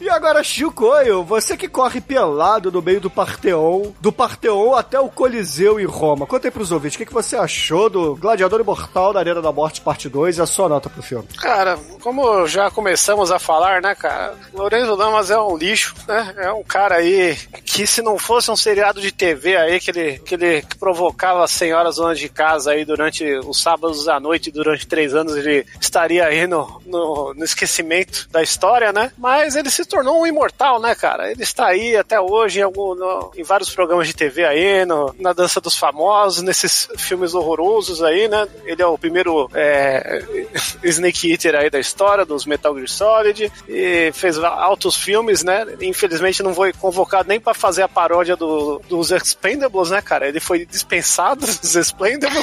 [0.00, 5.08] E agora, Chicoio, você que corre pelado no meio do Parteon, do Parteon até o
[5.08, 6.26] Coliseu em Roma.
[6.26, 9.52] Conta aí pros ouvintes, o que, que você achou do Gladiador Imortal da Arena da
[9.52, 11.26] Morte Parte 2 e a sua nota pro filme?
[11.38, 14.34] Cara, como já começamos a falar, né, cara?
[14.52, 16.34] Lorenzo Lamas é um lixo, né?
[16.38, 20.18] É um cara aí que se não fosse um seriado de TV aí que ele,
[20.18, 24.86] que ele provocava as senhoras donas de casa aí durante os sábados à noite, durante
[24.86, 26.97] três anos, ele estaria aí no, no,
[27.34, 29.10] no esquecimento da história, né?
[29.18, 31.30] Mas ele se tornou um imortal, né, cara?
[31.30, 35.14] Ele está aí até hoje em, algum, no- em vários programas de TV aí, no,
[35.18, 38.46] na Dança dos Famosos, nesses filmes horrorosos aí, né?
[38.64, 40.22] Ele é o primeiro é,
[40.84, 45.66] Snake Eater aí da história, dos Metal Gear Solid, e fez altos filmes, né?
[45.80, 50.28] Infelizmente não foi convocado nem pra fazer a paródia do- dos Expendables, né, cara?
[50.28, 52.42] Ele foi dispensado dos Expendables.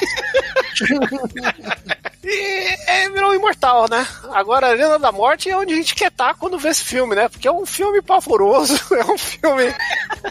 [2.27, 4.07] E é, virou imortal, né?
[4.31, 7.15] Agora, a Arena da Morte é onde a gente quer estar quando vê esse filme,
[7.15, 7.29] né?
[7.29, 9.73] Porque é um filme pavoroso, é um filme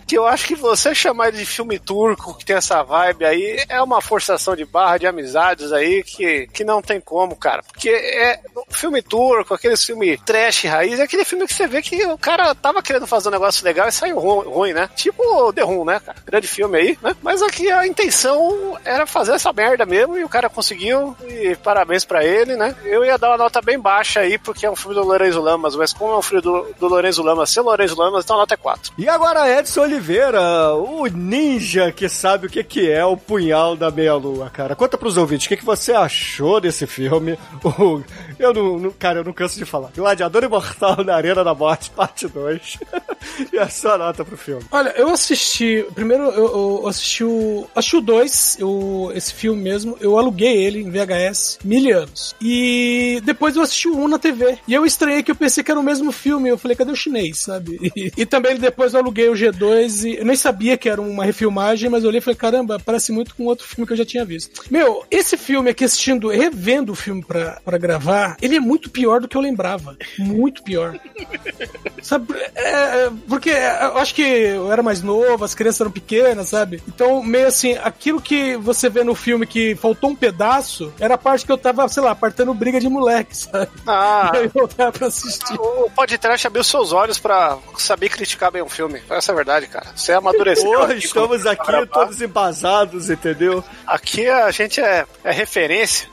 [0.07, 3.81] que eu acho que você chamar de filme turco, que tem essa vibe aí, é
[3.83, 7.63] uma forçação de barra de amizades aí que, que não tem como, cara.
[7.63, 8.41] Porque é
[8.71, 12.55] filme turco, aquele filme trash raiz, é aquele filme que você vê que o cara
[12.55, 14.89] tava querendo fazer um negócio legal e saiu ru- ruim, né?
[14.97, 16.19] Tipo The Room, né, cara?
[16.27, 17.15] Grande filme aí, né?
[17.23, 21.55] Mas aqui a intenção era fazer essa merda mesmo e o cara conseguiu e
[21.85, 22.75] parabéns pra ele, né?
[22.85, 25.77] Eu ia dar uma nota bem baixa aí porque é um filme do Lorenzo Lamas,
[25.77, 28.55] mas como é um filme do, do Lorenzo Lamas, ser Lorenzo Lamas, então a nota
[28.55, 28.93] é 4.
[28.97, 30.41] E agora, Edson Oliveira,
[30.75, 34.75] o ninja que sabe o que, que é o punhal da meia-lua, cara.
[34.75, 37.39] Conta pros ouvintes, o que, que você achou desse filme?
[37.65, 38.03] O-
[38.39, 39.91] eu não, não- Cara, eu não canso de falar.
[39.97, 42.79] Gladiador Imortal na Arena da Morte, parte 2.
[43.53, 44.63] e a sua nota pro filme?
[44.71, 45.85] Olha, eu assisti.
[45.95, 47.67] Primeiro eu, eu assisti o.
[47.75, 49.97] Assisti o 2, eu- esse filme mesmo.
[50.01, 52.35] Eu aluguei ele em VHS mil anos.
[52.41, 54.59] E depois eu assisti o 1 na TV.
[54.67, 56.49] E eu estranhei que eu pensei que era o mesmo filme.
[56.49, 57.79] Eu falei, cadê o chinês, sabe?
[57.97, 61.25] E, e também depois eu aluguei o G2 e eu nem sabia que era uma
[61.25, 64.05] refilmagem, mas eu olhei e falei, caramba, parece muito com outro filme que eu já
[64.05, 64.63] tinha visto.
[64.69, 69.21] Meu, esse filme aqui assistindo, revendo o filme pra, pra gravar, ele é muito pior
[69.21, 69.97] do que eu lembrava.
[70.19, 70.99] Muito pior.
[72.03, 72.71] Sabe, é,
[73.07, 76.83] é, porque eu acho que eu era mais novo, as crianças eram pequenas, sabe?
[76.89, 81.19] Então, meio assim, aquilo que você vê no filme que faltou um pedaço, era a
[81.19, 83.71] parte que eu tava, sei lá, apartando briga de moleque, sabe?
[83.87, 84.31] Ah.
[84.35, 85.55] E aí eu tava pra assistir.
[85.59, 89.03] O podcast abriu seus olhos pra saber criticar bem um filme.
[89.09, 89.87] Essa é a verdade, cara.
[89.97, 90.71] Você amadureceu.
[90.71, 93.65] Porra, aqui estamos aqui todos embasados, entendeu?
[93.87, 96.09] Aqui a gente é, é referência.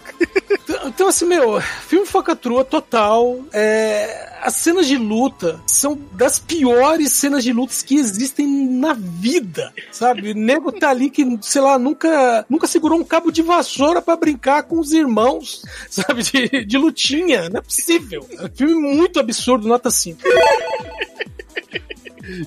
[0.64, 3.40] Então, então, assim, meu, filme focatrua total.
[3.52, 9.74] É, as cenas de luta são das piores cenas de lutas que existem na vida,
[9.92, 10.32] sabe?
[10.32, 14.16] O nego tá ali que, sei lá, nunca, nunca segurou um cabo de vassoura pra
[14.16, 16.24] brincar com os irmãos, sabe?
[16.24, 17.50] De, de lutinha.
[17.50, 18.26] Não é possível.
[18.38, 20.22] É um filme muito absurdo, nota 5.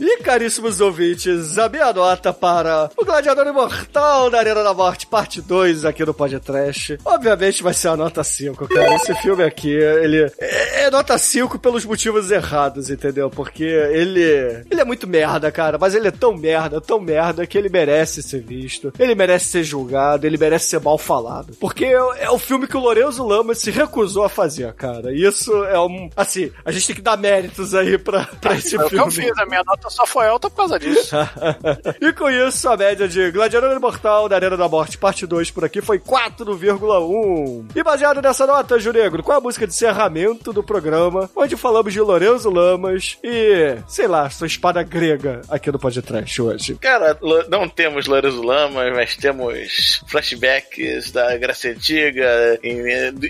[0.00, 5.40] E caríssimos ouvintes, a minha nota para o Gladiador Imortal da Arena da Morte, parte
[5.40, 6.98] 2 aqui no Podcast.
[7.04, 8.94] Obviamente vai ser a nota 5, cara.
[8.94, 13.28] Esse filme aqui, ele é, é nota 5 pelos motivos errados, entendeu?
[13.30, 14.22] Porque ele,
[14.70, 18.22] ele é muito merda, cara, mas ele é tão merda, tão merda que ele merece
[18.22, 21.54] ser visto, ele merece ser julgado, ele merece ser mal falado.
[21.60, 25.12] Porque é, é o filme que o Lorenzo Lamas se recusou a fazer, cara.
[25.14, 26.08] Isso é um.
[26.16, 29.04] Assim, a gente tem que dar méritos aí pra, pra esse É filme.
[29.04, 31.14] eu fiz, a minha nota nota só foi alta por causa disso.
[32.00, 35.64] e com isso, a média de Gladiador Imortal da Arena da Morte, parte 2 por
[35.64, 37.66] aqui, foi 4,1.
[37.74, 41.92] E baseado nessa nota, Juregro, qual é a música de encerramento do programa, onde falamos
[41.92, 46.74] de Lorenzo Lamas e, sei lá, sua espada grega aqui no podcast hoje?
[46.76, 47.18] Cara,
[47.48, 52.80] não temos Lorenzo Lamas, mas temos flashbacks da Grécia Antiga em,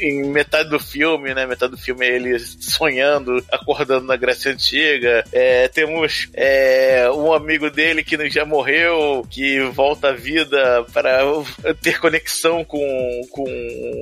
[0.01, 1.47] em metade do filme, né?
[1.47, 5.25] Metade do filme é ele sonhando, acordando na Grécia Antiga.
[5.33, 11.21] É, temos é, um amigo dele que já morreu, que volta à vida para
[11.83, 13.45] ter conexão com, com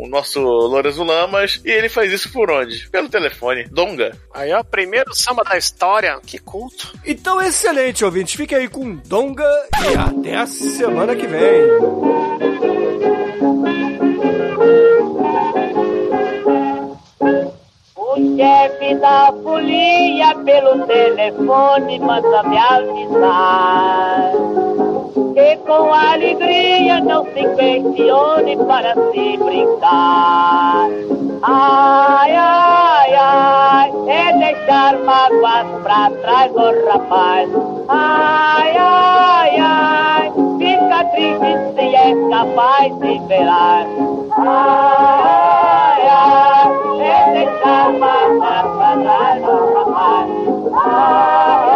[0.02, 1.60] o nosso Lorenzo Lamas.
[1.64, 2.88] E ele faz isso por onde?
[2.90, 3.64] Pelo telefone.
[3.64, 4.16] Donga.
[4.32, 6.18] Aí, ó, primeiro samba da história.
[6.24, 6.92] Que culto.
[7.04, 8.34] Então, excelente, ouvintes.
[8.34, 12.71] Fiquem aí com Donga e até a semana que vem.
[18.36, 24.32] Chefe da folia pelo telefone manda me avisar
[25.34, 30.88] que com alegria não se questione para se brincar.
[31.42, 37.48] Ai, ai, ai, é deixar mágoas pra trás, ô rapaz.
[37.88, 40.32] Ai, ai, ai,
[41.02, 43.86] fica triste se é capaz de velar.
[44.38, 46.68] Ai, ai,
[47.00, 50.28] é deixar mágoas pra trás, ô rapaz.
[50.74, 51.71] Ai, ai,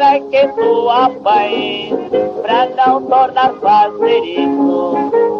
[0.00, 1.94] Tomara que tu apanhe
[2.40, 4.94] pra não tornar fazer isso.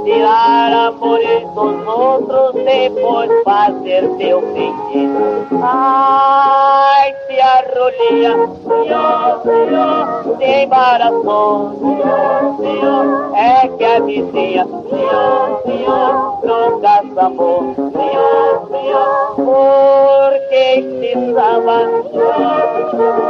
[0.04, 5.58] Tirar amores dos outros, depois fazer teu feitiço.
[5.62, 15.62] Ai, se a rolinha, senhor, senhor, se embaraçou, senhor, senhor, é que a vizinha, senhor,
[15.64, 21.78] senhor, nunca samou, senhor, senhor, porque este samba,
[22.10, 22.80] senhor,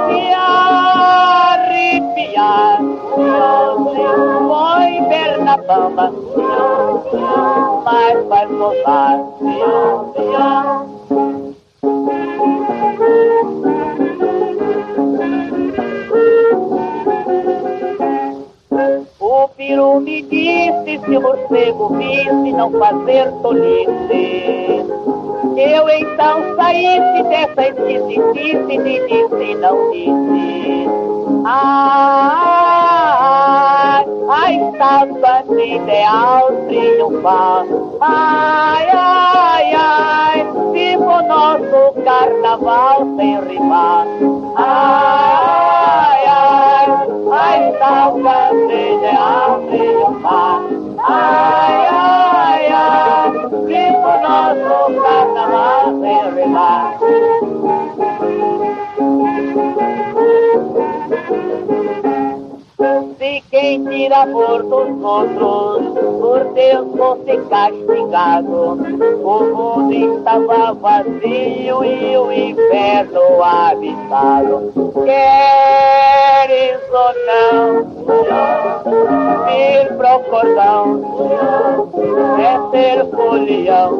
[0.08, 0.30] se
[1.20, 2.78] arrepiar,
[3.14, 6.12] senhor, senhor, foi ver na bamba,
[7.84, 9.20] mas vai gozar,
[19.40, 24.84] O peru me disse se o morcego visse não fazer tolice.
[25.56, 30.86] Eu então saísse dessa esquisitice de disse não disse.
[31.46, 31.64] Ai,
[34.28, 37.64] a estátua de ideal triunfar.
[38.02, 44.06] Ai, ai, ai, viva o nosso carnaval sem rimar.
[44.56, 45.19] Ai,
[49.70, 50.60] triunfar.
[50.98, 53.30] Ai, ai, ai,
[53.66, 56.98] viva o nosso carnaval sem rimar.
[63.18, 68.78] Se quem tira por dos outros, por Deus fosse castigado,
[69.24, 74.72] o mundo estava vazio e o inferno habitado.
[75.04, 77.82] Queres ou não,
[79.46, 80.84] vir pro cordão,
[82.38, 83.90] é ser folião,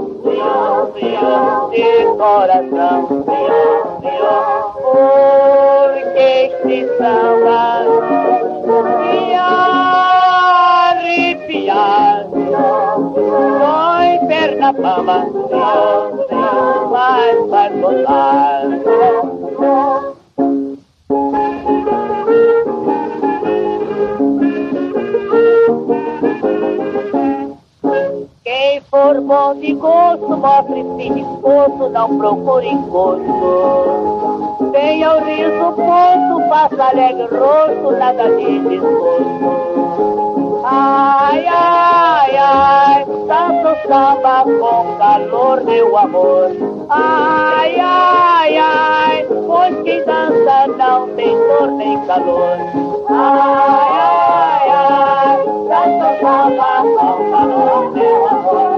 [1.73, 2.98] de coração,
[4.85, 7.61] porque este samba
[14.51, 15.27] Perna fama,
[16.90, 18.62] mas vai voltar.
[28.43, 33.22] Quem for bom de gosto, mostre-se disposto, não procure encosto.
[34.72, 40.10] Tenha o riso posto, faça alegre rosto, nada de desgosto.
[40.62, 46.51] Ai, ai, ai, tanto samba com calor, meu amor.
[46.91, 52.59] Ai, ai, ai, pois quem dança não tem dor nem calor.
[53.09, 55.37] Ai, ai, ai,
[55.69, 58.69] tanto samba com calor, meu amor.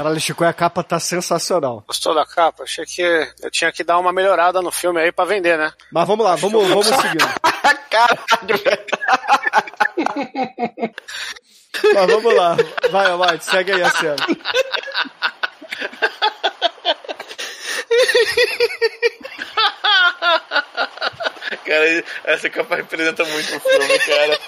[0.00, 1.84] Caralho, Chico, a capa tá sensacional.
[1.86, 2.62] Gostou da capa?
[2.62, 3.02] Achei que
[3.42, 5.74] eu tinha que dar uma melhorada no filme aí pra vender, né?
[5.92, 7.28] Mas vamos lá, vamos, vamos seguindo.
[11.92, 12.56] Mas vamos lá.
[12.90, 14.16] Vai, White, segue aí a cena.
[21.66, 24.38] Cara, essa capa representa muito o filme, cara.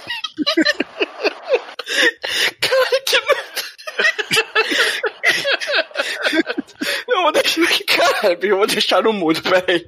[2.60, 3.71] Cara, que.
[7.08, 8.38] Eu vou deixar aqui, cara.
[8.40, 9.86] Eu vou deixar no mudo, peraí.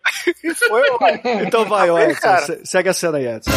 [0.69, 0.83] Foi,
[1.47, 1.89] Então vai,
[2.21, 3.51] Tá se- Segue a cena aí, Edson.